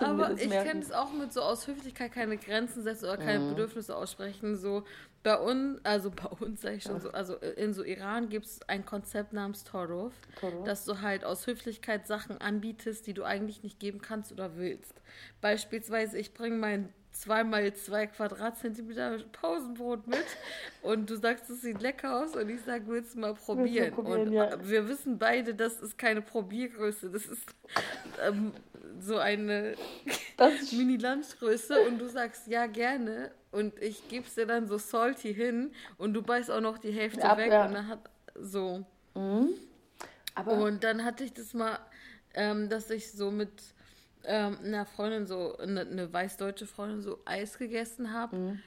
Aber 0.00 0.32
ich 0.32 0.48
kenne 0.48 0.80
es 0.80 0.92
auch 0.92 1.12
mit 1.12 1.32
so 1.32 1.40
aus 1.42 1.66
Höflichkeit 1.66 2.12
keine 2.12 2.36
Grenzen 2.36 2.84
setzen 2.84 3.06
oder 3.06 3.16
keine 3.16 3.40
Mhm. 3.40 3.48
Bedürfnisse 3.50 3.96
aussprechen. 3.96 4.56
So 4.56 4.84
bei 5.24 5.36
uns, 5.36 5.84
also 5.84 6.10
bei 6.12 6.28
uns 6.28 6.60
sage 6.60 6.76
ich 6.76 6.84
schon 6.84 7.00
so, 7.00 7.10
also 7.10 7.34
in 7.36 7.74
so 7.74 7.82
Iran 7.82 8.28
gibt 8.28 8.46
es 8.46 8.60
ein 8.68 8.84
Konzept 8.84 9.32
namens 9.32 9.64
Torov, 9.64 10.12
Torov. 10.40 10.64
dass 10.64 10.84
du 10.84 11.00
halt 11.00 11.24
aus 11.24 11.48
Höflichkeit 11.48 12.06
Sachen 12.06 12.40
anbietest, 12.40 13.08
die 13.08 13.14
du 13.14 13.24
eigentlich 13.24 13.64
nicht 13.64 13.80
geben 13.80 14.00
kannst 14.00 14.30
oder 14.30 14.56
willst. 14.56 14.94
Beispielsweise, 15.40 16.16
ich 16.16 16.32
bringe 16.32 16.88
mein 17.26 17.44
2x2 17.44 18.06
Quadratzentimeter 18.06 19.18
Pausenbrot 19.32 20.06
mit 20.06 20.24
und 20.82 21.10
du 21.10 21.16
sagst, 21.16 21.50
es 21.50 21.62
sieht 21.62 21.80
lecker 21.80 22.22
aus 22.22 22.36
und 22.36 22.48
ich 22.48 22.60
sage, 22.62 22.84
willst 22.86 23.14
du 23.14 23.20
mal 23.20 23.34
probieren? 23.34 23.92
probieren, 23.92 24.28
und 24.28 24.32
ja. 24.32 24.56
wir 24.62 24.88
wissen 24.88 25.18
beide, 25.18 25.54
das 25.54 25.80
ist 25.80 25.98
keine 25.98 26.22
Probiergröße, 26.22 27.10
das 27.10 27.26
ist 27.26 27.42
ähm, 28.24 28.52
so 29.00 29.18
eine 29.18 29.74
Mini-Landgröße 30.72 31.80
und 31.88 31.98
du 31.98 32.08
sagst 32.08 32.46
ja 32.46 32.66
gerne 32.66 33.30
und 33.50 33.80
ich 33.82 34.08
gebe 34.08 34.26
es 34.26 34.34
dir 34.34 34.46
dann 34.46 34.66
so 34.66 34.78
salty 34.78 35.34
hin 35.34 35.72
und 35.96 36.14
du 36.14 36.22
beißt 36.22 36.50
auch 36.50 36.60
noch 36.60 36.78
die 36.78 36.92
Hälfte 36.92 37.24
Ab, 37.24 37.38
weg 37.38 37.50
ja. 37.50 37.66
und 37.66 37.74
dann 37.74 37.88
hat 37.88 38.00
so. 38.34 38.84
aber 40.34 40.52
Und 40.52 40.84
dann 40.84 41.04
hatte 41.04 41.24
ich 41.24 41.32
das 41.32 41.54
mal, 41.54 41.78
ähm, 42.34 42.68
dass 42.68 42.90
ich 42.90 43.10
so 43.10 43.30
mit 43.30 43.50
ähm, 44.24 44.58
einer 44.64 44.86
Freundin, 44.86 45.26
so 45.26 45.56
eine, 45.58 45.80
eine 45.82 46.12
weißdeutsche 46.12 46.66
Freundin, 46.66 47.00
so 47.02 47.18
Eis 47.24 47.58
gegessen 47.58 48.12
habe. 48.12 48.36
Mhm. 48.36 48.58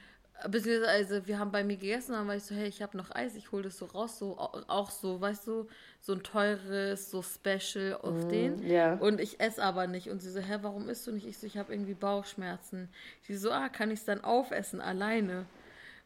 Beziehungsweise 0.48 1.24
wir 1.28 1.38
haben 1.38 1.52
bei 1.52 1.62
mir 1.62 1.76
gegessen, 1.76 2.12
dann 2.12 2.26
war 2.26 2.34
ich 2.34 2.42
so, 2.42 2.54
hey, 2.54 2.66
ich 2.66 2.82
habe 2.82 2.96
noch 2.96 3.14
Eis, 3.14 3.36
ich 3.36 3.52
hole 3.52 3.62
das 3.62 3.78
so 3.78 3.84
raus, 3.86 4.18
so 4.18 4.36
au- 4.38 4.62
auch 4.66 4.90
so, 4.90 5.20
weißt 5.20 5.46
du, 5.46 5.68
so 6.00 6.14
ein 6.14 6.22
teures, 6.24 7.10
so 7.12 7.22
Special 7.22 7.96
auf 8.02 8.26
den. 8.26 8.56
Mhm, 8.56 8.66
ja. 8.66 8.94
Und 8.94 9.20
ich 9.20 9.38
esse 9.40 9.62
aber 9.62 9.86
nicht. 9.86 10.08
Und 10.10 10.20
sie 10.20 10.30
so, 10.30 10.40
hä, 10.40 10.58
warum 10.62 10.88
isst 10.88 11.06
du 11.06 11.12
nicht? 11.12 11.28
Ich 11.28 11.38
so, 11.38 11.46
ich 11.46 11.58
habe 11.58 11.72
irgendwie 11.72 11.94
Bauchschmerzen. 11.94 12.88
Sie 13.20 13.36
so, 13.36 13.52
ah, 13.52 13.68
kann 13.68 13.92
ich 13.92 14.00
es 14.00 14.04
dann 14.04 14.24
aufessen 14.24 14.80
alleine? 14.80 15.46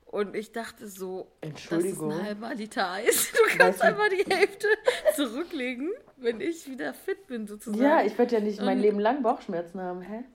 Und 0.06 0.34
ich 0.36 0.52
dachte 0.52 0.88
so, 0.88 1.30
das 1.40 1.50
ist 1.50 1.56
Entschuldigung. 1.70 2.12
ein 2.12 2.22
halber 2.24 2.54
Liter 2.54 2.90
Eis. 2.92 3.32
Du 3.32 3.58
kannst 3.58 3.82
einfach 3.82 4.08
die 4.08 4.24
Hälfte 4.32 4.68
zurücklegen, 5.14 5.92
wenn 6.16 6.40
ich 6.40 6.68
wieder 6.70 6.94
fit 6.94 7.26
bin, 7.26 7.46
sozusagen. 7.46 7.82
ja, 7.82 8.02
ich 8.02 8.16
werde 8.16 8.36
ja 8.36 8.40
nicht 8.40 8.60
mein 8.60 8.78
Und- 8.78 8.82
Leben 8.82 9.00
lang 9.00 9.22
Bauchschmerzen 9.22 9.80
haben, 9.80 10.00
hä? 10.02 10.24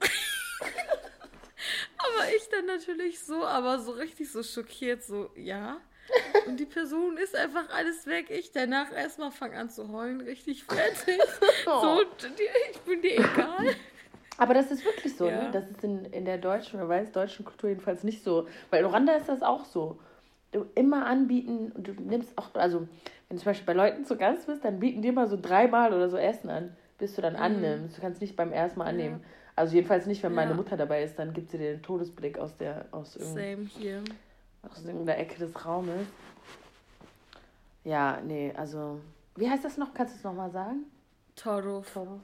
Aber 1.98 2.28
ich 2.36 2.48
dann 2.50 2.66
natürlich 2.66 3.20
so, 3.20 3.44
aber 3.44 3.78
so 3.78 3.92
richtig 3.92 4.30
so 4.30 4.42
schockiert, 4.42 5.04
so, 5.04 5.30
ja. 5.36 5.80
Und 6.46 6.58
die 6.58 6.66
Person 6.66 7.16
ist 7.16 7.34
einfach 7.36 7.70
alles 7.70 8.06
weg. 8.06 8.26
Ich 8.30 8.50
danach 8.50 8.92
erstmal 8.92 9.30
fange 9.30 9.56
an 9.56 9.70
zu 9.70 9.88
heulen, 9.90 10.20
richtig 10.20 10.64
fertig. 10.64 11.18
So, 11.64 12.02
die, 12.22 12.48
ich 12.72 12.78
bin 12.80 13.00
dir 13.02 13.14
egal. 13.20 13.76
Aber 14.38 14.54
das 14.54 14.70
ist 14.70 14.84
wirklich 14.84 15.16
so, 15.16 15.28
Ja. 15.28 15.44
ne? 15.44 15.50
Das 15.52 15.68
ist 15.68 15.84
in, 15.84 16.04
in 16.06 16.24
der 16.24 16.38
deutschen 16.38 16.80
oder 16.80 16.88
weiß-deutschen 16.88 17.44
Kultur 17.44 17.68
jedenfalls 17.70 18.02
nicht 18.02 18.24
so. 18.24 18.46
Weil 18.70 18.80
in 18.80 18.86
Ruanda 18.86 19.12
ist 19.14 19.28
das 19.28 19.42
auch 19.42 19.64
so. 19.64 19.98
Du 20.52 20.66
immer 20.74 21.06
anbieten 21.06 21.72
und 21.74 21.86
du 21.88 21.92
nimmst 21.92 22.36
auch, 22.36 22.54
also 22.54 22.80
wenn 22.80 23.36
du 23.36 23.36
zum 23.36 23.44
Beispiel 23.46 23.66
bei 23.66 23.72
Leuten 23.72 24.04
zu 24.04 24.16
Gast 24.16 24.46
bist, 24.46 24.64
dann 24.64 24.80
bieten 24.80 25.00
die 25.02 25.08
immer 25.08 25.26
so 25.26 25.38
dreimal 25.40 25.94
oder 25.94 26.10
so 26.10 26.16
Essen 26.16 26.50
an, 26.50 26.76
bis 26.98 27.14
du 27.14 27.22
dann 27.22 27.36
annimmst. 27.36 27.96
Du 27.96 28.00
kannst 28.02 28.20
nicht 28.20 28.36
beim 28.36 28.52
ersten 28.52 28.78
Mal 28.78 28.86
annehmen. 28.86 29.24
Also 29.56 29.74
jedenfalls 29.74 30.06
nicht, 30.06 30.22
wenn 30.22 30.34
meine 30.34 30.50
Ja. 30.50 30.56
Mutter 30.56 30.76
dabei 30.76 31.02
ist, 31.02 31.18
dann 31.18 31.32
gibt 31.32 31.50
sie 31.50 31.58
dir 31.58 31.72
den 31.72 31.82
Todesblick 31.82 32.38
aus 32.38 32.56
der 32.56 32.86
aus, 32.90 33.14
Same 33.14 33.68
irgendeiner 34.84 35.18
Ecke 35.18 35.38
des 35.38 35.64
Raumes. 35.64 36.06
Ja, 37.84 38.20
nee, 38.24 38.52
also 38.56 39.00
wie 39.36 39.48
heißt 39.48 39.64
das 39.64 39.76
noch? 39.76 39.92
Kannst 39.92 40.14
du 40.14 40.18
es 40.18 40.24
nochmal 40.24 40.50
sagen? 40.50 40.84
Toro. 41.34 41.82
Torov? 41.92 42.20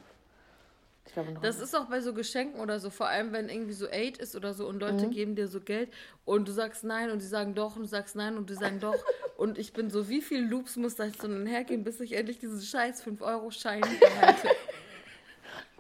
Ich 1.09 1.15
glaube 1.15 1.33
noch. 1.33 1.41
Das 1.41 1.59
ist 1.59 1.75
auch 1.75 1.87
bei 1.87 2.01
so 2.01 2.13
Geschenken 2.13 2.61
oder 2.61 2.79
so, 2.81 2.91
vor 2.91 3.09
allem 3.09 3.33
wenn 3.33 3.49
irgendwie 3.49 3.73
so 3.73 3.89
Aid 3.89 4.19
ist 4.19 4.37
oder 4.37 4.53
so 4.53 4.69
und 4.69 4.79
Leute 4.79 5.07
Mhm. 5.07 5.11
geben 5.11 5.35
dir 5.37 5.49
so 5.49 5.59
Geld 5.59 5.91
und 6.27 6.47
du 6.47 6.53
sagst 6.53 6.85
nein 6.85 7.11
und 7.11 7.23
die 7.23 7.27
sagen 7.27 7.55
doch 7.55 7.77
und 7.77 7.83
du 7.83 7.89
sagst 7.89 8.15
nein 8.15 8.37
und 8.37 8.51
die 8.51 8.55
sagen 8.55 8.79
doch 8.79 8.95
und 9.39 9.57
ich 9.57 9.73
bin 9.73 9.89
so, 9.89 10.11
wie 10.11 10.21
viele 10.21 10.47
Loops 10.47 10.77
muss 10.77 10.97
da 10.97 11.05
jetzt 11.05 11.23
so 11.23 11.29
hergehen, 11.29 11.83
bis 11.83 11.99
ich 12.01 12.13
endlich 12.13 12.39
diesen 12.39 12.61
scheiß 12.61 13.03
5-Euro-Schein 13.05 13.81
behalte. 13.81 14.49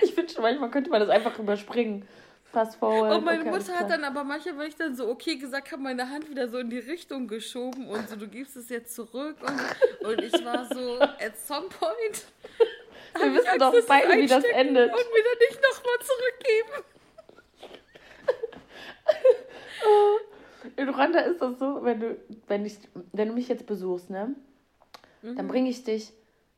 Ich 0.01 0.15
finde 0.15 0.33
schon, 0.33 0.43
manchmal 0.43 0.71
könnte 0.71 0.91
man 0.91 1.01
das 1.01 1.09
einfach 1.09 1.37
überspringen. 1.41 2.07
Fast 2.53 2.77
forward. 2.77 3.17
Und 3.19 3.25
meine 3.25 3.41
okay, 3.41 3.51
Mutter 3.51 3.75
hat 3.75 3.91
dann 3.91 4.05
aber 4.05 4.25
manchmal, 4.25 4.59
wenn 4.59 4.69
ich 4.69 4.77
dann 4.77 4.95
so 4.95 5.09
okay 5.09 5.37
gesagt 5.37 5.71
habe, 5.73 5.83
meine 5.83 6.09
Hand 6.09 6.31
wieder 6.31 6.49
so 6.49 6.59
in 6.59 6.71
die 6.71 6.79
Richtung 6.79 7.27
geschoben 7.27 7.89
und 7.89 8.09
so, 8.09 8.17
du 8.17 8.29
gibst 8.29 8.57
es 8.57 8.69
jetzt 8.69 8.95
zurück 8.95 9.37
und, 9.43 10.09
und 10.09 10.23
ich 10.23 10.33
war 10.45 10.65
so, 10.67 10.99
at 11.01 11.37
some 11.37 11.67
point 11.69 12.25
Wir 13.15 13.35
wissen 13.35 13.49
Angst, 13.49 13.61
doch 13.61 13.75
beide, 13.87 14.09
wie 14.17 14.27
das 14.27 14.45
endet. 14.45 14.91
Und 14.93 14.99
wieder 14.99 15.35
nicht 15.49 15.61
nochmal 15.63 15.99
zurückgeben. 16.01 16.85
In 20.77 20.89
Ruanda 20.89 21.21
ist 21.21 21.41
das 21.41 21.59
so, 21.59 21.83
wenn 21.85 22.01
du, 22.01 22.17
wenn 22.47 22.67
ich, 22.67 22.79
wenn 23.13 23.29
du 23.29 23.35
mich 23.35 23.49
jetzt 23.49 23.67
besuchst, 23.67 24.11
ne, 24.11 24.35
dann 25.23 25.47
Mhm. 25.47 25.49
bringe 25.49 25.71
ich 25.71 25.85
dich 25.85 26.13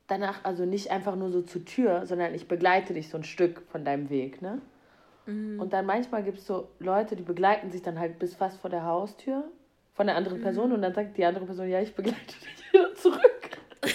danach, 0.08 0.42
also 0.44 0.64
nicht 0.64 0.90
einfach 0.90 1.14
nur 1.16 1.30
so 1.30 1.42
zur 1.42 1.64
Tür, 1.64 2.06
sondern 2.06 2.34
ich 2.34 2.48
begleite 2.48 2.92
dich 2.94 3.08
so 3.10 3.16
ein 3.18 3.24
Stück 3.24 3.62
von 3.70 3.84
deinem 3.84 4.10
Weg, 4.10 4.42
ne? 4.42 4.60
Mhm. 5.26 5.60
Und 5.60 5.72
dann 5.72 5.86
manchmal 5.86 6.22
gibt 6.24 6.38
es 6.38 6.46
so 6.46 6.68
Leute, 6.78 7.14
die 7.16 7.22
begleiten 7.22 7.70
sich 7.70 7.82
dann 7.82 7.98
halt 7.98 8.18
bis 8.18 8.34
fast 8.34 8.60
vor 8.60 8.70
der 8.70 8.84
Haustür 8.84 9.44
von 9.94 10.06
der 10.06 10.14
Mhm. 10.14 10.18
anderen 10.18 10.40
Person 10.42 10.72
und 10.72 10.82
dann 10.82 10.94
sagt 10.94 11.16
die 11.16 11.24
andere 11.24 11.44
Person, 11.46 11.68
ja, 11.68 11.80
ich 11.80 11.94
begleite 11.94 12.18
dich 12.26 12.64
wieder 12.72 12.94
zurück. 12.96 13.50
und 13.82 13.92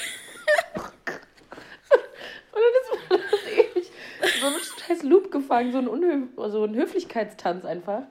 dann 2.53 2.73
ist 2.81 3.09
man 3.09 3.19
das 3.31 3.43
ewig 3.51 3.91
so 4.39 4.47
ein 4.47 4.53
scheiß 4.87 4.94
Loop 5.05 5.31
gefangen, 5.31 5.71
so 5.71 5.77
ein, 5.77 5.87
Unhöf 5.87 6.23
so 6.35 6.63
ein 6.63 6.75
Höflichkeitstanz 6.75 7.65
einfach. 7.65 8.03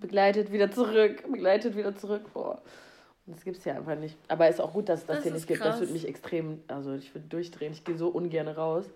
Begleitet 0.00 0.52
wieder 0.52 0.70
zurück, 0.70 1.22
begleitet 1.30 1.76
wieder 1.76 1.94
zurück. 1.96 2.32
Boah. 2.32 2.62
Und 3.26 3.36
das 3.36 3.44
gibt 3.44 3.58
es 3.58 3.64
ja 3.64 3.74
einfach 3.74 3.96
nicht. 3.96 4.16
Aber 4.28 4.48
ist 4.48 4.60
auch 4.60 4.72
gut, 4.72 4.88
dass 4.88 5.00
es 5.00 5.06
das, 5.06 5.16
Das 5.16 5.24
hier 5.24 5.32
nicht 5.32 5.46
gibt. 5.46 5.60
Das 5.60 5.68
krass. 5.68 5.80
würde 5.80 5.92
mich 5.92 6.08
extrem, 6.08 6.62
also 6.68 6.94
ich 6.94 7.14
würde 7.14 7.28
durchdrehen. 7.28 7.72
Ich 7.72 7.84
gehe 7.84 7.96
so 7.96 8.08
ungern 8.08 8.48
raus. 8.48 8.86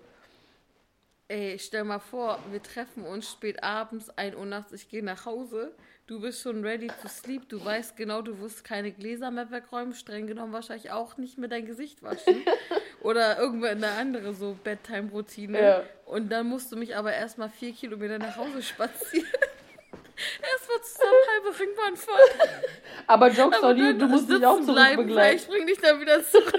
Ey, 1.29 1.59
stell 1.59 1.85
mal 1.85 1.99
vor, 1.99 2.39
wir 2.51 2.63
treffen 2.63 3.05
uns 3.05 3.31
spät 3.31 3.63
abends, 3.63 4.11
1 4.11 4.37
Uhr 4.37 4.47
nachts, 4.47 4.73
ich 4.73 4.89
gehe 4.89 5.03
nach 5.03 5.27
Hause, 5.27 5.73
du 6.07 6.21
bist 6.21 6.43
schon 6.43 6.65
ready 6.65 6.89
to 6.89 7.09
sleep, 7.09 7.49
du 7.49 7.65
weißt 7.65 7.97
genau, 7.97 8.23
du 8.23 8.41
wirst 8.41 8.65
keine 8.65 8.93
Gläser 8.93 9.31
mehr 9.31 9.51
wegräumen, 9.51 9.95
streng 9.95 10.27
genommen 10.27 10.53
wahrscheinlich 10.53 10.91
auch 10.91 11.17
nicht 11.17 11.39
mehr 11.39 11.49
dein 11.49 11.67
Gesicht 11.67 12.03
waschen. 12.03 12.45
Oder 13.03 13.39
irgendwo 13.39 13.67
eine 13.67 13.89
andere 13.93 14.35
so 14.35 14.57
Bedtime-Routine. 14.65 15.61
Ja. 15.61 15.83
Und 16.07 16.31
dann 16.31 16.47
musst 16.47 16.73
du 16.73 16.77
mich 16.77 16.97
aber 16.97 17.13
erstmal 17.13 17.51
vier 17.51 17.73
Kilometer 17.73 18.19
nach 18.19 18.37
Hause 18.37 18.63
spazieren. 18.63 19.27
erstmal 20.43 20.83
zusammen 20.83 21.15
halbe 21.35 21.59
Ringbahn 21.59 21.97
fahren. 21.97 22.51
Aber 23.07 23.29
Jokes 23.29 23.59
Aber 23.59 23.75
dann 23.75 23.99
du 23.99 24.07
musst 24.07 24.31
dich 24.31 24.45
auch 24.45 24.61
zurückbegleiten. 24.61 25.09
Vielleicht 25.09 25.49
bring 25.49 25.67
dich 25.67 25.79
dann 25.79 26.01
wieder 26.01 26.25
zurück. 26.25 26.59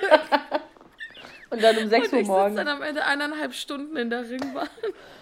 Und 1.50 1.64
dann 1.64 1.78
um 1.78 1.90
6 1.90 2.08
Und 2.08 2.14
Uhr 2.14 2.20
ich 2.20 2.28
sitze 2.28 2.32
morgens. 2.32 2.56
dann 2.56 2.68
am 2.68 2.82
Ende 2.82 3.04
eineinhalb 3.04 3.54
Stunden 3.54 3.98
in 3.98 4.10
der 4.10 4.30
Ringbahn. 4.30 4.70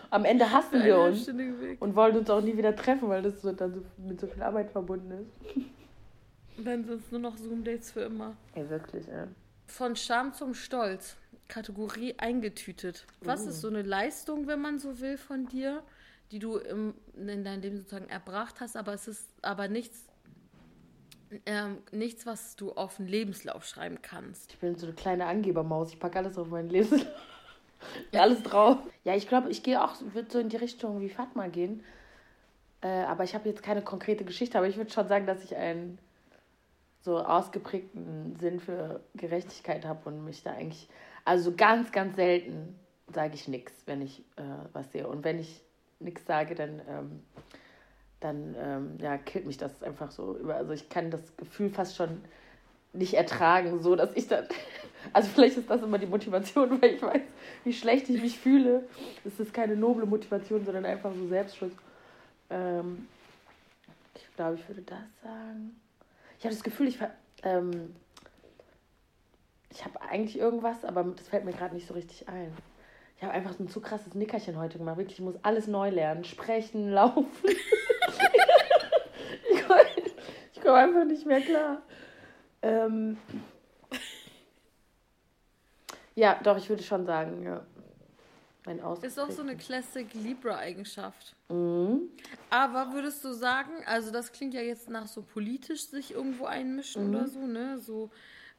Am 0.10 0.26
Ende 0.26 0.51
hassen 0.51 0.84
wir 0.84 0.99
uns 0.99 1.28
und 1.28 1.95
wollen 1.95 2.18
uns 2.18 2.30
auch 2.30 2.41
nie 2.41 2.58
wieder 2.58 2.76
treffen, 2.76 3.10
weil 3.10 3.22
das 3.22 3.41
so, 3.41 3.51
dann 3.51 3.74
so, 3.74 3.82
mit 3.97 4.20
so 4.20 4.28
viel 4.28 4.43
Arbeit 4.43 4.72
verbunden 4.72 5.12
ist. 5.12 6.64
Sind 6.64 6.89
es 6.89 7.12
nur 7.12 7.20
noch 7.20 7.38
Zoom-Dates 7.38 7.91
für 7.91 8.01
immer. 8.01 8.36
Ey, 8.53 8.70
wirklich, 8.70 9.08
ja. 9.08 9.28
Von 9.68 9.95
Scham 9.95 10.34
zum 10.34 10.53
Stolz. 10.53 11.18
Kategorie 11.47 12.16
eingetütet. 12.18 13.06
Was 13.22 13.45
uh. 13.45 13.49
ist 13.49 13.62
so 13.62 13.68
eine 13.68 13.82
Leistung, 13.82 14.47
wenn 14.47 14.62
man 14.62 14.80
so 14.80 14.99
will, 14.99 15.18
von 15.18 15.47
dir, 15.47 15.84
die 16.32 16.39
du 16.39 16.58
im, 16.58 16.95
in 17.16 17.43
deinem 17.43 17.62
Leben 17.62 17.78
sozusagen 17.78 18.10
erbracht 18.10 18.62
hast, 18.62 18.76
aber 18.76 18.93
es 18.93 19.08
ist 19.08 19.30
aber 19.43 19.68
nichts, 19.68 20.06
ähm, 21.45 21.78
nichts, 21.91 22.26
was 22.26 22.56
du 22.56 22.72
auf 22.72 22.97
den 22.97 23.08
Lebenslauf 23.08 23.66
schreiben 23.66 23.99
kannst. 24.01 24.53
Ich 24.53 24.60
bin 24.60 24.76
so 24.76 24.88
eine 24.88 24.95
kleine 24.95 25.26
Angebermaus. 25.28 25.93
Ich 25.93 25.99
packe 25.99 26.18
alles 26.20 26.38
auf 26.38 26.47
meinen 26.47 26.70
Lebenslauf. 26.70 27.06
Alles 28.13 28.43
drauf. 28.43 28.77
Ja, 29.03 29.15
ich 29.15 29.27
glaube, 29.27 29.49
ich 29.49 29.63
gehe 29.63 29.83
auch, 29.83 29.93
würde 30.13 30.31
so 30.31 30.39
in 30.39 30.49
die 30.49 30.57
Richtung 30.57 31.01
wie 31.01 31.09
Fatma 31.09 31.47
gehen. 31.47 31.83
Äh, 32.81 32.88
aber 32.88 33.23
ich 33.23 33.33
habe 33.36 33.49
jetzt 33.49 33.63
keine 33.63 33.81
konkrete 33.81 34.23
Geschichte, 34.23 34.57
aber 34.57 34.67
ich 34.67 34.77
würde 34.77 34.91
schon 34.91 35.07
sagen, 35.07 35.25
dass 35.25 35.43
ich 35.43 35.55
einen 35.55 35.97
so 37.01 37.19
ausgeprägten 37.19 38.36
Sinn 38.39 38.59
für 38.59 39.01
Gerechtigkeit 39.15 39.86
habe 39.86 40.09
und 40.09 40.25
mich 40.25 40.43
da 40.43 40.53
eigentlich, 40.53 40.89
also 41.23 41.53
ganz, 41.55 41.91
ganz 41.91 42.15
selten 42.15 42.79
sage 43.13 43.36
ich 43.36 43.47
nichts, 43.47 43.73
wenn 43.86 44.01
ich 44.01 44.19
äh, 44.38 44.43
was 44.73 44.91
sehe. 44.91 45.07
Und 45.07 45.23
wenn 45.23 45.39
ich 45.39 45.61
nichts 45.99 46.25
sage, 46.25 46.55
dann, 46.55 46.81
ähm, 46.88 47.23
dann 48.19 48.55
ähm, 48.57 48.97
ja, 48.99 49.17
killt 49.17 49.45
mich 49.45 49.57
das 49.57 49.83
einfach 49.83 50.11
so 50.11 50.36
über. 50.38 50.55
Also 50.55 50.73
ich 50.73 50.89
kann 50.89 51.11
das 51.11 51.38
Gefühl 51.38 51.69
fast 51.69 51.95
schon 51.95 52.23
nicht 52.97 53.13
ertragen, 53.13 53.81
so 53.81 53.95
dass 53.95 54.15
ich 54.15 54.27
dann. 54.27 54.47
Also 55.13 55.29
vielleicht 55.29 55.55
ist 55.55 55.69
das 55.69 55.83
immer 55.83 55.99
die 55.99 56.07
Motivation, 56.07 56.81
weil 56.81 56.95
ich 56.95 57.01
weiß, 57.01 57.21
wie 57.63 57.73
schlecht 57.73 58.09
ich 58.09 58.19
mich 58.23 58.39
fühle. 58.39 58.85
Es 59.23 59.39
ist 59.39 59.53
keine 59.53 59.75
noble 59.75 60.07
Motivation, 60.07 60.65
sondern 60.65 60.83
einfach 60.83 61.13
so 61.13 61.27
Selbstschutz. 61.27 61.73
Ähm, 62.49 63.07
ich 64.15 64.35
glaube, 64.35 64.55
ich 64.55 64.67
würde 64.67 64.81
das 64.81 64.97
sagen. 65.21 65.79
Ich 66.39 66.43
habe 66.43 66.55
das 66.55 66.63
Gefühl, 66.63 66.87
ich 66.87 66.97
ähm, 67.43 67.93
ich 69.75 69.83
habe 69.83 70.01
eigentlich 70.01 70.39
irgendwas, 70.39 70.85
aber 70.85 71.03
das 71.03 71.27
fällt 71.27 71.43
mir 71.43 71.51
gerade 71.51 71.75
nicht 71.75 71.87
so 71.87 71.93
richtig 71.93 72.29
ein. 72.29 72.51
Ich 73.17 73.23
habe 73.23 73.33
einfach 73.33 73.59
ein 73.59 73.67
zu 73.67 73.81
krasses 73.81 74.13
Nickerchen 74.13 74.57
heute 74.57 74.77
gemacht. 74.77 74.97
Wirklich, 74.97 75.19
ich 75.19 75.25
muss 75.25 75.35
alles 75.43 75.67
neu 75.67 75.89
lernen. 75.89 76.23
Sprechen, 76.23 76.91
laufen. 76.91 77.27
ich 79.51 79.61
komme 79.67 79.83
komm 80.63 80.73
einfach 80.75 81.05
nicht 81.05 81.25
mehr 81.25 81.41
klar. 81.41 81.81
Ähm, 82.66 83.18
ja, 86.16 86.39
doch, 86.43 86.57
ich 86.57 86.68
würde 86.68 86.84
schon 86.84 87.05
sagen, 87.05 87.43
ja. 87.43 87.66
Mein 88.66 88.80
Ist 89.03 89.20
auch 89.20 89.30
so 89.30 89.43
eine 89.43 89.55
Classic 89.57 90.11
Libra-Eigenschaft. 90.16 91.36
Mhm. 91.49 92.09
Aber 92.49 92.93
würdest 92.93 93.24
du 93.24 93.32
sagen, 93.32 93.72
also 93.86 94.11
das 94.11 94.32
klingt 94.32 94.55
ja 94.55 94.61
jetzt 94.61 94.89
nach 94.89 95.05
so 95.05 95.22
politisch 95.22 95.88
sich 95.88 96.16
irgendwo 96.16 96.45
einmischen 96.45 97.09
mhm. 97.09 97.16
oder 97.16 97.28
so, 97.28 97.45
ne? 97.45 97.78
So 97.78 98.09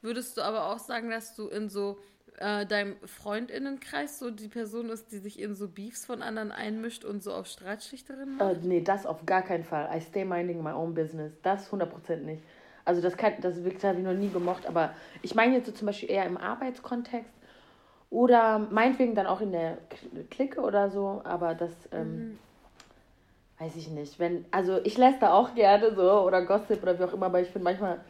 würdest 0.03 0.37
du 0.37 0.43
aber 0.43 0.71
auch 0.71 0.79
sagen, 0.79 1.11
dass 1.11 1.35
du 1.35 1.49
in 1.49 1.69
so 1.69 1.99
äh, 2.39 2.67
deinem 2.67 2.97
Freundinnenkreis 3.05 4.21
so 4.21 4.31
die 4.31 4.47
Person 4.47 4.91
ist, 4.91 5.11
die 5.11 5.19
sich 5.19 5.41
in 5.41 5.57
so 5.57 5.67
Beefs 5.67 6.05
von 6.05 6.23
anderen 6.23 6.53
einmischt 6.53 7.05
und 7.05 7.25
so 7.25 7.33
auf 7.33 7.47
Streitschlichterin 7.49 8.37
macht? 8.37 8.59
Äh, 8.59 8.67
nee, 8.67 8.83
das 8.83 9.07
auf 9.07 9.27
gar 9.27 9.43
keinen 9.43 9.65
Fall. 9.65 9.91
I 9.93 10.01
stay 10.01 10.25
minding 10.25 10.63
my 10.63 10.71
own 10.71 10.95
business. 10.95 11.33
Das 11.43 11.73
100% 11.73 12.19
nicht. 12.19 12.45
Also 12.87 13.03
das, 13.03 13.17
kann, 13.17 13.35
das 13.41 13.63
wirklich 13.65 13.85
habe 13.85 13.99
ich 13.99 14.05
noch 14.05 14.15
nie 14.15 14.31
gemocht, 14.31 14.65
aber 14.65 14.95
ich 15.21 15.35
meine 15.35 15.57
jetzt 15.57 15.67
so 15.67 15.73
zum 15.73 15.87
Beispiel 15.87 16.11
eher 16.11 16.25
im 16.25 16.37
Arbeitskontext 16.37 17.33
oder 18.11 18.61
meinetwegen 18.61 19.17
dann 19.17 19.27
auch 19.27 19.41
in 19.41 19.51
der 19.51 19.79
Clique 20.31 20.61
oder 20.61 20.89
so, 20.89 21.21
aber 21.25 21.55
das 21.55 21.73
ähm, 21.91 22.31
mhm. 22.31 22.39
weiß 23.59 23.75
ich 23.75 23.91
nicht. 23.91 24.21
Wenn, 24.21 24.45
also 24.53 24.79
ich 24.85 24.97
lässt 24.97 25.21
da 25.21 25.35
auch 25.35 25.55
gerne 25.57 25.95
so 25.97 26.23
oder 26.23 26.47
Gossip 26.47 26.81
oder 26.81 26.97
wie 26.97 27.03
auch 27.03 27.13
immer, 27.13 27.27
aber 27.27 27.41
ich 27.41 27.49
finde 27.49 27.65
manchmal 27.65 28.01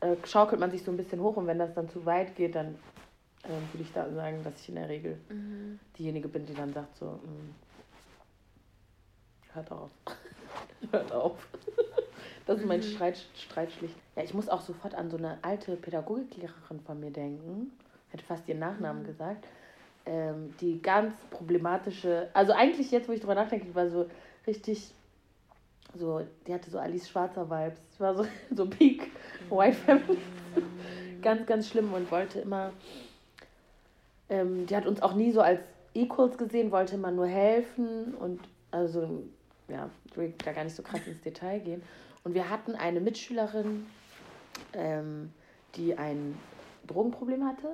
äh, 0.00 0.16
schaukelt 0.24 0.60
man 0.60 0.72
sich 0.72 0.82
so 0.82 0.90
ein 0.90 0.96
bisschen 0.96 1.20
hoch 1.20 1.36
und 1.36 1.46
wenn 1.46 1.60
das 1.60 1.72
dann 1.74 1.88
zu 1.88 2.04
weit 2.04 2.34
geht, 2.34 2.56
dann 2.56 2.74
äh, 3.44 3.48
würde 3.72 3.82
ich 3.82 3.92
da 3.92 4.10
sagen, 4.10 4.42
dass 4.42 4.60
ich 4.60 4.70
in 4.70 4.74
der 4.74 4.88
Regel 4.88 5.18
mhm. 5.28 5.78
diejenige 5.96 6.26
bin, 6.26 6.46
die 6.46 6.54
dann 6.54 6.72
sagt 6.72 6.96
so, 6.96 7.06
mh, 7.06 7.12
hm, 7.22 7.54
hört 9.54 9.70
auf. 9.70 9.90
hört 10.90 11.12
auf. 11.12 11.46
Das 12.50 12.58
ist 12.58 12.66
mein 12.66 12.80
mhm. 12.80 12.84
Streit, 12.84 13.16
Streitschlicht. 13.36 13.94
Ja, 14.16 14.24
ich 14.24 14.34
muss 14.34 14.48
auch 14.48 14.60
sofort 14.60 14.96
an 14.96 15.08
so 15.08 15.16
eine 15.16 15.38
alte 15.42 15.76
Pädagogiklehrerin 15.76 16.80
von 16.80 16.98
mir 16.98 17.12
denken. 17.12 17.70
Hätte 18.08 18.24
fast 18.24 18.48
ihren 18.48 18.58
Nachnamen 18.58 19.04
mhm. 19.04 19.06
gesagt. 19.06 19.46
Ähm, 20.04 20.52
die 20.60 20.82
ganz 20.82 21.14
problematische, 21.30 22.28
also 22.34 22.52
eigentlich 22.52 22.90
jetzt, 22.90 23.08
wo 23.08 23.12
ich 23.12 23.20
drüber 23.20 23.36
nachdenke, 23.36 23.72
war 23.72 23.88
so 23.88 24.10
richtig, 24.48 24.90
so, 25.94 26.22
die 26.44 26.52
hatte 26.52 26.72
so 26.72 26.80
Alice 26.80 27.08
Schwarzer 27.08 27.48
Vibes. 27.48 27.78
Es 27.92 28.00
war 28.00 28.16
so, 28.16 28.26
so 28.56 28.66
Peak 28.66 29.12
White 29.48 29.76
Family. 29.76 30.18
ganz, 31.22 31.46
ganz 31.46 31.68
schlimm 31.68 31.94
und 31.94 32.10
wollte 32.10 32.40
immer, 32.40 32.72
ähm, 34.28 34.66
die 34.66 34.74
hat 34.74 34.86
uns 34.86 35.00
auch 35.02 35.14
nie 35.14 35.30
so 35.30 35.40
als 35.40 35.60
Equals 35.94 36.36
gesehen, 36.36 36.72
wollte 36.72 36.96
immer 36.96 37.12
nur 37.12 37.28
helfen 37.28 38.12
und 38.16 38.40
also, 38.72 39.22
ja, 39.68 39.88
ich 40.06 40.16
will 40.16 40.34
da 40.44 40.50
gar 40.50 40.64
nicht 40.64 40.74
so 40.74 40.82
krass 40.82 41.06
ins 41.06 41.20
Detail 41.20 41.60
gehen. 41.60 41.82
Und 42.24 42.34
wir 42.34 42.50
hatten 42.50 42.74
eine 42.74 43.00
Mitschülerin, 43.00 43.86
ähm, 44.72 45.32
die 45.76 45.96
ein 45.96 46.36
Drogenproblem 46.86 47.46
hatte. 47.46 47.68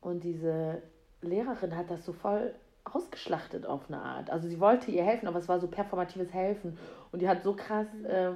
Und 0.00 0.24
diese 0.24 0.82
Lehrerin 1.22 1.76
hat 1.76 1.90
das 1.90 2.04
so 2.04 2.12
voll 2.12 2.54
ausgeschlachtet 2.84 3.64
auf 3.64 3.82
eine 3.88 4.02
Art. 4.02 4.30
Also 4.30 4.48
sie 4.48 4.60
wollte 4.60 4.90
ihr 4.90 5.04
helfen, 5.04 5.28
aber 5.28 5.38
es 5.38 5.48
war 5.48 5.60
so 5.60 5.68
performatives 5.68 6.32
Helfen. 6.32 6.76
Und 7.12 7.22
die 7.22 7.28
hat 7.28 7.42
so 7.42 7.54
krass, 7.54 7.86
äh, 8.04 8.32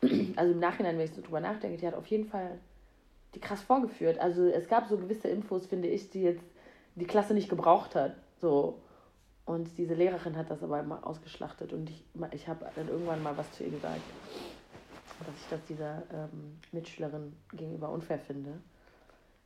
also 0.36 0.52
im 0.52 0.60
Nachhinein, 0.60 0.96
wenn 0.96 1.04
ich 1.04 1.14
so 1.14 1.20
drüber 1.20 1.40
nachdenke, 1.40 1.78
die 1.78 1.86
hat 1.86 1.94
auf 1.94 2.06
jeden 2.06 2.26
Fall 2.26 2.58
die 3.34 3.40
krass 3.40 3.60
vorgeführt. 3.62 4.18
Also 4.18 4.46
es 4.46 4.68
gab 4.68 4.86
so 4.88 4.96
gewisse 4.96 5.28
Infos, 5.28 5.66
finde 5.66 5.88
ich, 5.88 6.10
die 6.10 6.22
jetzt 6.22 6.44
die 6.94 7.06
Klasse 7.06 7.34
nicht 7.34 7.48
gebraucht 7.48 7.94
hat. 7.94 8.14
So. 8.40 8.78
Und 9.44 9.76
diese 9.76 9.94
Lehrerin 9.94 10.36
hat 10.36 10.50
das 10.50 10.62
aber 10.62 10.80
immer 10.80 11.04
ausgeschlachtet. 11.04 11.72
Und 11.72 11.90
ich, 11.90 12.04
ich 12.30 12.46
habe 12.46 12.66
dann 12.76 12.88
irgendwann 12.88 13.22
mal 13.22 13.36
was 13.36 13.50
zu 13.52 13.64
ihr 13.64 13.70
gesagt 13.70 14.00
dass 15.22 15.34
ich 15.34 15.48
das 15.50 15.64
dieser 15.68 16.02
ähm, 16.12 16.58
Mitschülerin 16.72 17.34
gegenüber 17.52 17.88
unfair 17.90 18.18
finde. 18.18 18.60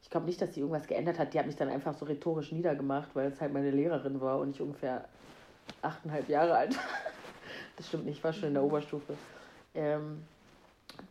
Ich 0.02 0.10
glaube 0.10 0.26
nicht, 0.26 0.40
dass 0.40 0.54
sie 0.54 0.60
irgendwas 0.60 0.86
geändert 0.86 1.18
hat. 1.18 1.34
Die 1.34 1.38
hat 1.38 1.46
mich 1.46 1.56
dann 1.56 1.68
einfach 1.68 1.94
so 1.94 2.04
rhetorisch 2.04 2.52
niedergemacht, 2.52 3.14
weil 3.14 3.30
es 3.32 3.40
halt 3.40 3.52
meine 3.52 3.70
Lehrerin 3.70 4.20
war 4.20 4.38
und 4.38 4.50
ich 4.50 4.60
ungefähr 4.60 5.08
achteinhalb 5.82 6.28
Jahre 6.28 6.54
alt 6.54 6.78
das 7.76 7.88
stimmt 7.88 8.06
nicht, 8.06 8.18
ich 8.18 8.24
war 8.24 8.32
schon 8.32 8.48
in 8.48 8.54
der 8.54 8.62
Oberstufe. 8.62 9.14
Ähm, 9.74 10.22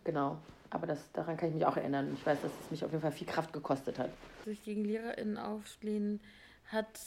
genau. 0.03 0.38
Aber 0.72 0.88
das, 0.88 1.11
daran 1.13 1.38
kann 1.38 1.49
ich 1.49 1.55
mich 1.55 1.66
auch 1.66 1.78
erinnern. 1.78 2.11
Ich 2.13 2.26
weiß, 2.26 2.41
dass 2.41 2.51
es 2.63 2.72
mich 2.72 2.84
auf 2.84 2.91
jeden 2.91 3.01
Fall 3.01 3.11
viel 3.11 3.28
Kraft 3.28 3.53
gekostet 3.53 3.99
hat. 3.99 4.09
Sich 4.43 4.63
gegen 4.63 4.84
LehrerInnen 4.84 5.38
auflehnen 5.38 6.20
hat, 6.66 6.99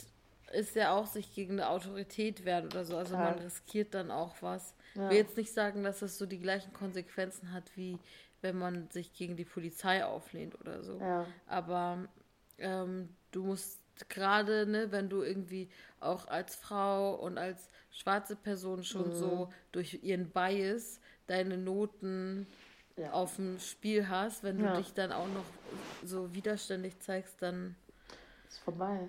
ist 0.53 0.77
ja 0.77 0.93
auch 0.93 1.07
sich 1.07 1.35
gegen 1.35 1.55
eine 1.55 1.69
Autorität 1.69 2.45
werden 2.45 2.67
oder 2.67 2.85
so. 2.85 2.97
Also 2.97 3.15
Klar. 3.15 3.33
man 3.33 3.41
riskiert 3.41 3.95
dann 3.95 4.11
auch 4.11 4.37
was. 4.41 4.75
Ja. 4.95 5.05
Ich 5.05 5.11
will 5.11 5.19
jetzt 5.19 5.37
nicht 5.37 5.53
sagen, 5.53 5.85
dass 5.85 6.01
das 6.01 6.19
so 6.19 6.27
die 6.27 6.39
gleichen 6.39 6.73
Konsequenzen 6.73 7.53
hat, 7.53 7.77
wie 7.77 7.99
wenn 8.41 8.59
man 8.59 8.89
sich 8.91 9.13
gegen 9.13 9.37
die 9.37 9.45
Polizei 9.45 10.05
auflehnt 10.05 10.61
oder 10.61 10.83
so. 10.83 10.99
Ja. 10.99 11.27
Aber 11.47 12.09
ähm, 12.59 13.09
du 13.31 13.45
musst 13.45 13.79
gerade, 14.09 14.67
ne, 14.67 14.93
wenn 14.93 15.09
du 15.09 15.23
irgendwie 15.23 15.69
auch 16.01 16.29
als 16.29 16.55
Frau 16.55 17.15
und 17.15 17.37
als 17.37 17.69
schwarze 17.91 18.37
Person 18.37 18.85
schon 18.85 19.09
mhm. 19.09 19.15
so 19.15 19.53
durch 19.73 20.03
ihren 20.03 20.31
Bias 20.31 21.01
deine 21.27 21.59
Noten 21.59 22.47
ja. 22.97 23.11
auf 23.13 23.37
dem 23.37 23.59
Spiel 23.59 24.09
hast, 24.09 24.45
wenn 24.45 24.59
du 24.59 24.77
dich 24.77 24.95
dann 24.95 25.13
auch 25.13 25.27
noch 25.29 25.45
so 26.05 26.33
widerständig 26.33 26.99
zeigst, 27.01 27.43
dann 27.43 27.75
ist 28.49 28.59
vorbei. 28.61 29.09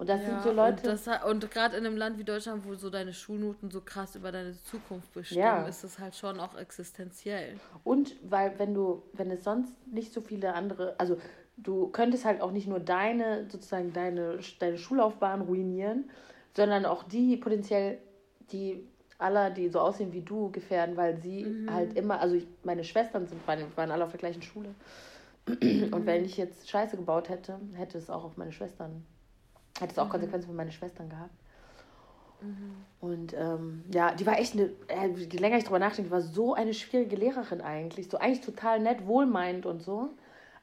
Und 0.00 0.08
das 0.08 0.22
ja, 0.22 0.28
sind 0.28 0.42
so 0.42 0.52
Leute. 0.52 0.90
Und, 0.90 1.24
und 1.44 1.50
gerade 1.50 1.76
in 1.76 1.84
einem 1.84 1.98
Land 1.98 2.16
wie 2.16 2.24
Deutschland, 2.24 2.64
wo 2.66 2.74
so 2.74 2.88
deine 2.88 3.12
Schulnoten 3.12 3.70
so 3.70 3.82
krass 3.82 4.16
über 4.16 4.32
deine 4.32 4.56
Zukunft 4.56 5.12
bestimmen, 5.12 5.42
ja. 5.42 5.68
ist 5.68 5.84
das 5.84 5.98
halt 5.98 6.16
schon 6.16 6.40
auch 6.40 6.56
existenziell. 6.56 7.60
Und 7.84 8.16
weil, 8.22 8.58
wenn 8.58 8.72
du, 8.72 9.02
wenn 9.12 9.30
es 9.30 9.44
sonst 9.44 9.74
nicht 9.86 10.14
so 10.14 10.22
viele 10.22 10.54
andere, 10.54 10.94
also 10.96 11.18
du 11.58 11.88
könntest 11.88 12.24
halt 12.24 12.40
auch 12.40 12.50
nicht 12.50 12.66
nur 12.66 12.80
deine, 12.80 13.44
sozusagen 13.50 13.92
deine, 13.92 14.38
deine 14.58 14.78
Schullaufbahn 14.78 15.42
ruinieren, 15.42 16.08
sondern 16.56 16.86
auch 16.86 17.02
die 17.02 17.36
potenziell, 17.36 17.98
die 18.52 18.88
aller, 19.18 19.50
die 19.50 19.68
so 19.68 19.80
aussehen 19.80 20.14
wie 20.14 20.22
du, 20.22 20.50
gefährden, 20.50 20.96
weil 20.96 21.20
sie 21.20 21.44
mhm. 21.44 21.74
halt 21.74 21.92
immer, 21.94 22.20
also 22.20 22.36
ich, 22.36 22.46
meine 22.64 22.84
Schwestern 22.84 23.26
sind, 23.26 23.46
waren, 23.46 23.66
waren 23.76 23.90
alle 23.90 24.06
auf 24.06 24.12
der 24.12 24.20
gleichen 24.20 24.40
Schule. 24.40 24.74
Und 25.46 26.06
wenn 26.06 26.24
ich 26.24 26.38
jetzt 26.38 26.70
Scheiße 26.70 26.96
gebaut 26.96 27.28
hätte, 27.28 27.60
hätte 27.74 27.98
es 27.98 28.08
auch 28.08 28.24
auf 28.24 28.38
meine 28.38 28.52
Schwestern 28.52 29.04
hat 29.80 29.92
es 29.92 29.98
auch 29.98 30.06
mhm. 30.06 30.10
Konsequenzen 30.10 30.48
für 30.48 30.56
meine 30.56 30.72
Schwestern 30.72 31.08
gehabt. 31.08 31.34
Mhm. 32.42 32.76
Und 33.00 33.34
ähm, 33.36 33.84
ja, 33.92 34.14
die 34.14 34.26
war 34.26 34.38
echt 34.38 34.54
eine, 34.54 34.70
äh, 34.88 35.08
je 35.08 35.38
länger 35.38 35.58
ich 35.58 35.64
drüber 35.64 35.78
nachdenke, 35.78 36.10
war 36.10 36.20
so 36.20 36.54
eine 36.54 36.74
schwierige 36.74 37.16
Lehrerin 37.16 37.60
eigentlich. 37.60 38.08
So 38.08 38.18
eigentlich 38.18 38.40
total 38.40 38.80
nett, 38.80 39.06
wohlmeinend 39.06 39.66
und 39.66 39.82
so. 39.82 40.10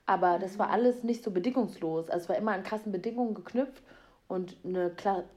Aber 0.05 0.39
das 0.39 0.57
war 0.57 0.67
mhm. 0.67 0.73
alles 0.73 1.03
nicht 1.03 1.23
so 1.23 1.31
bedingungslos. 1.31 2.09
Also 2.09 2.23
es 2.23 2.29
war 2.29 2.37
immer 2.37 2.53
an 2.53 2.63
krassen 2.63 2.91
Bedingungen 2.91 3.33
geknüpft. 3.33 3.83
und 4.27 4.57
eine, 4.65 4.91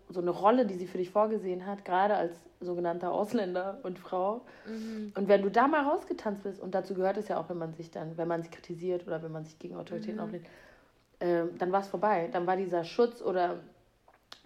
so 0.08 0.20
eine 0.20 0.30
Rolle, 0.30 0.66
die 0.66 0.74
sie 0.74 0.86
für 0.86 0.98
dich 0.98 1.10
vorgesehen 1.10 1.66
hat, 1.66 1.84
gerade 1.84 2.14
als 2.14 2.32
sogenannter 2.60 3.12
Ausländer 3.12 3.78
und 3.82 3.98
Frau. 3.98 4.42
Mhm. 4.66 5.12
Und 5.16 5.28
wenn 5.28 5.42
du 5.42 5.50
da 5.50 5.68
mal 5.68 5.84
rausgetanzt 5.84 6.42
bist, 6.42 6.60
und 6.60 6.74
dazu 6.74 6.94
gehört 6.94 7.16
es 7.16 7.28
ja 7.28 7.38
auch, 7.38 7.48
wenn 7.48 7.58
man 7.58 7.72
sich 7.74 7.90
dann, 7.90 8.16
wenn 8.16 8.28
man 8.28 8.42
sich 8.42 8.50
kritisiert 8.50 9.06
oder 9.06 9.22
wenn 9.22 9.32
man 9.32 9.44
sich 9.44 9.58
gegen 9.58 9.76
Autoritäten 9.76 10.16
mhm. 10.16 10.20
auflehnt, 10.20 10.46
äh, 11.20 11.44
dann 11.58 11.72
war 11.72 11.80
es 11.80 11.88
vorbei. 11.88 12.28
Dann 12.32 12.46
war 12.46 12.56
dieser 12.56 12.84
Schutz 12.84 13.22
oder 13.22 13.60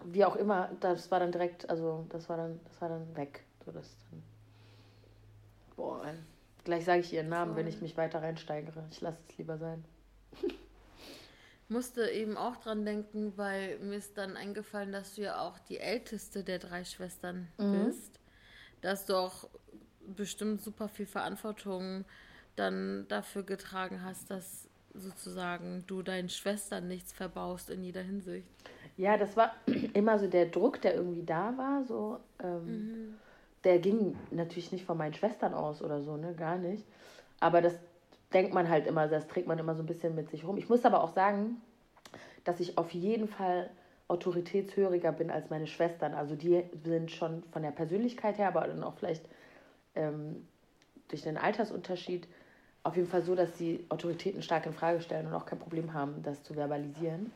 wie 0.05 0.25
auch 0.25 0.37
immer, 0.37 0.70
das 0.81 1.11
war 1.11 1.20
dann 1.20 1.33
direkt, 1.33 1.68
also 1.70 2.07
das 2.11 2.29
war 2.29 2.37
dann, 2.37 2.61
das 2.64 2.81
war 2.81 2.89
dann 2.91 3.16
weg. 3.16 3.45
So, 3.64 3.72
das 3.72 3.97
dann, 4.11 4.22
boah, 5.77 6.03
gleich 6.64 6.85
sage 6.85 7.01
ich 7.01 7.12
ihren 7.12 7.29
Namen, 7.29 7.53
Voll. 7.53 7.61
wenn 7.61 7.68
ich 7.68 7.81
mich 7.81 7.97
weiter 7.97 8.22
reinsteigere. 8.22 8.85
Ich 8.91 9.01
lasse 9.01 9.18
es 9.29 9.39
lieber 9.39 9.57
sein. 9.57 9.85
musste 11.68 12.11
eben 12.11 12.37
auch 12.37 12.57
dran 12.57 12.85
denken, 12.85 13.33
weil 13.37 13.79
mir 13.79 13.97
ist 13.97 14.18
dann 14.18 14.37
eingefallen, 14.37 14.93
dass 14.93 15.14
du 15.14 15.22
ja 15.22 15.41
auch 15.41 15.59
die 15.59 15.79
älteste 15.79 16.45
der 16.45 16.59
drei 16.59 16.85
Schwestern 16.85 17.49
mhm. 17.59 17.87
bist. 17.87 18.20
Dass 18.81 19.07
du 19.07 19.14
auch 19.14 19.49
bestimmt 20.07 20.62
super 20.62 20.89
viel 20.89 21.07
Verantwortung 21.07 22.05
dann 22.57 23.07
dafür 23.09 23.43
getragen 23.43 24.05
hast, 24.05 24.31
dass 24.31 24.68
sozusagen 24.95 25.85
du 25.87 26.03
deinen 26.03 26.29
Schwestern 26.29 26.89
nichts 26.89 27.13
verbaust 27.13 27.71
in 27.71 27.83
jeder 27.83 28.03
Hinsicht. 28.03 28.47
Ja, 28.97 29.17
das 29.17 29.37
war 29.37 29.53
immer 29.95 30.19
so 30.19 30.29
der 30.29 30.47
Druck, 30.47 30.81
der 30.81 30.95
irgendwie 30.95 31.25
da 31.25 31.55
war. 31.57 31.85
So, 31.85 32.19
ähm, 32.43 32.67
mhm. 32.67 33.15
Der 33.65 33.79
ging 33.79 34.17
natürlich 34.31 34.73
nicht 34.73 34.85
von 34.85 34.99
meinen 34.99 35.15
Schwestern 35.15 35.55
aus 35.55 35.83
oder 35.83 36.03
so, 36.03 36.17
ne, 36.17 36.35
gar 36.35 36.59
nicht. 36.59 36.85
Aber 37.41 37.63
das 37.63 37.75
denkt 38.33 38.53
man 38.53 38.69
halt 38.69 38.87
immer, 38.87 39.09
das 39.09 39.27
trägt 39.27 39.49
man 39.49 39.59
immer 39.59 39.75
so 39.75 39.83
ein 39.83 39.87
bisschen 39.87 40.15
mit 40.15 40.29
sich 40.29 40.45
rum. 40.45 40.59
Ich 40.59 40.69
muss 40.69 40.85
aber 40.85 41.03
auch 41.03 41.15
sagen, 41.15 41.63
dass 42.45 42.61
ich 42.61 42.77
auf 42.77 42.91
jeden 42.91 43.27
Fall 43.27 43.71
autoritätshöriger 44.09 45.13
bin 45.13 45.31
als 45.31 45.49
meine 45.49 45.67
Schwestern. 45.67 46.13
Also 46.13 46.37
die 46.37 46.63
sind 46.85 47.11
schon 47.11 47.43
von 47.53 47.63
der 47.63 47.71
Persönlichkeit 47.71 48.37
her, 48.37 48.49
aber 48.49 48.67
dann 48.67 48.83
auch 48.83 48.97
vielleicht 48.99 49.27
ähm, 49.95 50.47
durch 51.09 51.23
den 51.23 51.39
Altersunterschied 51.39 52.29
auf 52.85 52.97
jeden 52.97 53.09
Fall 53.09 53.22
so, 53.22 53.35
dass 53.35 53.57
sie 53.59 53.85
Autoritäten 53.89 54.43
stark 54.43 54.66
in 54.66 54.74
Frage 54.74 55.01
stellen 55.01 55.26
und 55.26 55.35
auch 55.35 55.47
kein 55.47 55.59
Problem 55.59 55.95
haben, 55.95 56.22
das 56.22 56.43
zu 56.45 56.55
verbalisieren. 56.55 57.32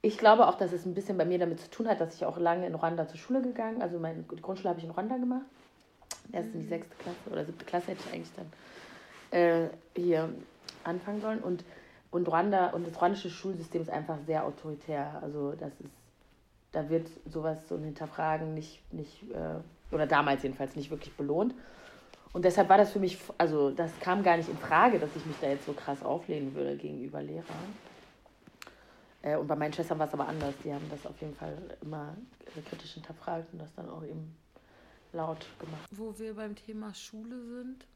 Ich 0.00 0.18
glaube 0.18 0.48
auch, 0.48 0.56
dass 0.56 0.72
es 0.72 0.84
ein 0.84 0.94
bisschen 0.94 1.16
bei 1.16 1.24
mir 1.24 1.38
damit 1.38 1.60
zu 1.60 1.70
tun 1.70 1.86
hat, 1.86 2.00
dass 2.00 2.16
ich 2.16 2.24
auch 2.24 2.38
lange 2.38 2.66
in 2.66 2.74
Ruanda 2.74 3.06
zur 3.06 3.18
Schule 3.18 3.42
gegangen, 3.42 3.82
also 3.82 3.98
meine 4.00 4.22
Grundschule 4.22 4.70
habe 4.70 4.80
ich 4.80 4.84
in 4.84 4.90
Ruanda 4.90 5.16
gemacht. 5.16 5.44
Erst 6.32 6.48
in 6.54 6.60
die 6.60 6.66
mhm. 6.66 6.70
sechste 6.70 6.94
Klasse 6.96 7.30
oder 7.30 7.44
siebte 7.44 7.64
Klasse 7.64 7.88
hätte 7.88 8.00
ich 8.06 8.14
eigentlich 8.14 8.32
dann 8.34 9.38
äh, 9.38 9.68
hier 9.94 10.30
anfangen 10.84 11.20
sollen. 11.20 11.40
Und, 11.40 11.64
und 12.10 12.26
Ruanda 12.28 12.68
und 12.70 12.86
das 12.86 12.96
ruandische 12.98 13.30
Schulsystem 13.30 13.82
ist 13.82 13.90
einfach 13.90 14.18
sehr 14.26 14.44
autoritär. 14.44 15.20
Also 15.22 15.52
das 15.52 15.72
ist, 15.80 15.90
da 16.72 16.88
wird 16.88 17.08
sowas 17.30 17.58
so 17.68 17.74
ein 17.74 17.84
Hinterfragen 17.84 18.54
nicht, 18.54 18.80
nicht 18.92 19.22
äh, 19.32 19.94
oder 19.94 20.06
damals 20.06 20.42
jedenfalls 20.42 20.74
nicht 20.76 20.90
wirklich 20.90 21.14
belohnt. 21.14 21.54
Und 22.32 22.44
deshalb 22.44 22.68
war 22.68 22.78
das 22.78 22.92
für 22.92 22.98
mich, 22.98 23.18
also 23.36 23.70
das 23.70 23.90
kam 24.00 24.22
gar 24.22 24.36
nicht 24.36 24.48
in 24.48 24.56
Frage, 24.56 24.98
dass 24.98 25.14
ich 25.14 25.24
mich 25.26 25.36
da 25.40 25.48
jetzt 25.48 25.66
so 25.66 25.72
krass 25.72 26.02
auflehnen 26.02 26.54
würde 26.54 26.76
gegenüber 26.76 27.22
Lehrern. 27.22 27.76
Äh, 29.20 29.36
und 29.36 29.46
bei 29.46 29.56
meinen 29.56 29.72
Schwestern 29.72 29.98
war 29.98 30.06
es 30.06 30.14
aber 30.14 30.26
anders. 30.26 30.54
Die 30.64 30.72
haben 30.72 30.88
das 30.90 31.06
auf 31.06 31.20
jeden 31.20 31.34
Fall 31.34 31.56
immer 31.82 32.16
kritisch 32.68 32.94
hinterfragt 32.94 33.52
und 33.52 33.58
das 33.58 33.72
dann 33.74 33.88
auch 33.88 34.02
eben 34.02 34.34
laut 35.12 35.46
gemacht. 35.58 35.88
Wo 35.90 36.18
wir 36.18 36.34
beim 36.34 36.56
Thema 36.56 36.94
Schule 36.94 37.38
sind, 37.44 37.86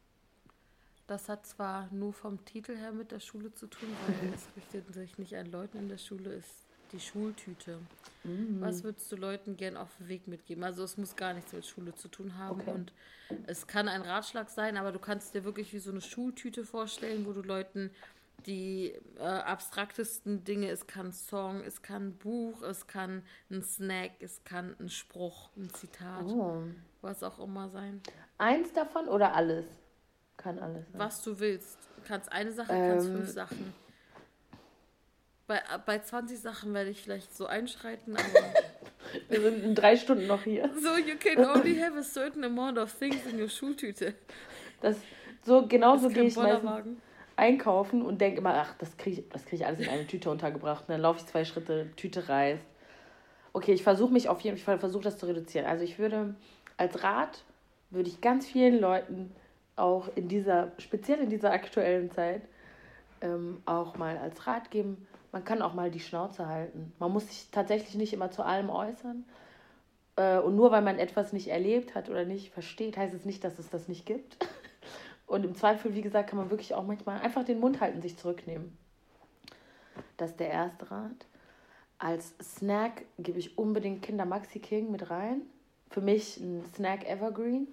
das 1.06 1.28
hat 1.28 1.46
zwar 1.46 1.88
nur 1.92 2.12
vom 2.12 2.44
Titel 2.44 2.76
her 2.76 2.92
mit 2.92 3.12
der 3.12 3.20
Schule 3.20 3.52
zu 3.54 3.66
tun, 3.68 3.88
weil 4.06 4.34
es 4.34 4.48
richtet 4.56 4.92
sich 4.92 5.18
nicht 5.18 5.34
an 5.34 5.46
Leuten 5.46 5.78
in 5.78 5.88
der 5.88 5.98
Schule, 5.98 6.34
ist 6.34 6.65
die 6.92 7.00
Schultüte. 7.00 7.78
Mhm. 8.24 8.60
Was 8.60 8.84
würdest 8.84 9.10
du 9.12 9.16
Leuten 9.16 9.56
gern 9.56 9.76
auf 9.76 9.88
den 9.98 10.08
Weg 10.08 10.26
mitgeben? 10.26 10.64
Also 10.64 10.84
es 10.84 10.96
muss 10.96 11.16
gar 11.16 11.32
nichts 11.34 11.52
mit 11.52 11.66
Schule 11.66 11.94
zu 11.94 12.08
tun 12.08 12.36
haben 12.36 12.60
okay. 12.60 12.70
und 12.70 12.92
es 13.46 13.66
kann 13.66 13.88
ein 13.88 14.02
Ratschlag 14.02 14.50
sein, 14.50 14.76
aber 14.76 14.92
du 14.92 14.98
kannst 14.98 15.34
dir 15.34 15.44
wirklich 15.44 15.72
wie 15.72 15.78
so 15.78 15.90
eine 15.90 16.00
Schultüte 16.00 16.64
vorstellen, 16.64 17.26
wo 17.26 17.32
du 17.32 17.42
Leuten 17.42 17.90
die 18.46 18.94
äh, 19.18 19.22
abstraktesten 19.22 20.44
Dinge, 20.44 20.70
es 20.70 20.86
kann 20.86 21.12
Song, 21.12 21.62
es 21.62 21.82
kann 21.82 22.12
Buch, 22.14 22.62
es 22.62 22.86
kann 22.86 23.22
ein 23.50 23.62
Snack, 23.62 24.12
es 24.20 24.44
kann 24.44 24.76
ein 24.78 24.88
Spruch, 24.88 25.50
ein 25.56 25.70
Zitat, 25.70 26.24
oh. 26.26 26.62
was 27.00 27.22
auch 27.22 27.38
immer 27.40 27.68
sein. 27.70 28.00
Eins 28.38 28.72
davon 28.72 29.08
oder 29.08 29.34
alles? 29.34 29.64
Kann 30.36 30.58
alles 30.58 30.84
sein. 30.92 31.00
Was 31.00 31.22
du 31.22 31.40
willst. 31.40 31.78
Du 31.96 32.02
kannst 32.06 32.30
eine 32.30 32.52
Sache, 32.52 32.72
ähm, 32.72 32.90
kannst 32.90 33.08
fünf 33.08 33.28
Sachen. 33.30 33.74
Bei, 35.46 35.60
bei 35.84 36.00
20 36.00 36.40
Sachen 36.40 36.74
werde 36.74 36.90
ich 36.90 37.02
vielleicht 37.02 37.36
so 37.36 37.46
einschreiten, 37.46 38.16
aber. 38.16 38.26
Wir 39.28 39.40
sind 39.40 39.62
in 39.62 39.74
drei 39.74 39.96
Stunden 39.96 40.26
noch 40.26 40.42
hier. 40.42 40.68
So, 40.74 40.96
you 40.96 41.16
can 41.16 41.44
only 41.44 41.78
have 41.78 41.96
a 41.96 42.02
certain 42.02 42.42
amount 42.44 42.76
of 42.76 42.92
things 42.92 43.24
in 43.26 43.40
your 43.40 43.48
Schultüte. 43.48 44.14
Das, 44.80 44.96
so, 45.44 45.66
genauso 45.66 46.08
gehe 46.08 46.24
ich 46.24 46.36
meistens 46.36 46.98
einkaufen 47.36 48.02
und 48.02 48.20
denke 48.20 48.38
immer, 48.38 48.54
ach, 48.54 48.74
das 48.78 48.96
kriege 48.96 49.20
ich, 49.20 49.44
krieg 49.44 49.60
ich 49.60 49.66
alles 49.66 49.80
in 49.80 49.88
eine 49.88 50.06
Tüte 50.06 50.30
untergebracht. 50.30 50.84
Und 50.88 50.92
dann 50.92 51.00
laufe 51.00 51.20
ich 51.20 51.26
zwei 51.26 51.44
Schritte, 51.44 51.90
Tüte 51.96 52.28
reißt. 52.28 52.64
Okay, 53.52 53.72
ich 53.72 53.82
versuche 53.82 54.12
mich 54.12 54.28
auf 54.28 54.40
jeden 54.40 54.58
Fall, 54.58 54.78
versuche 54.78 55.04
das 55.04 55.18
zu 55.18 55.26
reduzieren. 55.26 55.66
Also 55.66 55.84
ich 55.84 55.98
würde, 55.98 56.34
als 56.76 57.02
Rat, 57.02 57.44
würde 57.90 58.08
ich 58.08 58.20
ganz 58.20 58.46
vielen 58.46 58.80
Leuten 58.80 59.32
auch 59.76 60.08
in 60.16 60.28
dieser, 60.28 60.72
speziell 60.78 61.20
in 61.20 61.30
dieser 61.30 61.52
aktuellen 61.52 62.10
Zeit, 62.10 62.42
ähm, 63.20 63.62
auch 63.66 63.96
mal 63.96 64.16
als 64.18 64.46
Rat 64.46 64.70
geben, 64.70 65.06
man 65.32 65.44
kann 65.44 65.62
auch 65.62 65.74
mal 65.74 65.90
die 65.90 66.00
Schnauze 66.00 66.46
halten. 66.46 66.92
Man 66.98 67.12
muss 67.12 67.26
sich 67.26 67.48
tatsächlich 67.50 67.94
nicht 67.94 68.12
immer 68.12 68.30
zu 68.30 68.42
allem 68.42 68.70
äußern. 68.70 69.24
Äh, 70.16 70.38
und 70.38 70.56
nur 70.56 70.70
weil 70.70 70.82
man 70.82 70.98
etwas 70.98 71.32
nicht 71.32 71.48
erlebt 71.48 71.94
hat 71.94 72.08
oder 72.08 72.24
nicht 72.24 72.52
versteht, 72.52 72.96
heißt 72.96 73.14
es 73.14 73.24
nicht, 73.24 73.44
dass 73.44 73.58
es 73.58 73.70
das 73.70 73.88
nicht 73.88 74.06
gibt. 74.06 74.38
Und 75.26 75.44
im 75.44 75.56
Zweifel, 75.56 75.94
wie 75.94 76.02
gesagt, 76.02 76.30
kann 76.30 76.38
man 76.38 76.50
wirklich 76.50 76.72
auch 76.74 76.84
manchmal 76.84 77.20
einfach 77.20 77.44
den 77.44 77.58
Mund 77.58 77.80
halten, 77.80 78.00
sich 78.00 78.16
zurücknehmen. 78.16 78.78
Das 80.16 80.30
ist 80.30 80.40
der 80.40 80.50
erste 80.50 80.88
Rat. 80.88 81.26
Als 81.98 82.34
Snack 82.40 83.04
gebe 83.18 83.40
ich 83.40 83.58
unbedingt 83.58 84.02
Kinder 84.02 84.24
Maxi 84.24 84.60
King 84.60 84.92
mit 84.92 85.10
rein. 85.10 85.42
Für 85.90 86.00
mich 86.00 86.36
ein 86.36 86.64
Snack 86.74 87.08
Evergreen. 87.08 87.66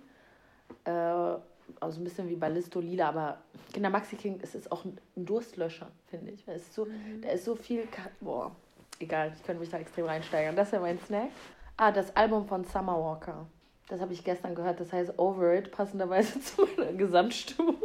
Also 1.80 2.00
ein 2.00 2.04
bisschen 2.04 2.30
wie 2.30 2.36
Ballisto 2.36 2.80
Lila, 2.80 3.10
aber 3.10 3.38
Kinder 3.72 3.90
Maxi 3.90 4.16
King, 4.16 4.40
es 4.42 4.56
ist 4.56 4.72
auch 4.72 4.86
ein 4.86 4.98
Durstlöscher, 5.16 5.92
finde 6.08 6.32
ich. 6.32 6.48
Es 6.48 6.64
ist 6.64 6.74
so, 6.74 6.86
mhm. 6.86 7.22
Da 7.22 7.30
ist 7.30 7.46
so 7.46 7.56
viel, 7.56 7.88
boah, 8.22 8.56
egal, 9.00 9.32
ich 9.36 9.44
könnte 9.44 9.60
mich 9.62 9.70
da 9.70 9.78
extrem 9.78 10.06
reinsteigern. 10.06 10.56
Das 10.56 10.72
wäre 10.72 10.82
mein 10.82 11.00
Snack. 11.00 11.30
Ah, 11.78 11.92
das 11.92 12.16
Album 12.16 12.48
von 12.48 12.64
Summer 12.66 12.98
Walker. 13.00 13.46
Das 13.88 14.00
habe 14.00 14.14
ich 14.14 14.24
gestern 14.24 14.56
gehört, 14.56 14.80
das 14.80 14.94
heißt 14.94 15.20
Over 15.20 15.56
It, 15.56 15.72
passenderweise 15.72 16.40
zu 16.42 16.68
meiner 16.78 16.94
Gesamtstimmung. 16.94 17.82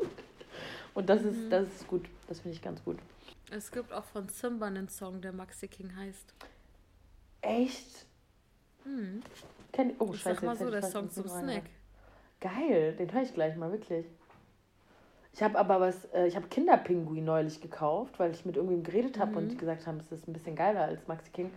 Und 0.94 1.08
das 1.08 1.22
ist, 1.22 1.36
mhm. 1.36 1.50
das 1.50 1.66
ist 1.68 1.88
gut, 1.88 2.06
das 2.28 2.40
finde 2.40 2.56
ich 2.56 2.62
ganz 2.62 2.82
gut. 2.84 2.98
Es 3.50 3.70
gibt 3.70 3.92
auch 3.92 4.04
von 4.04 4.28
Simba 4.28 4.66
einen 4.66 4.88
Song, 4.88 5.20
der 5.20 5.32
Maxi 5.32 5.68
King 5.68 5.94
heißt. 5.96 6.34
Echt? 7.40 8.06
Hm. 8.84 9.22
Kenn, 9.72 9.94
oh, 9.98 10.10
ich 10.12 10.20
scheiße. 10.20 10.40
Sag 10.40 10.42
mal 10.44 10.56
so, 10.56 10.70
der 10.70 10.82
Song 10.82 11.10
zum 11.10 11.28
Snack. 11.28 11.64
Geil, 12.40 12.94
den 12.94 13.12
höre 13.12 13.22
ich 13.22 13.34
gleich 13.34 13.56
mal, 13.56 13.72
wirklich. 13.72 14.06
Ich 15.32 15.42
habe 15.42 15.58
aber 15.58 15.80
was, 15.80 16.04
äh, 16.06 16.26
ich 16.26 16.36
habe 16.36 16.48
Kinderpinguin 16.48 17.24
neulich 17.24 17.60
gekauft, 17.60 18.18
weil 18.18 18.32
ich 18.32 18.44
mit 18.44 18.56
irgendwem 18.56 18.82
geredet 18.82 19.18
habe 19.18 19.32
mhm. 19.32 19.36
und 19.36 19.48
die 19.50 19.56
gesagt 19.56 19.86
haben, 19.86 19.98
es 19.98 20.10
ist 20.10 20.26
ein 20.26 20.32
bisschen 20.32 20.56
geiler 20.56 20.82
als 20.82 21.06
Maxi 21.06 21.30
King. 21.30 21.50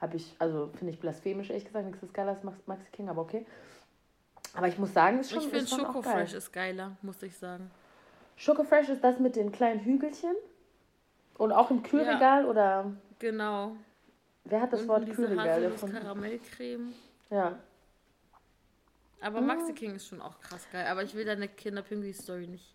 Habe 0.00 0.16
ich, 0.16 0.34
also 0.38 0.70
finde 0.76 0.92
ich 0.92 1.00
blasphemisch, 1.00 1.50
ehrlich 1.50 1.64
gesagt, 1.64 1.86
nichts 1.86 2.02
ist 2.02 2.14
geiler 2.14 2.30
als 2.30 2.44
Maxi 2.44 2.90
King, 2.92 3.08
aber 3.08 3.22
okay. 3.22 3.46
Aber 4.54 4.68
ich 4.68 4.78
muss 4.78 4.92
sagen, 4.92 5.18
es 5.18 5.26
ist 5.26 5.32
schon 5.32 5.42
Ich 5.42 5.48
finde 5.48 5.66
Schoko 5.66 6.02
Fresh 6.02 6.34
ist 6.34 6.52
geiler, 6.52 6.96
muss 7.02 7.22
ich 7.22 7.36
sagen. 7.36 7.70
Schoko 8.36 8.64
Fresh 8.64 8.88
ist 8.88 9.02
das 9.02 9.18
mit 9.18 9.36
den 9.36 9.52
kleinen 9.52 9.80
Hügelchen? 9.80 10.34
Und 11.36 11.52
auch 11.52 11.70
im 11.70 11.82
Kühlregal 11.82 12.44
ja, 12.44 12.48
oder? 12.48 12.92
Genau. 13.18 13.72
Wer 14.44 14.60
hat 14.60 14.72
das 14.72 14.82
Und 14.82 14.88
Wort 14.88 15.10
Kühlregal? 15.10 15.72
Karamellcreme. 15.90 16.92
Ja. 17.30 17.58
Aber 19.24 19.38
hm. 19.38 19.46
Maxi 19.46 19.72
King 19.72 19.94
ist 19.94 20.06
schon 20.06 20.20
auch 20.20 20.38
krass 20.40 20.66
geil. 20.70 20.86
Aber 20.86 21.02
ich 21.02 21.14
will 21.14 21.24
deine 21.24 21.48
Kinder-Pinguin-Story 21.48 22.46
nicht 22.46 22.74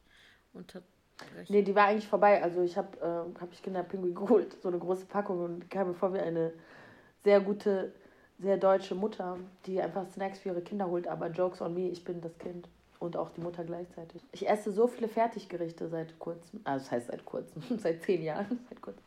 unterbrechen. 0.53 1.47
Nee, 1.47 1.61
die 1.61 1.75
war 1.75 1.85
eigentlich 1.85 2.07
vorbei. 2.07 2.41
Also 2.41 2.63
ich 2.63 2.75
habe 2.75 2.97
äh, 2.97 3.39
hab 3.39 3.53
ich 3.53 3.61
Kinder-Pinguin 3.61 4.15
geholt, 4.15 4.57
so 4.61 4.67
eine 4.67 4.79
große 4.79 5.05
Packung 5.05 5.43
und 5.43 5.69
kam 5.69 5.89
mir 5.89 5.93
vor 5.93 6.13
wie 6.13 6.19
eine 6.19 6.51
sehr 7.23 7.39
gute, 7.39 7.93
sehr 8.39 8.57
deutsche 8.57 8.95
Mutter, 8.95 9.37
die 9.67 9.79
einfach 9.79 10.09
Snacks 10.11 10.39
für 10.39 10.49
ihre 10.49 10.61
Kinder 10.61 10.87
holt. 10.87 11.07
Aber 11.07 11.27
Jokes 11.27 11.61
on 11.61 11.75
me, 11.75 11.89
ich 11.89 12.03
bin 12.03 12.19
das 12.19 12.35
Kind 12.39 12.67
und 12.97 13.15
auch 13.15 13.29
die 13.29 13.41
Mutter 13.41 13.63
gleichzeitig. 13.63 14.23
Ich 14.31 14.49
esse 14.49 14.71
so 14.71 14.87
viele 14.87 15.07
Fertiggerichte 15.07 15.87
seit 15.87 16.17
kurzem. 16.17 16.61
Also 16.63 16.85
das 16.85 16.91
heißt 16.91 17.07
seit 17.07 17.25
kurzem, 17.25 17.61
seit 17.77 18.01
zehn 18.01 18.23
Jahren, 18.23 18.59
seit 18.69 18.81
kurzem. 18.81 19.03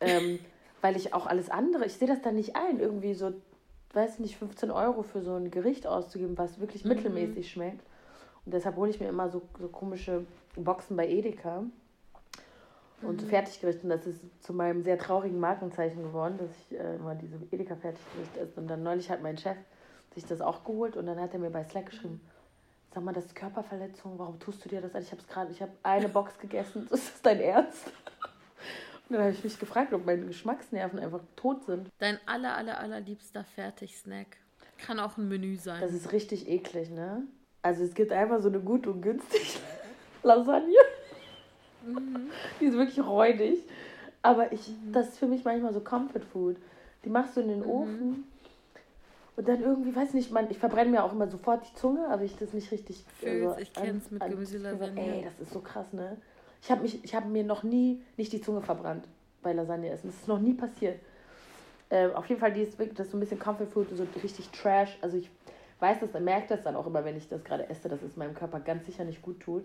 Ähm, 0.00 0.38
weil 0.80 0.96
ich 0.96 1.14
auch 1.14 1.26
alles 1.26 1.50
andere, 1.50 1.84
ich 1.86 1.94
sehe 1.94 2.08
das 2.08 2.22
dann 2.22 2.36
nicht 2.36 2.54
ein, 2.54 2.78
irgendwie 2.78 3.14
so 3.14 3.32
weiß 3.94 4.18
nicht, 4.18 4.36
15 4.36 4.70
Euro 4.70 5.02
für 5.02 5.22
so 5.22 5.34
ein 5.34 5.50
Gericht 5.50 5.86
auszugeben, 5.86 6.38
was 6.38 6.60
wirklich 6.60 6.84
mhm. 6.84 6.90
mittelmäßig 6.90 7.50
schmeckt. 7.50 7.84
Und 8.44 8.54
deshalb 8.54 8.76
hole 8.76 8.90
ich 8.90 9.00
mir 9.00 9.08
immer 9.08 9.28
so, 9.28 9.42
so 9.60 9.68
komische 9.68 10.26
Boxen 10.56 10.96
bei 10.96 11.08
Edeka. 11.08 11.64
und 13.02 13.20
so 13.20 13.26
Fertiggerichte. 13.26 13.82
Und 13.82 13.90
das 13.90 14.06
ist 14.06 14.20
zu 14.42 14.52
meinem 14.52 14.82
sehr 14.82 14.98
traurigen 14.98 15.40
Markenzeichen 15.40 16.02
geworden, 16.02 16.38
dass 16.38 16.50
ich 16.50 16.78
äh, 16.78 16.96
immer 16.96 17.14
diese 17.14 17.36
Edeka-Fertiggerichte 17.50 18.40
esse. 18.40 18.60
Und 18.60 18.68
dann 18.68 18.82
neulich 18.82 19.10
hat 19.10 19.22
mein 19.22 19.38
Chef 19.38 19.56
sich 20.14 20.26
das 20.26 20.40
auch 20.40 20.64
geholt 20.64 20.96
und 20.96 21.06
dann 21.06 21.20
hat 21.20 21.32
er 21.32 21.40
mir 21.40 21.50
bei 21.50 21.64
Slack 21.64 21.86
geschrieben, 21.86 22.20
sag 22.94 23.02
mal, 23.02 23.12
das 23.12 23.26
ist 23.26 23.34
Körperverletzung, 23.34 24.18
warum 24.18 24.38
tust 24.38 24.64
du 24.64 24.68
dir 24.68 24.80
das 24.80 24.94
an? 24.94 25.02
Ich 25.02 25.10
habe 25.10 25.22
gerade, 25.22 25.50
ich 25.50 25.62
habe 25.62 25.72
eine 25.82 26.08
Box 26.08 26.38
gegessen, 26.38 26.86
ist 26.90 27.14
das 27.14 27.22
dein 27.22 27.40
Ernst? 27.40 27.90
Dann 29.12 29.20
habe 29.22 29.32
ich 29.32 29.44
mich 29.44 29.58
gefragt, 29.58 29.92
ob 29.92 30.06
meine 30.06 30.24
Geschmacksnerven 30.26 30.98
einfach 30.98 31.20
tot 31.36 31.64
sind. 31.64 31.88
Dein 31.98 32.18
aller, 32.26 32.56
aller, 32.56 32.78
allerliebster 32.78 33.44
Fertigsnack. 33.44 34.38
Kann 34.78 34.98
auch 34.98 35.16
ein 35.16 35.28
Menü 35.28 35.56
sein. 35.56 35.80
Das 35.80 35.92
ist 35.92 36.12
richtig 36.12 36.48
eklig, 36.48 36.90
ne? 36.90 37.22
Also 37.62 37.84
es 37.84 37.94
gibt 37.94 38.10
einfach 38.10 38.40
so 38.40 38.48
eine 38.48 38.60
gut 38.60 38.86
und 38.86 39.02
günstig 39.02 39.60
Lasagne. 40.22 40.74
Mhm. 41.86 42.30
Die 42.60 42.64
ist 42.64 42.74
wirklich 42.74 43.04
räudig. 43.04 43.58
Aber 44.22 44.52
ich, 44.52 44.68
mhm. 44.68 44.92
das 44.92 45.08
ist 45.08 45.18
für 45.18 45.26
mich 45.26 45.44
manchmal 45.44 45.72
so 45.72 45.80
Comfort 45.80 46.24
Food. 46.32 46.56
Die 47.04 47.10
machst 47.10 47.36
du 47.36 47.40
in 47.40 47.48
den 47.48 47.60
mhm. 47.60 47.70
Ofen 47.70 48.24
und 49.36 49.48
dann 49.48 49.62
irgendwie, 49.62 49.94
weiß 49.94 50.14
nicht, 50.14 50.30
man, 50.30 50.50
ich 50.50 50.58
verbrenne 50.58 50.90
mir 50.90 51.04
auch 51.04 51.12
immer 51.12 51.26
sofort 51.26 51.66
die 51.68 51.74
Zunge, 51.74 52.06
aber 52.08 52.22
ich 52.22 52.36
das 52.36 52.52
nicht 52.52 52.70
richtig. 52.70 53.04
Fühlst, 53.18 53.46
also, 53.46 53.60
ich 53.60 53.72
kenn's 53.72 54.06
an, 54.06 54.18
mit 54.18 54.28
Gemüselasagne. 54.28 55.00
Ey, 55.00 55.24
das 55.24 55.40
ist 55.40 55.52
so 55.52 55.60
krass, 55.60 55.92
ne? 55.92 56.16
Ich 56.62 56.70
habe 56.70 56.86
habe 56.86 57.28
mir 57.28 57.44
noch 57.44 57.62
nie 57.62 58.02
nicht 58.16 58.32
die 58.32 58.40
Zunge 58.40 58.62
verbrannt 58.62 59.06
bei 59.42 59.52
Lasagne 59.52 59.90
essen. 59.90 60.08
Das 60.08 60.16
ist 60.16 60.28
noch 60.28 60.38
nie 60.38 60.54
passiert. 60.54 61.00
Äh, 61.90 62.08
auf 62.12 62.26
jeden 62.28 62.40
Fall, 62.40 62.52
die 62.52 62.62
ist 62.62 62.78
wirklich, 62.78 62.96
das 62.96 63.06
ist 63.06 63.12
so 63.12 63.18
ein 63.18 63.20
bisschen 63.20 63.38
Comfort 63.38 63.66
Food, 63.66 63.88
so 63.94 64.06
richtig 64.22 64.48
Trash. 64.50 64.96
Also 65.02 65.18
ich 65.18 65.28
weiß 65.80 65.98
das, 66.00 66.18
merke 66.22 66.48
das 66.48 66.62
dann 66.62 66.76
auch 66.76 66.86
immer, 66.86 67.04
wenn 67.04 67.16
ich 67.16 67.28
das 67.28 67.44
gerade 67.44 67.68
esse, 67.68 67.88
dass 67.88 68.00
es 68.02 68.16
meinem 68.16 68.34
Körper 68.34 68.60
ganz 68.60 68.86
sicher 68.86 69.04
nicht 69.04 69.20
gut 69.20 69.40
tut. 69.40 69.64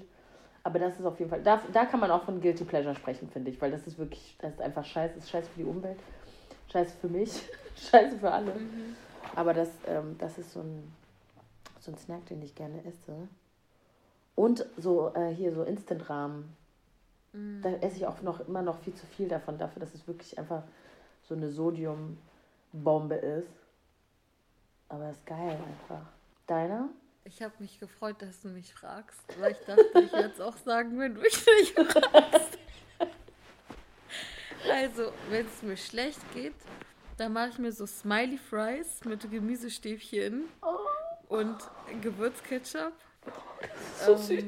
Aber 0.64 0.80
das 0.80 1.00
ist 1.00 1.06
auf 1.06 1.18
jeden 1.20 1.30
Fall, 1.30 1.42
da, 1.42 1.62
da 1.72 1.86
kann 1.86 2.02
man 2.02 2.12
auch 2.12 2.24
von 2.24 2.42
Guilty 2.42 2.66
Pleasure 2.66 2.96
sprechen, 2.96 3.30
finde 3.30 3.52
ich, 3.52 3.62
weil 3.62 3.72
das 3.72 3.88
ist 3.88 3.98
wirklich, 3.98 4.36
das 4.42 4.52
ist 4.56 4.62
einfach 4.62 4.84
scheiße, 4.84 5.16
das 5.16 5.24
ist 5.24 5.30
scheiße 5.30 5.50
für 5.52 5.60
die 5.60 5.66
Umwelt, 5.66 6.00
scheiße 6.70 6.98
für 6.98 7.08
mich, 7.08 7.44
scheiße 7.78 8.18
für 8.18 8.30
alle. 8.30 8.54
Mhm. 8.56 8.98
Aber 9.36 9.54
das, 9.54 9.70
ähm, 9.88 10.18
das 10.18 10.38
ist 10.38 10.52
so 10.52 10.60
ein, 10.60 10.92
so 11.80 11.92
ein 11.92 11.98
Snack, 11.98 12.26
den 12.26 12.42
ich 12.42 12.56
gerne 12.56 12.84
esse. 12.84 13.30
Und 14.36 14.66
so 14.78 15.14
äh, 15.16 15.34
hier 15.34 15.54
so 15.54 15.64
Instant-Rahmen. 15.64 16.54
Mm. 17.34 17.62
Da 17.62 17.70
esse 17.76 17.98
ich 17.98 18.08
auch 18.08 18.22
noch 18.22 18.40
immer 18.48 18.62
noch 18.62 18.80
viel 18.80 18.94
zu 18.94 19.06
viel 19.06 19.28
davon, 19.28 19.58
dafür, 19.58 19.80
dass 19.80 19.94
es 19.94 20.08
wirklich 20.08 20.38
einfach 20.38 20.64
so 21.24 21.36
eine 21.36 21.50
Sodiumbombe 21.50 23.16
ist. 23.16 23.50
Aber 24.90 25.10
es 25.10 25.18
ist 25.18 25.26
geil 25.26 25.58
einfach. 25.68 26.06
Deiner? 26.48 26.90
Ich 27.26 27.42
habe 27.42 27.54
mich 27.60 27.78
gefreut, 27.80 28.22
dass 28.22 28.42
du 28.42 28.48
mich 28.48 28.74
fragst, 28.74 29.22
weil 29.40 29.52
ich 29.52 29.58
dachte, 29.66 29.84
ich 29.96 30.14
werde 30.14 30.34
es 30.34 30.40
auch 30.42 30.56
sagen, 30.58 30.98
wenn 30.98 31.16
du 31.16 31.22
mich 31.22 31.46
nicht 31.46 31.74
fragst. 31.78 32.58
Also, 34.70 35.12
wenn 35.30 35.46
es 35.46 35.62
mir 35.62 35.78
schlecht 35.78 36.22
geht, 36.34 36.56
da 37.18 37.30
mache 37.30 37.50
ich 37.50 37.58
mir 37.58 37.72
so 37.72 37.86
Smiley 37.86 38.38
Fries 38.38 39.04
mit 39.04 39.30
Gemüsestäbchen 39.30 40.46
oh. 40.62 41.36
und 41.36 41.58
Gewürzketchup. 42.02 42.94
So 44.06 44.14
ähm, 44.14 44.18
süß. 44.18 44.44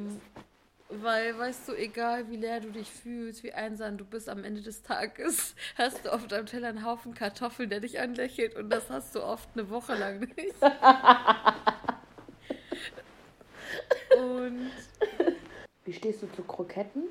Weil, 0.92 1.38
weißt 1.38 1.68
du, 1.68 1.76
egal 1.76 2.32
wie 2.32 2.38
leer 2.38 2.62
du 2.62 2.72
dich 2.72 2.90
fühlst, 2.90 3.44
wie 3.44 3.54
einsam 3.54 4.00
du 4.00 4.06
bist 4.06 4.28
am 4.28 4.44
Ende 4.44 4.62
des 4.62 4.82
Tages, 4.82 5.54
hast 5.78 6.06
du 6.06 6.12
auf 6.12 6.26
deinem 6.26 6.48
Teller 6.48 6.70
einen 6.70 6.84
Haufen 6.84 7.14
Kartoffeln, 7.14 7.70
der 7.70 7.80
dich 7.80 8.00
anlächelt 8.00 8.56
und 8.56 8.72
das 8.72 8.90
hast 8.90 9.14
du 9.14 9.24
oft 9.24 9.50
eine 9.54 9.70
Woche 9.70 9.94
lang 9.94 10.22
nicht. 10.22 10.56
und. 14.18 14.72
Wie 15.86 15.94
stehst 15.94 16.24
du 16.24 16.32
zu 16.32 16.42
Kroketten? 16.42 17.04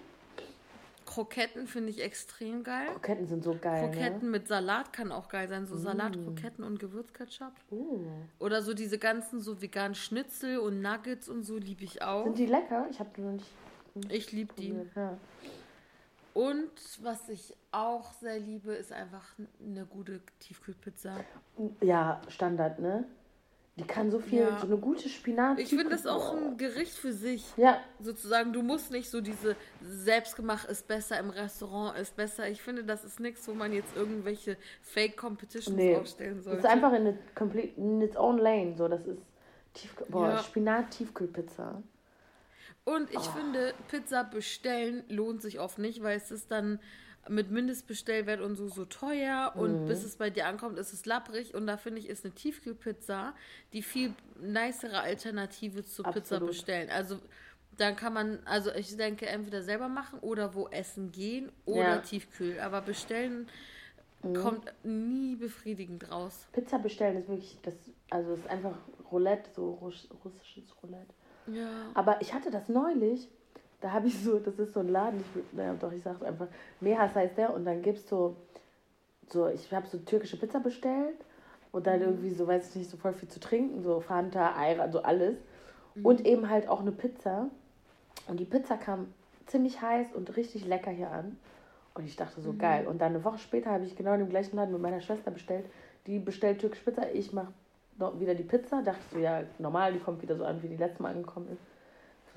Kroketten 1.06 1.68
finde 1.68 1.90
ich 1.90 2.02
extrem 2.02 2.64
geil. 2.64 2.88
Kroketten 2.92 3.28
sind 3.28 3.44
so 3.44 3.56
geil. 3.60 3.82
Ne? 3.82 3.92
Kroketten 3.92 4.24
ne? 4.24 4.38
mit 4.38 4.48
Salat 4.48 4.92
kann 4.92 5.12
auch 5.12 5.28
geil 5.28 5.46
sein. 5.48 5.66
So 5.66 5.76
mm. 5.76 5.78
Salatkroketten 5.78 6.64
und 6.64 6.80
Gewürzketchup. 6.80 7.52
Mm. 7.70 8.06
Oder 8.40 8.62
so 8.62 8.74
diese 8.74 8.98
ganzen 8.98 9.40
so 9.40 9.62
veganen 9.62 9.94
Schnitzel 9.94 10.58
und 10.58 10.82
Nuggets 10.82 11.28
und 11.28 11.44
so 11.44 11.56
liebe 11.56 11.84
ich 11.84 12.02
auch. 12.02 12.24
Sind 12.24 12.38
die 12.38 12.46
lecker? 12.46 12.88
Ich 12.90 12.98
habe 12.98 13.10
die 13.16 13.20
noch 13.20 13.32
nicht. 13.32 13.46
Ich 14.08 14.32
liebe 14.32 14.52
die. 14.58 14.74
Ja. 14.94 15.16
Und 16.34 16.70
was 17.02 17.28
ich 17.28 17.54
auch 17.72 18.12
sehr 18.12 18.38
liebe, 18.38 18.72
ist 18.72 18.92
einfach 18.92 19.24
eine 19.60 19.84
gute 19.86 20.20
Tiefkühlpizza. 20.40 21.16
Ja, 21.80 22.20
Standard, 22.28 22.78
ne? 22.78 23.04
Die 23.78 23.84
kann 23.84 24.10
so 24.10 24.18
viel, 24.18 24.40
ja. 24.40 24.58
so 24.58 24.66
eine 24.66 24.76
gute 24.76 25.08
Spinat. 25.08 25.60
Ich 25.60 25.68
finde 25.68 25.88
das 25.88 26.04
auch 26.04 26.34
ein 26.34 26.56
Gericht 26.56 26.94
für 26.94 27.12
sich. 27.12 27.44
Ja. 27.56 27.80
Sozusagen, 28.00 28.52
du 28.52 28.62
musst 28.62 28.90
nicht 28.90 29.08
so 29.08 29.20
diese 29.20 29.54
selbstgemacht 29.82 30.68
ist 30.68 30.88
besser 30.88 31.18
im 31.20 31.30
Restaurant 31.30 31.96
ist 31.96 32.16
besser. 32.16 32.48
Ich 32.48 32.60
finde, 32.60 32.82
das 32.82 33.04
ist 33.04 33.20
nichts, 33.20 33.46
wo 33.46 33.54
man 33.54 33.72
jetzt 33.72 33.96
irgendwelche 33.96 34.56
Fake 34.82 35.16
Competitions 35.16 35.76
nee. 35.76 35.96
aufstellen 35.96 36.42
sollte. 36.42 36.62
Das 36.62 36.70
ist 36.70 36.70
einfach 36.76 36.92
in, 36.92 37.06
a 37.06 37.12
complete, 37.36 37.68
in 37.76 38.02
its 38.02 38.16
own 38.16 38.38
lane. 38.38 38.74
So, 38.76 38.88
das 38.88 39.06
ist 39.06 39.22
Tiefkühl, 39.74 40.06
boah, 40.10 40.28
ja. 40.28 40.38
Spinat-Tiefkühlpizza. 40.38 41.80
Und 42.88 43.10
ich 43.10 43.18
oh. 43.18 43.32
finde, 43.36 43.74
Pizza 43.88 44.24
bestellen 44.24 45.04
lohnt 45.10 45.42
sich 45.42 45.60
oft 45.60 45.78
nicht, 45.78 46.02
weil 46.02 46.16
es 46.16 46.30
ist 46.30 46.50
dann 46.50 46.80
mit 47.28 47.50
Mindestbestellwert 47.50 48.40
und 48.40 48.56
so 48.56 48.68
so 48.68 48.86
teuer 48.86 49.52
und 49.56 49.82
mhm. 49.82 49.88
bis 49.88 50.04
es 50.04 50.16
bei 50.16 50.30
dir 50.30 50.46
ankommt, 50.46 50.78
ist 50.78 50.94
es 50.94 51.04
lapprig 51.04 51.54
und 51.54 51.66
da 51.66 51.76
finde 51.76 52.00
ich, 52.00 52.08
ist 52.08 52.24
eine 52.24 52.32
Tiefkühlpizza 52.32 53.34
die 53.74 53.82
viel 53.82 54.14
nicere 54.40 55.00
Alternative 55.00 55.84
zur 55.84 56.06
Absolut. 56.06 56.24
Pizza 56.24 56.40
bestellen. 56.40 56.88
Also 56.88 57.18
dann 57.76 57.94
kann 57.94 58.14
man, 58.14 58.38
also 58.46 58.72
ich 58.72 58.96
denke, 58.96 59.26
entweder 59.26 59.62
selber 59.62 59.88
machen 59.88 60.18
oder 60.20 60.54
wo 60.54 60.68
essen 60.68 61.12
gehen 61.12 61.52
oder 61.66 61.80
ja. 61.80 61.98
Tiefkühl. 61.98 62.58
Aber 62.60 62.80
bestellen 62.80 63.48
mhm. 64.22 64.34
kommt 64.34 64.72
nie 64.82 65.36
befriedigend 65.36 66.10
raus. 66.10 66.46
Pizza 66.52 66.78
bestellen 66.78 67.18
ist 67.18 67.28
wirklich, 67.28 67.58
das, 67.62 67.74
also 68.08 68.32
ist 68.32 68.46
einfach 68.46 68.78
Roulette, 69.12 69.50
so 69.54 69.74
russisches 70.24 70.74
Roulette. 70.82 71.12
Ja. 71.52 71.68
Aber 71.94 72.20
ich 72.20 72.34
hatte 72.34 72.50
das 72.50 72.68
neulich 72.68 73.28
da 73.80 73.92
habe 73.92 74.08
ich 74.08 74.18
so, 74.22 74.38
das 74.38 74.58
ist 74.58 74.74
so 74.74 74.80
ein 74.80 74.88
Laden, 74.88 75.20
ich, 75.20 75.56
naja, 75.56 75.74
doch, 75.78 75.92
ich 75.92 76.02
sage 76.02 76.26
einfach, 76.26 76.48
Mehas 76.80 77.14
heißt 77.14 77.38
der 77.38 77.54
und 77.54 77.64
dann 77.64 77.82
gibst 77.82 78.10
du 78.10 78.34
so, 79.28 79.48
ich 79.48 79.72
habe 79.72 79.86
so 79.86 79.98
türkische 79.98 80.36
Pizza 80.36 80.58
bestellt 80.58 81.16
und 81.70 81.86
dann 81.86 82.00
mhm. 82.00 82.06
irgendwie 82.06 82.30
so, 82.30 82.46
weiß 82.46 82.70
ich 82.70 82.76
nicht, 82.76 82.90
so 82.90 82.96
voll 82.96 83.12
viel 83.12 83.28
zu 83.28 83.40
trinken, 83.40 83.82
so 83.82 84.00
Fanta, 84.00 84.56
Eira, 84.56 84.90
so 84.90 85.02
alles. 85.02 85.36
Mhm. 85.94 86.06
Und 86.06 86.26
eben 86.26 86.48
halt 86.48 86.68
auch 86.68 86.80
eine 86.80 86.92
Pizza. 86.92 87.48
Und 88.26 88.40
die 88.40 88.44
Pizza 88.44 88.76
kam 88.76 89.12
ziemlich 89.46 89.80
heiß 89.80 90.08
und 90.14 90.36
richtig 90.36 90.66
lecker 90.66 90.90
hier 90.90 91.10
an. 91.10 91.38
Und 91.94 92.04
ich 92.04 92.16
dachte 92.16 92.40
so, 92.40 92.52
mhm. 92.52 92.58
geil. 92.58 92.86
Und 92.86 93.00
dann 93.00 93.14
eine 93.14 93.24
Woche 93.24 93.38
später 93.38 93.70
habe 93.70 93.84
ich 93.84 93.96
genau 93.96 94.14
in 94.14 94.20
dem 94.20 94.30
gleichen 94.30 94.56
Laden 94.56 94.72
mit 94.72 94.80
meiner 94.80 95.00
Schwester 95.00 95.30
bestellt. 95.30 95.66
Die 96.06 96.18
bestellt 96.18 96.60
türkische 96.60 96.84
Pizza, 96.84 97.12
ich 97.12 97.32
mache 97.32 97.52
wieder 98.18 98.34
die 98.34 98.44
Pizza. 98.44 98.82
Dachte 98.82 99.00
so, 99.12 99.18
ja, 99.18 99.42
normal, 99.58 99.92
die 99.92 99.98
kommt 99.98 100.22
wieder 100.22 100.36
so 100.36 100.44
an, 100.44 100.62
wie 100.62 100.68
die 100.68 100.76
letzte 100.76 101.02
Mal 101.02 101.12
angekommen 101.12 101.48
ist 101.52 101.62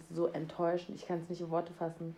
so 0.10 0.28
enttäuschend. 0.28 0.98
Ich 0.98 1.08
kann 1.08 1.20
es 1.20 1.30
nicht 1.30 1.42
in 1.42 1.50
Worte 1.50 1.74
fassen. 1.74 2.16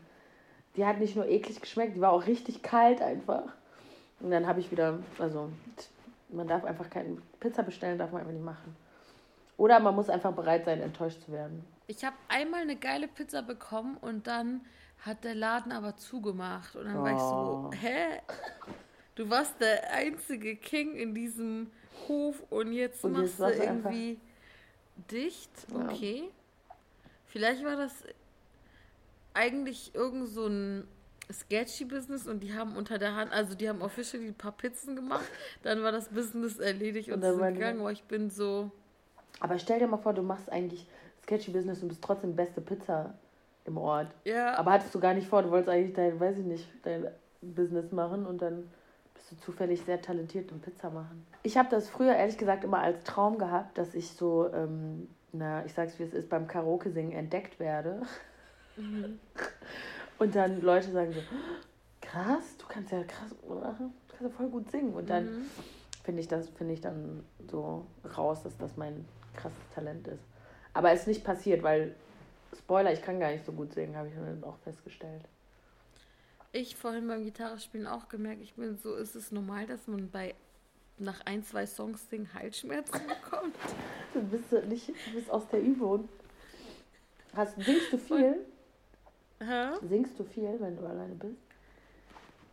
Die 0.76 0.86
hat 0.86 1.00
nicht 1.00 1.16
nur 1.16 1.28
eklig 1.28 1.62
geschmeckt, 1.62 1.96
die 1.96 2.02
war 2.02 2.12
auch 2.12 2.26
richtig 2.26 2.64
kalt 2.64 3.02
einfach. 3.02 3.44
Und 4.20 4.32
dann 4.32 4.48
habe 4.48 4.60
ich 4.60 4.72
wieder, 4.72 5.00
also 5.20 5.50
man 6.30 6.48
darf 6.48 6.64
einfach 6.64 6.90
keine 6.90 7.18
Pizza 7.40 7.64
bestellen, 7.64 8.00
darf 8.00 8.12
man 8.12 8.22
einfach 8.22 8.34
nicht 8.34 8.46
machen. 8.46 8.76
Oder 9.58 9.80
man 9.80 9.96
muss 9.96 10.10
einfach 10.10 10.32
bereit 10.34 10.66
sein, 10.66 10.82
enttäuscht 10.82 11.22
zu 11.22 11.32
werden. 11.32 11.64
Ich 11.86 12.04
habe 12.04 12.16
einmal 12.28 12.62
eine 12.62 12.76
geile 12.76 13.08
Pizza 13.08 13.44
bekommen 13.44 13.98
und 13.98 14.26
dann 14.26 14.62
hat 15.06 15.24
der 15.24 15.36
Laden 15.36 15.72
aber 15.72 15.96
zugemacht. 15.96 16.76
Und 16.76 16.86
dann 16.86 16.98
oh. 16.98 17.04
war 17.04 17.12
ich 17.12 17.20
so, 17.20 17.70
oh. 17.70 17.72
hä? 17.80 18.22
Du 19.16 19.30
warst 19.30 19.62
der 19.62 19.92
einzige 19.92 20.56
King 20.56 20.96
in 20.96 21.14
diesem 21.14 21.70
Hof 22.08 22.44
und 22.50 22.74
jetzt 22.74 23.04
und 23.04 23.14
machst 23.14 23.40
jetzt 23.40 23.60
du 23.60 23.64
irgendwie 23.64 24.20
dicht. 25.12 25.52
Okay. 25.74 26.24
Ja. 26.26 26.76
Vielleicht 27.28 27.64
war 27.64 27.76
das 27.76 28.04
eigentlich 29.34 29.96
irgend 29.96 30.28
so 30.28 30.48
ein 30.48 30.88
sketchy 31.32 31.86
Business 31.86 32.28
und 32.28 32.42
die 32.42 32.54
haben 32.54 32.76
unter 32.76 33.00
der 33.00 33.16
Hand, 33.16 33.32
also 33.32 33.56
die 33.56 33.68
haben 33.68 33.82
officially 33.82 34.28
ein 34.28 34.36
paar 34.36 34.52
Pizzen 34.52 34.96
gemacht, 34.96 35.26
dann 35.64 35.82
war 35.82 35.92
das 35.92 36.10
Business 36.10 36.60
erledigt 36.60 37.10
und, 37.10 37.24
und 37.24 37.38
sind 37.38 37.54
gegangen, 37.54 37.80
aber 37.80 37.92
ich 37.92 38.04
bin 38.04 38.30
so. 38.30 38.70
Aber 39.40 39.58
stell 39.58 39.80
dir 39.80 39.88
mal 39.88 39.98
vor, 39.98 40.14
du 40.14 40.22
machst 40.22 40.52
eigentlich 40.52 40.86
sketchy 41.24 41.52
Business 41.52 41.82
und 41.82 41.88
bist 41.88 42.04
trotzdem 42.04 42.36
beste 42.36 42.62
Pizza 42.62 43.14
im 43.66 43.78
Ort. 43.78 44.08
Ja. 44.26 44.56
Aber 44.58 44.74
hattest 44.74 44.94
du 44.94 45.00
gar 45.00 45.14
nicht 45.14 45.28
vor, 45.28 45.42
du 45.42 45.50
wolltest 45.50 45.70
eigentlich 45.70 45.94
dein, 45.94 46.20
weiß 46.20 46.38
ich 46.38 46.46
nicht, 46.46 46.68
dein 46.84 47.08
Business 47.42 47.92
machen 47.92 48.26
und 48.26 48.42
dann 48.42 48.70
bist 49.24 49.32
du 49.32 49.46
zufällig 49.46 49.82
sehr 49.86 50.02
talentiert 50.02 50.52
im 50.52 50.60
Pizza 50.60 50.90
machen. 50.90 51.26
Ich 51.44 51.58
habe 51.58 51.70
das 51.70 51.90
früher 51.90 52.16
ehrlich 52.16 52.38
gesagt 52.38 52.64
immer 52.64 52.80
als 52.80 53.04
Traum 53.04 53.38
gehabt, 53.38 53.78
dass 53.78 53.96
ich 53.96 54.12
so 54.12 54.52
ähm, 54.54 55.08
na, 55.34 55.66
ich 55.66 55.74
sag's 55.74 55.98
wie 56.00 56.04
es 56.04 56.14
ist, 56.14 56.30
beim 56.30 56.48
Karaoke-Singen 56.48 57.12
entdeckt 57.12 57.60
werde. 57.60 58.04
Mhm. 58.78 59.20
Und 60.20 60.36
dann 60.36 60.62
Leute 60.62 60.92
sagen 60.92 61.12
so, 61.12 61.20
krass, 62.02 62.56
du 62.58 62.66
kannst 62.68 62.92
ja 62.92 63.04
krass, 63.04 63.36
du 63.42 63.60
kannst 63.60 64.22
ja 64.22 64.30
voll 64.30 64.48
gut 64.50 64.70
singen. 64.72 64.94
Und 64.94 65.10
dann 65.10 65.26
mhm. 65.26 65.46
finde 66.04 66.22
ich 66.22 66.28
das, 66.28 66.50
finde 66.50 66.74
ich 66.74 66.82
dann 66.82 67.24
so 67.50 67.86
raus, 68.16 68.44
dass 68.44 68.56
das 68.58 68.78
mein 68.78 69.06
krasses 69.36 69.70
Talent 69.74 70.08
ist. 70.08 70.24
Aber 70.74 70.92
es 70.92 71.02
ist 71.02 71.08
nicht 71.08 71.24
passiert, 71.24 71.64
weil, 71.64 71.96
Spoiler, 72.56 72.94
ich 72.94 73.02
kann 73.02 73.20
gar 73.20 73.32
nicht 73.32 73.46
so 73.46 73.52
gut 73.52 73.74
singen, 73.74 73.96
habe 73.96 74.10
ich 74.10 74.14
dann 74.14 74.44
auch 74.44 74.58
festgestellt. 74.58 75.24
Ich 76.54 76.76
vorhin 76.76 77.08
beim 77.08 77.24
Gitarrespielen 77.26 77.88
auch 77.88 78.08
gemerkt, 78.08 78.42
ich 78.42 78.54
bin 78.54 78.78
so, 78.78 78.96
ist 78.96 79.16
es 79.16 79.32
normal, 79.32 79.66
dass 79.68 79.88
man 79.88 80.10
bei 80.10 80.36
nach 81.00 81.20
ein, 81.26 81.44
zwei 81.44 81.66
Songs 81.66 82.10
singen 82.10 82.32
Halsschmerzen 82.34 83.02
bekommt? 83.08 83.56
Du 84.14 84.22
bist 84.22 84.52
nicht, 84.70 84.88
du 84.88 85.14
bist 85.16 85.30
aus 85.30 85.48
der 85.50 85.62
Übung. 85.62 86.08
Hast, 87.36 87.60
singst 87.60 87.92
du 87.92 87.98
viel? 87.98 88.46
Hä? 89.40 89.70
Singst 89.90 90.18
du 90.20 90.24
viel, 90.24 90.56
wenn 90.60 90.78
du 90.78 90.86
alleine 90.86 91.16
bist? 91.16 91.42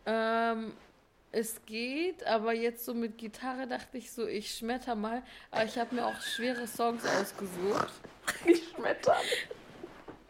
Ähm, 0.07 0.73
es 1.31 1.63
geht, 1.65 2.25
aber 2.25 2.53
jetzt 2.53 2.83
so 2.83 2.95
mit 2.95 3.19
Gitarre 3.19 3.67
dachte 3.67 3.99
ich 3.99 4.11
so, 4.11 4.25
ich 4.25 4.53
schmetter 4.55 4.95
mal. 4.95 5.21
Aber 5.51 5.63
ich 5.63 5.77
habe 5.77 5.93
mir 5.93 6.07
auch 6.07 6.19
schwere 6.19 6.67
Songs 6.67 7.05
ausgesucht. 7.05 7.93
Ich 8.45 8.69
schmetter. 8.69 9.15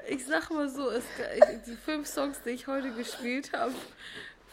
Ich 0.07 0.25
sag 0.25 0.49
mal 0.49 0.69
so, 0.69 0.89
es, 0.89 1.03
die 1.65 1.75
fünf 1.75 2.07
Songs, 2.07 2.41
die 2.43 2.51
ich 2.51 2.67
heute 2.67 2.91
gespielt 2.91 3.53
habe, 3.53 3.73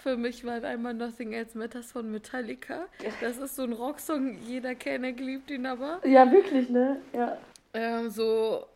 für 0.03 0.17
mich 0.17 0.45
waren 0.45 0.65
einmal 0.65 0.95
Nothing 0.95 1.33
Else 1.33 1.57
Matters 1.59 1.93
von 1.93 2.11
Metallica. 2.11 2.87
Das 3.21 3.39
ist 3.39 3.57
so 3.57 3.63
ein 3.63 3.73
Rocksong, 3.73 4.39
jeder 4.47 4.75
kennt, 4.75 5.05
er 5.05 5.13
liebt 5.13 5.51
ihn 5.51 5.67
aber. 5.67 6.01
Ja, 6.07 6.31
wirklich, 6.31 6.71
ne? 6.71 7.01
Ja. 7.13 7.39
Ähm, 7.75 8.11
so 8.11 8.67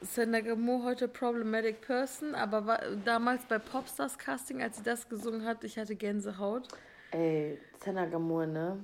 Senagamo 0.00 0.82
heute 0.84 1.08
Problematic 1.08 1.80
Person, 1.80 2.34
aber 2.34 2.66
war, 2.66 2.80
damals 3.04 3.44
bei 3.44 3.58
Popstars 3.58 4.18
Casting, 4.18 4.62
als 4.62 4.78
sie 4.78 4.82
das 4.82 5.08
gesungen 5.08 5.44
hat, 5.44 5.64
ich 5.64 5.78
hatte 5.78 5.94
Gänsehaut. 5.94 6.68
Ey, 7.12 7.58
Senagamo, 7.82 8.44
ne? 8.44 8.78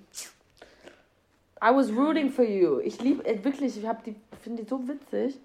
I 1.62 1.70
was 1.74 1.90
rooting 1.90 2.30
for 2.30 2.44
you. 2.44 2.80
Ich 2.80 3.00
liebe, 3.00 3.24
äh, 3.24 3.42
wirklich, 3.44 3.76
ich 3.76 3.88
die, 4.04 4.16
finde 4.42 4.62
die 4.62 4.68
so 4.68 4.86
witzig. 4.86 5.38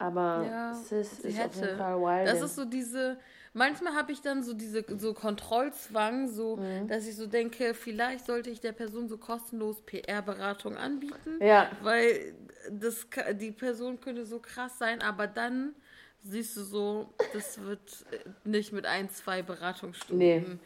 Aber 0.00 0.46
Ja, 0.50 0.72
Sis 0.74 1.18
sie 1.18 1.28
ist 1.28 1.38
auf 1.38 1.44
hätte. 1.44 1.60
jeden 1.66 1.76
Fall 1.78 2.00
wild. 2.00 2.26
Das 2.28 2.40
ist 2.40 2.56
so 2.56 2.64
diese, 2.64 3.18
manchmal 3.52 3.94
habe 3.94 4.12
ich 4.12 4.22
dann 4.22 4.42
so 4.42 4.54
diese 4.54 4.82
so 4.98 5.12
Kontrollzwang, 5.12 6.26
so, 6.28 6.56
Mhm. 6.56 6.88
dass 6.88 7.06
ich 7.06 7.16
so 7.16 7.26
denke, 7.26 7.74
vielleicht 7.74 8.24
sollte 8.24 8.48
ich 8.48 8.60
der 8.60 8.72
Person 8.72 9.08
so 9.08 9.18
kostenlos 9.18 9.82
PR-Beratung 9.82 10.76
anbieten, 10.78 11.38
Ja. 11.40 11.70
weil 11.82 12.34
das, 12.70 13.06
die 13.34 13.52
Person 13.52 14.00
könnte 14.00 14.24
so 14.24 14.38
krass 14.38 14.78
sein, 14.78 15.02
aber 15.02 15.26
dann 15.26 15.74
siehst 16.22 16.56
du 16.56 16.62
so, 16.62 17.12
das 17.34 17.60
wird 17.60 18.06
nicht 18.44 18.72
mit 18.72 18.86
ein, 18.86 19.10
zwei 19.10 19.42
Beratungsstunden 19.42 20.18
Nee. 20.18 20.58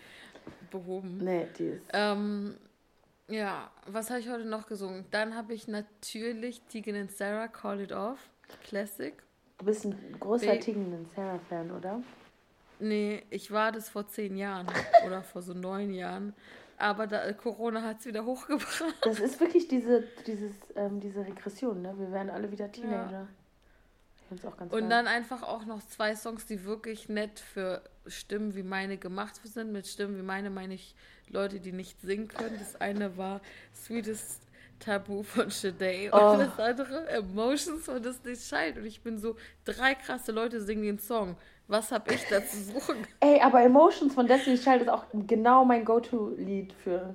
behoben. 0.70 1.18
Nee, 1.18 1.48
die 1.58 1.64
ist. 1.70 1.90
Ähm, 1.92 2.56
ja, 3.28 3.70
was 3.86 4.10
habe 4.10 4.20
ich 4.20 4.28
heute 4.28 4.44
noch 4.44 4.66
gesungen? 4.68 5.06
Dann 5.10 5.34
habe 5.34 5.54
ich 5.54 5.66
natürlich 5.66 6.60
Tegan 6.68 6.94
and 6.94 7.10
Sarah 7.10 7.48
Call 7.48 7.80
It 7.80 7.92
Off, 7.92 8.18
Classic. 8.62 9.14
Du 9.58 9.66
bist 9.66 9.84
ein 9.84 10.16
großer 10.18 10.52
und 10.52 11.08
Sarah-Fan, 11.14 11.70
oder? 11.70 12.02
Nee, 12.80 13.22
ich 13.30 13.50
war 13.50 13.72
das 13.72 13.88
vor 13.88 14.06
zehn 14.08 14.36
Jahren 14.36 14.66
oder 15.06 15.22
vor 15.22 15.42
so 15.42 15.54
neun 15.54 15.92
Jahren. 15.92 16.34
Aber 16.76 17.06
da, 17.06 17.32
Corona 17.32 17.82
hat 17.82 18.00
es 18.00 18.06
wieder 18.06 18.24
hochgebracht. 18.24 18.96
Das 19.02 19.20
ist 19.20 19.38
wirklich 19.40 19.68
diese, 19.68 20.04
dieses, 20.26 20.54
ähm, 20.74 21.00
diese 21.00 21.24
Regression, 21.24 21.82
ne? 21.82 21.94
Wir 21.96 22.10
werden 22.10 22.30
alle 22.30 22.50
wieder 22.50 22.70
Teenager. 22.70 23.28
Ich 24.16 24.28
finde 24.28 24.42
es 24.42 24.52
auch 24.52 24.56
ganz 24.56 24.72
Und 24.72 24.80
geil. 24.80 24.88
dann 24.88 25.06
einfach 25.06 25.42
auch 25.42 25.64
noch 25.66 25.86
zwei 25.86 26.16
Songs, 26.16 26.46
die 26.46 26.64
wirklich 26.64 27.08
nett 27.08 27.38
für 27.38 27.82
Stimmen 28.06 28.56
wie 28.56 28.64
meine 28.64 28.96
gemacht 28.96 29.40
sind. 29.44 29.70
Mit 29.70 29.86
Stimmen 29.86 30.18
wie 30.18 30.22
meine 30.22 30.50
meine 30.50 30.74
ich 30.74 30.96
Leute, 31.28 31.60
die 31.60 31.72
nicht 31.72 32.00
singen 32.00 32.26
können. 32.26 32.58
Das 32.58 32.80
eine 32.80 33.16
war 33.16 33.40
Sweetest 33.74 34.42
Tabu 34.80 35.22
von 35.22 35.50
Shade 35.50 36.10
Oh. 36.12 36.32
und 36.32 36.38
das 36.40 36.58
andere 36.58 37.08
Emotions 37.08 37.84
von 37.84 38.02
Disney 38.02 38.34
Child. 38.34 38.78
Und 38.78 38.86
ich 38.86 39.02
bin 39.02 39.18
so, 39.18 39.36
drei 39.64 39.94
krasse 39.94 40.32
Leute 40.32 40.60
singen 40.60 40.82
den 40.82 40.98
Song. 40.98 41.36
Was 41.68 41.90
hab 41.92 42.10
ich 42.10 42.22
da 42.28 42.44
zu 42.44 42.56
suchen? 42.62 42.96
Ey, 43.20 43.40
aber 43.40 43.62
Emotions 43.62 44.12
von 44.14 44.26
Destiny's 44.26 44.62
Child 44.62 44.82
ist 44.82 44.88
auch 44.90 45.04
genau 45.26 45.64
mein 45.64 45.84
Go-To-Lied 45.84 46.72
für. 46.74 47.14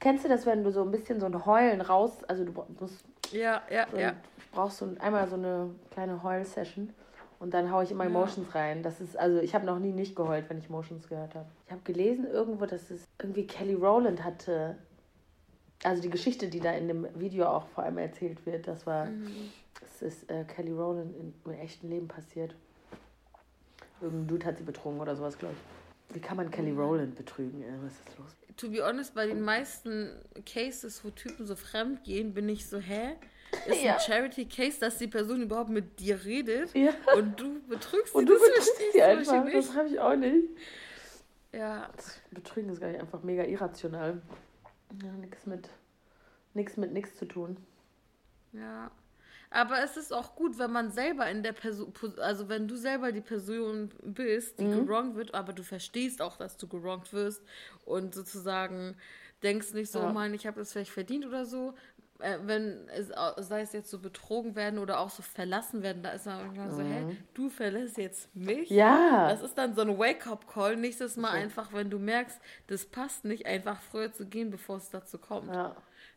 Kennst 0.00 0.24
du 0.24 0.28
das, 0.28 0.46
wenn 0.46 0.64
du 0.64 0.70
so 0.72 0.82
ein 0.82 0.90
bisschen 0.90 1.20
so 1.20 1.26
ein 1.26 1.44
Heulen 1.46 1.80
raus, 1.82 2.24
also 2.28 2.44
du 2.44 2.52
musst, 2.80 3.04
Ja, 3.30 3.62
ja, 3.70 3.86
so, 3.90 3.96
ja. 3.98 4.14
brauchst 4.52 4.78
so 4.78 4.86
ein, 4.86 4.98
einmal 5.00 5.28
so 5.28 5.36
eine 5.36 5.70
kleine 5.92 6.22
Heul-Session 6.22 6.92
und 7.38 7.52
dann 7.54 7.70
haue 7.70 7.84
ich 7.84 7.90
immer 7.90 8.04
Ja. 8.04 8.10
Emotions 8.10 8.54
rein. 8.54 8.82
Das 8.82 9.00
ist, 9.00 9.16
also 9.18 9.38
ich 9.40 9.54
habe 9.54 9.66
noch 9.66 9.78
nie 9.78 9.92
nicht 9.92 10.16
geheult, 10.16 10.46
wenn 10.48 10.58
ich 10.58 10.68
Emotions 10.70 11.06
gehört 11.08 11.34
habe. 11.34 11.46
Ich 11.66 11.72
habe 11.72 11.82
gelesen 11.84 12.26
irgendwo, 12.26 12.64
dass 12.66 12.90
es 12.90 13.04
irgendwie 13.20 13.46
Kelly 13.46 13.74
Rowland 13.74 14.24
hatte, 14.24 14.76
also 15.84 16.02
die 16.02 16.10
Geschichte, 16.10 16.48
die 16.48 16.60
da 16.60 16.72
in 16.72 16.88
dem 16.88 17.06
Video 17.18 17.46
auch 17.46 17.66
vor 17.68 17.84
allem 17.84 17.98
erzählt 17.98 18.44
wird, 18.46 18.66
das 18.68 18.86
war, 18.86 19.06
Mhm. 19.06 19.50
es 19.84 20.02
ist 20.02 20.30
äh, 20.30 20.44
Kelly 20.44 20.72
Rowland 20.72 21.14
in, 21.16 21.34
im 21.44 21.52
echten 21.52 21.88
Leben 21.88 22.08
passiert. 22.08 22.54
Irgendein 24.00 24.26
Dude 24.28 24.46
hat 24.46 24.58
sie 24.58 24.64
betrogen 24.64 25.00
oder 25.00 25.14
sowas, 25.16 25.38
glaube 25.38 25.54
ich. 25.54 26.16
Wie 26.16 26.20
kann 26.20 26.36
man 26.36 26.50
Kelly 26.50 26.72
Rowland 26.72 27.14
betrügen? 27.14 27.62
Ey? 27.62 27.72
Was 27.82 27.92
ist 27.92 28.18
los? 28.18 28.36
To 28.58 28.68
be 28.70 28.84
honest, 28.84 29.14
bei 29.14 29.26
den 29.26 29.40
meisten 29.40 30.10
Cases, 30.44 31.02
wo 31.04 31.10
Typen 31.10 31.46
so 31.46 31.56
fremd 31.56 32.04
gehen, 32.04 32.34
bin 32.34 32.48
ich 32.48 32.66
so, 32.66 32.78
hä? 32.78 33.16
Ist 33.66 33.82
Ja. 33.82 33.94
ein 33.94 34.00
Charity-Case, 34.00 34.80
dass 34.80 34.98
die 34.98 35.06
Person 35.06 35.42
überhaupt 35.42 35.70
mit 35.70 36.00
dir 36.00 36.22
redet 36.24 36.74
Ja. 36.74 36.92
und 37.16 37.38
du 37.40 37.60
betrügst 37.68 38.14
Und 38.14 38.26
sie? 38.28 38.34
du 38.34 38.38
Das 38.38 38.42
betrügst 38.42 38.92
sie 38.92 39.02
einfach. 39.02 39.32
Beispiel 39.32 39.52
Das 39.54 39.66
nicht. 39.68 39.76
habe 39.76 39.88
ich 39.88 40.00
auch 40.00 40.16
nicht. 40.16 40.48
Ja, 41.52 41.88
Das 41.96 42.20
Betrügen 42.30 42.70
ist 42.70 42.80
gar 42.80 42.88
nicht 42.88 43.00
einfach 43.00 43.22
mega 43.22 43.44
irrational. 43.44 44.20
Ja, 45.00 45.10
nix 45.12 45.44
mit 45.46 45.68
nix 46.54 46.76
mit 46.78 46.92
nix 46.92 47.16
zu 47.16 47.26
tun. 47.26 47.56
ja. 48.52 48.90
Aber 49.50 49.82
es 49.84 49.96
ist 49.98 50.12
auch 50.12 50.36
gut, 50.36 50.58
wenn 50.58 50.72
man 50.72 50.90
selber 50.92 51.30
in 51.30 51.42
der 51.42 51.52
Person, 51.52 51.92
also 52.18 52.48
wenn 52.48 52.68
du 52.68 52.76
selber 52.76 53.12
die 53.12 53.20
Person 53.20 53.90
bist, 54.02 54.60
die 54.60 54.68
Mhm. 54.68 54.70
gerongt 54.70 55.14
wird, 55.16 55.34
aber 55.34 55.52
du 55.52 55.62
verstehst 55.62 56.22
auch, 56.22 56.36
dass 56.38 56.56
du 56.58 56.68
gerongt 56.68 57.12
wirst 57.12 57.42
und 57.84 58.14
sozusagen 58.14 58.96
denkst 59.42 59.74
nicht 59.74 59.92
so, 59.92 60.00
Ja. 60.00 60.04
oh 60.04 60.08
Mann, 60.08 60.34
ich 60.34 60.46
habe 60.46 60.58
das 60.60 60.72
vielleicht 60.72 60.90
verdient 60.92 61.26
oder 61.26 61.46
so. 61.46 61.74
Äh, 62.22 62.38
wenn 62.46 62.88
es, 62.88 63.08
sei 63.46 63.60
es 63.62 63.72
jetzt 63.72 63.90
so 63.90 63.98
betrogen 63.98 64.54
werden 64.54 64.78
oder 64.78 65.00
auch 65.00 65.10
so 65.10 65.22
verlassen 65.22 65.82
werden, 65.82 66.02
da 66.02 66.10
ist 66.10 66.26
man 66.26 66.40
irgendwann 66.40 66.70
so, 66.70 66.82
hä, 66.82 67.16
du 67.34 67.48
verlässt 67.48 67.98
jetzt 67.98 68.34
mich? 68.34 68.70
Mhm. 68.70 68.76
Ja. 68.76 69.28
Das 69.28 69.42
ist 69.42 69.56
dann 69.58 69.74
so 69.74 69.82
ein 69.82 69.98
Wake-up-Call. 69.98 70.76
Nächstes 70.76 71.16
Mal 71.16 71.32
So. 71.32 71.36
einfach, 71.38 71.72
wenn 71.72 71.90
du 71.90 71.98
merkst, 71.98 72.40
das 72.68 72.84
passt 72.86 73.24
nicht, 73.24 73.46
einfach 73.46 73.80
früher 73.80 74.12
zu 74.12 74.26
gehen, 74.26 74.50
bevor 74.50 74.76
es 74.76 74.90
dazu 74.90 75.18
kommt. 75.18 75.52
ja. 75.54 75.74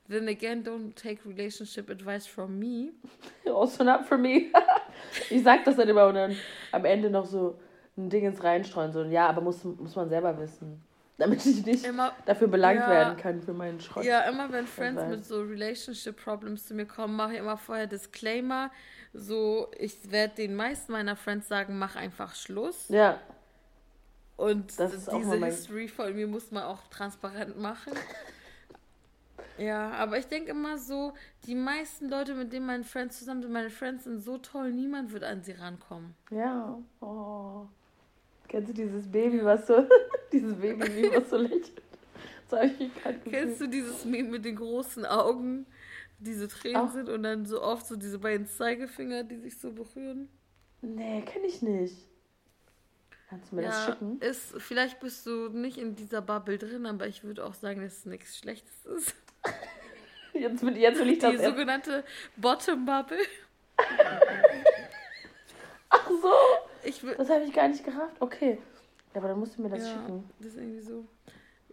Then 0.08 0.28
again, 0.28 0.64
don't 0.64 0.94
take 0.94 1.28
relationship 1.28 1.90
advice 1.90 2.28
from 2.28 2.60
me. 2.60 2.92
Also 3.46 3.84
not 3.84 4.06
for 4.06 4.20
me. 4.20 4.52
ich 5.32 5.44
sag 5.44 5.64
das 5.66 5.78
dann 5.78 5.90
immer 5.90 6.06
und 6.08 6.14
dann 6.14 6.36
am 6.72 6.86
Ende 6.86 7.10
noch 7.10 7.26
so 7.26 7.58
ein 7.98 8.10
Ding 8.12 8.24
ins 8.24 8.44
Reinstreuen. 8.44 8.92
So, 8.92 9.04
ja, 9.04 9.28
aber 9.28 9.42
muss, 9.42 9.64
muss 9.64 9.96
man 9.96 10.08
selber 10.10 10.38
wissen. 10.40 10.80
Damit 11.18 11.46
ich 11.46 11.66
nicht 11.66 11.86
Immer, 11.86 12.14
dafür 12.26 12.48
belangt 12.48 12.82
Ja. 12.82 12.90
werden 12.90 13.18
kann 13.18 13.42
für 13.42 13.54
meinen 13.54 13.80
Schrott. 13.80 14.04
ja, 14.04 14.22
immer 14.30 14.52
wenn 14.52 14.68
Friends 14.68 15.02
mit 15.10 15.26
so 15.26 15.42
Relationship 15.42 16.22
Problems 16.22 16.66
zu 16.68 16.74
mir 16.74 16.86
kommen, 16.86 17.16
mache 17.16 17.34
ich 17.34 17.40
immer 17.40 17.58
vorher 17.58 17.88
Disclaimer. 17.88 18.70
So, 19.14 19.72
ich 19.78 20.12
werde 20.12 20.36
den 20.36 20.56
meisten 20.56 20.92
meiner 20.92 21.16
Friends 21.16 21.48
sagen, 21.48 21.78
mach 21.80 21.96
einfach 21.96 22.36
Schluss. 22.36 22.90
Ja. 22.90 23.20
Und 24.36 24.78
Das 24.78 24.94
ist 24.94 25.10
auch 25.10 25.18
diese 25.18 25.38
mein- 25.38 25.50
History 25.52 25.88
von 25.88 26.14
mir 26.14 26.28
muss 26.28 26.52
man 26.52 26.64
auch 26.64 26.86
transparent 26.90 27.58
machen. 27.58 27.94
Ja, 29.58 29.92
aber 29.92 30.18
ich 30.18 30.28
denke 30.28 30.52
immer 30.52 30.78
so, 30.78 31.14
die 31.46 31.56
meisten 31.56 32.10
Leute, 32.10 32.34
mit 32.34 32.52
denen 32.52 32.66
meine 32.66 32.84
Friends 32.84 33.20
zusammen 33.20 33.42
sind, 33.42 33.54
meine 33.54 33.70
Friends 33.70 34.04
sind 34.04 34.20
so 34.20 34.38
toll, 34.38 34.74
niemand 34.74 35.14
wird 35.14 35.24
an 35.24 35.44
sie 35.44 35.54
rankommen. 35.54 36.14
Ja. 36.30 36.78
Oh. 37.00 37.66
Kennst 38.48 38.70
du 38.70 38.74
dieses 38.74 39.12
Baby, 39.12 39.44
was 39.44 39.68
so, 39.68 39.88
dieses 40.32 40.56
Baby, 40.56 41.12
was 41.16 41.30
so 41.30 41.38
lächelt? 41.38 41.82
Das 42.50 42.60
habe 42.60 42.72
ich 42.80 42.96
gerade 42.96 43.18
gesehen. 43.20 43.32
Kennst 43.32 43.62
du 43.62 43.68
dieses 43.68 44.06
Meme 44.06 44.30
mit 44.30 44.46
den 44.46 44.56
großen 44.56 45.06
Augen, 45.06 45.66
die 46.20 46.34
so 46.34 46.48
Tränen 46.48 46.78
Auch. 46.78 46.92
sind 46.92 47.10
und 47.10 47.24
dann 47.24 47.46
so 47.46 47.62
oft 47.62 47.86
so 47.86 47.96
diese 47.96 48.20
beiden 48.20 48.48
Zeigefinger, 48.48 49.24
die 49.24 49.38
sich 49.38 49.58
so 49.60 49.72
berühren? 49.72 50.30
Nee, 50.82 51.24
kenne 51.24 51.48
ich 51.48 51.62
nicht. 51.62 52.08
Kannst 53.30 53.52
du 53.52 53.56
mir 53.56 53.64
das 53.64 53.88
ja, 53.88 53.94
schicken? 53.94 54.22
ist, 54.22 54.54
vielleicht 54.62 55.00
bist 55.00 55.26
du 55.26 55.50
nicht 55.50 55.78
in 55.78 55.96
dieser 55.96 56.22
Bubble 56.22 56.60
drin, 56.60 56.86
aber 56.86 57.08
ich 57.08 57.24
würde 57.24 57.44
auch 57.44 57.56
sagen, 57.56 57.82
dass 57.82 58.00
es 58.00 58.06
nichts 58.06 58.38
Schlechtes 58.38 58.86
ist. 58.86 59.16
Jetzt 60.34 60.62
will, 60.64 60.76
jetzt 60.76 61.00
will 61.00 61.10
ich 61.12 61.20
das 61.20 61.32
Die 61.32 61.38
sogenannte 61.38 62.04
Bottom 62.36 62.86
Bubble. 62.86 63.18
Ach 65.90 66.10
so, 66.10 66.34
Ich 66.86 67.04
will, 67.04 67.16
das 67.16 67.30
habe 67.30 67.44
ich 67.44 67.54
gar 67.54 67.68
nicht 67.68 67.84
gerafft. 67.84 68.16
Okay. 68.20 68.60
Ja, 69.14 69.22
aber 69.22 69.30
dann 69.30 69.40
musst 69.40 69.58
du 69.58 69.62
mir 69.62 69.70
das 69.70 69.84
ja, 69.84 69.94
schicken. 69.94 70.30
das 70.40 70.48
ist 70.48 70.58
irgendwie 70.58 70.82
so. 70.82 71.06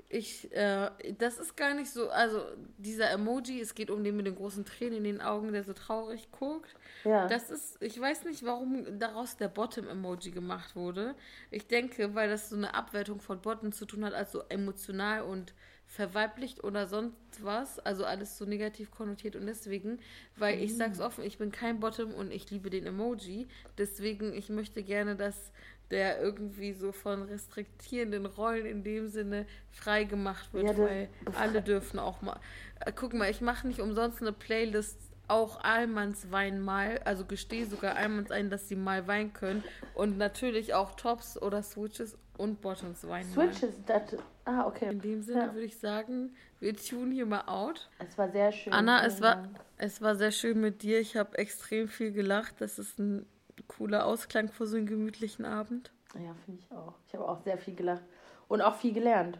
Ich, 0.08 0.50
äh, 0.52 0.90
das 1.18 1.38
ist 1.38 1.56
gar 1.56 1.74
nicht 1.74 1.90
so, 1.90 2.08
also 2.10 2.40
dieser 2.78 3.10
Emoji, 3.10 3.60
es 3.60 3.74
geht 3.74 3.90
um 3.90 4.04
den 4.04 4.16
mit 4.16 4.26
den 4.26 4.36
großen 4.36 4.64
Tränen 4.64 4.98
in 4.98 5.04
den 5.04 5.20
Augen, 5.20 5.52
der 5.52 5.64
so 5.64 5.72
traurig 5.72 6.30
guckt. 6.32 6.74
Ja. 7.04 7.26
Das 7.26 7.50
ist, 7.50 7.82
ich 7.82 7.98
weiß 8.00 8.24
nicht, 8.24 8.44
warum 8.44 8.98
daraus 8.98 9.36
der 9.36 9.48
Bottom-Emoji 9.48 10.30
gemacht 10.30 10.76
wurde. 10.76 11.14
Ich 11.50 11.66
denke, 11.66 12.14
weil 12.14 12.28
das 12.28 12.50
so 12.50 12.56
eine 12.56 12.74
Abwertung 12.74 13.20
von 13.20 13.40
Bottom 13.40 13.72
zu 13.72 13.86
tun 13.86 14.04
hat, 14.04 14.14
also 14.14 14.42
emotional 14.48 15.22
und 15.22 15.54
verweiblicht 15.92 16.64
oder 16.64 16.86
sonst 16.86 17.16
was. 17.42 17.78
Also 17.78 18.04
alles 18.04 18.38
so 18.38 18.44
negativ 18.46 18.90
konnotiert 18.90 19.36
und 19.36 19.46
deswegen, 19.46 19.98
weil 20.36 20.62
ich 20.62 20.76
sag's 20.76 20.98
Mm. 20.98 21.02
offen, 21.02 21.24
ich 21.24 21.36
bin 21.38 21.52
kein 21.52 21.80
Bottom 21.80 22.14
und 22.14 22.30
ich 22.32 22.50
liebe 22.50 22.70
den 22.70 22.86
Emoji. 22.86 23.46
Deswegen, 23.76 24.32
ich 24.32 24.48
möchte 24.48 24.82
gerne, 24.82 25.16
dass 25.16 25.52
der 25.90 26.18
irgendwie 26.22 26.72
so 26.72 26.92
von 26.92 27.22
restriktierenden 27.22 28.24
Rollen 28.24 28.64
in 28.64 28.82
dem 28.82 29.08
Sinne 29.08 29.44
frei 29.70 30.04
gemacht 30.04 30.54
wird, 30.54 30.66
Ja, 30.66 30.78
weil 30.78 31.08
alle 31.34 31.60
dürfen 31.62 31.98
auch 31.98 32.22
mal. 32.22 32.40
Äh, 32.80 32.92
guck 32.96 33.12
mal, 33.12 33.30
ich 33.30 33.42
mache 33.42 33.68
nicht 33.68 33.80
umsonst 33.80 34.22
eine 34.22 34.32
Playlist 34.32 34.98
auch 35.28 35.62
Almans 35.62 36.30
Wein 36.30 36.60
mal, 36.60 36.98
also 37.04 37.24
gestehe 37.26 37.66
sogar 37.66 37.96
Almans 37.96 38.30
ein, 38.30 38.48
dass 38.50 38.68
sie 38.68 38.76
mal 38.76 39.06
weinen 39.06 39.32
können 39.34 39.62
und 39.94 40.16
natürlich 40.16 40.72
auch 40.74 40.94
Tops 40.96 41.40
oder 41.40 41.62
Switches 41.62 42.16
und 42.38 42.60
Bottoms 42.62 43.06
weinen. 43.06 43.30
Switches, 43.30 43.74
das. 43.86 44.14
Ah, 44.44 44.66
okay. 44.66 44.90
In 44.90 45.00
dem 45.00 45.22
Sinne 45.22 45.40
Ja. 45.46 45.54
würde 45.54 45.66
ich 45.66 45.78
sagen, 45.78 46.34
wir 46.58 46.74
tun 46.76 47.12
hier 47.12 47.26
mal 47.26 47.42
out. 47.46 47.88
Es 47.98 48.18
war 48.18 48.28
sehr 48.30 48.50
schön. 48.50 48.72
Anna, 48.72 49.04
es 49.06 49.20
war, 49.20 49.48
es 49.78 50.02
war 50.02 50.16
sehr 50.16 50.32
schön 50.32 50.60
mit 50.60 50.82
dir. 50.82 50.98
Ich 51.00 51.16
habe 51.16 51.38
extrem 51.38 51.88
viel 51.88 52.12
gelacht. 52.12 52.56
Das 52.60 52.78
ist 52.78 52.98
ein 52.98 53.26
cooler 53.68 54.06
Ausklang 54.06 54.48
für 54.48 54.66
so 54.66 54.76
einen 54.76 54.86
gemütlichen 54.86 55.44
Abend. 55.44 55.92
Ja, 56.14 56.34
finde 56.44 56.60
ich 56.60 56.72
auch. 56.72 56.94
Ich 57.06 57.14
habe 57.14 57.28
auch 57.28 57.42
sehr 57.44 57.56
viel 57.58 57.74
gelacht. 57.74 58.02
Und 58.48 58.60
auch 58.62 58.76
viel 58.76 58.92
gelernt. 58.92 59.38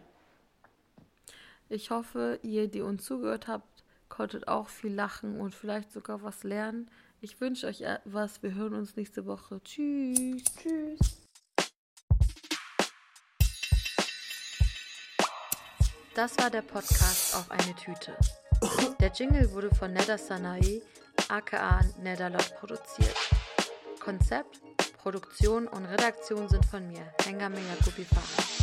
Ich 1.69 1.91
hoffe, 1.91 2.39
ihr, 2.43 2.69
die 2.69 2.83
uns 2.83 3.05
zugehört 3.05 3.49
habt, 3.49 3.85
konntet 4.09 4.47
auch 4.47 4.69
viel 4.69 4.93
lachen 4.93 5.41
und 5.41 5.55
vielleicht 5.55 5.91
sogar 5.91 6.23
was 6.23 6.45
lernen. 6.45 6.91
Ich 7.21 7.41
wünsche 7.41 7.67
euch 7.67 7.83
was. 8.05 8.43
Wir 8.43 8.55
hören 8.55 8.75
uns 8.75 8.97
nächste 8.97 9.27
Woche. 9.27 9.61
Tschüss. 9.65 10.45
Tschüss. 10.57 11.22
Das 16.15 16.37
war 16.39 16.51
der 16.51 16.61
Podcast 16.61 17.35
auf 17.35 17.51
eine 17.51 17.75
Tüte. 17.75 18.15
Der 19.01 19.11
Jingle 19.13 19.51
wurde 19.53 19.75
von 19.75 19.95
Neda 19.95 20.19
Sanae, 20.19 20.83
aka 21.29 21.81
Nedalot, 22.03 22.55
produziert. 22.61 23.17
Konzept, 23.99 24.61
Produktion 24.99 25.67
und 25.69 25.87
Redaktion 25.87 26.49
sind 26.51 26.67
von 26.67 26.87
mir, 26.87 27.03
Hengame 27.25 27.57
Yakubi 27.61 28.05
Farah. 28.05 28.62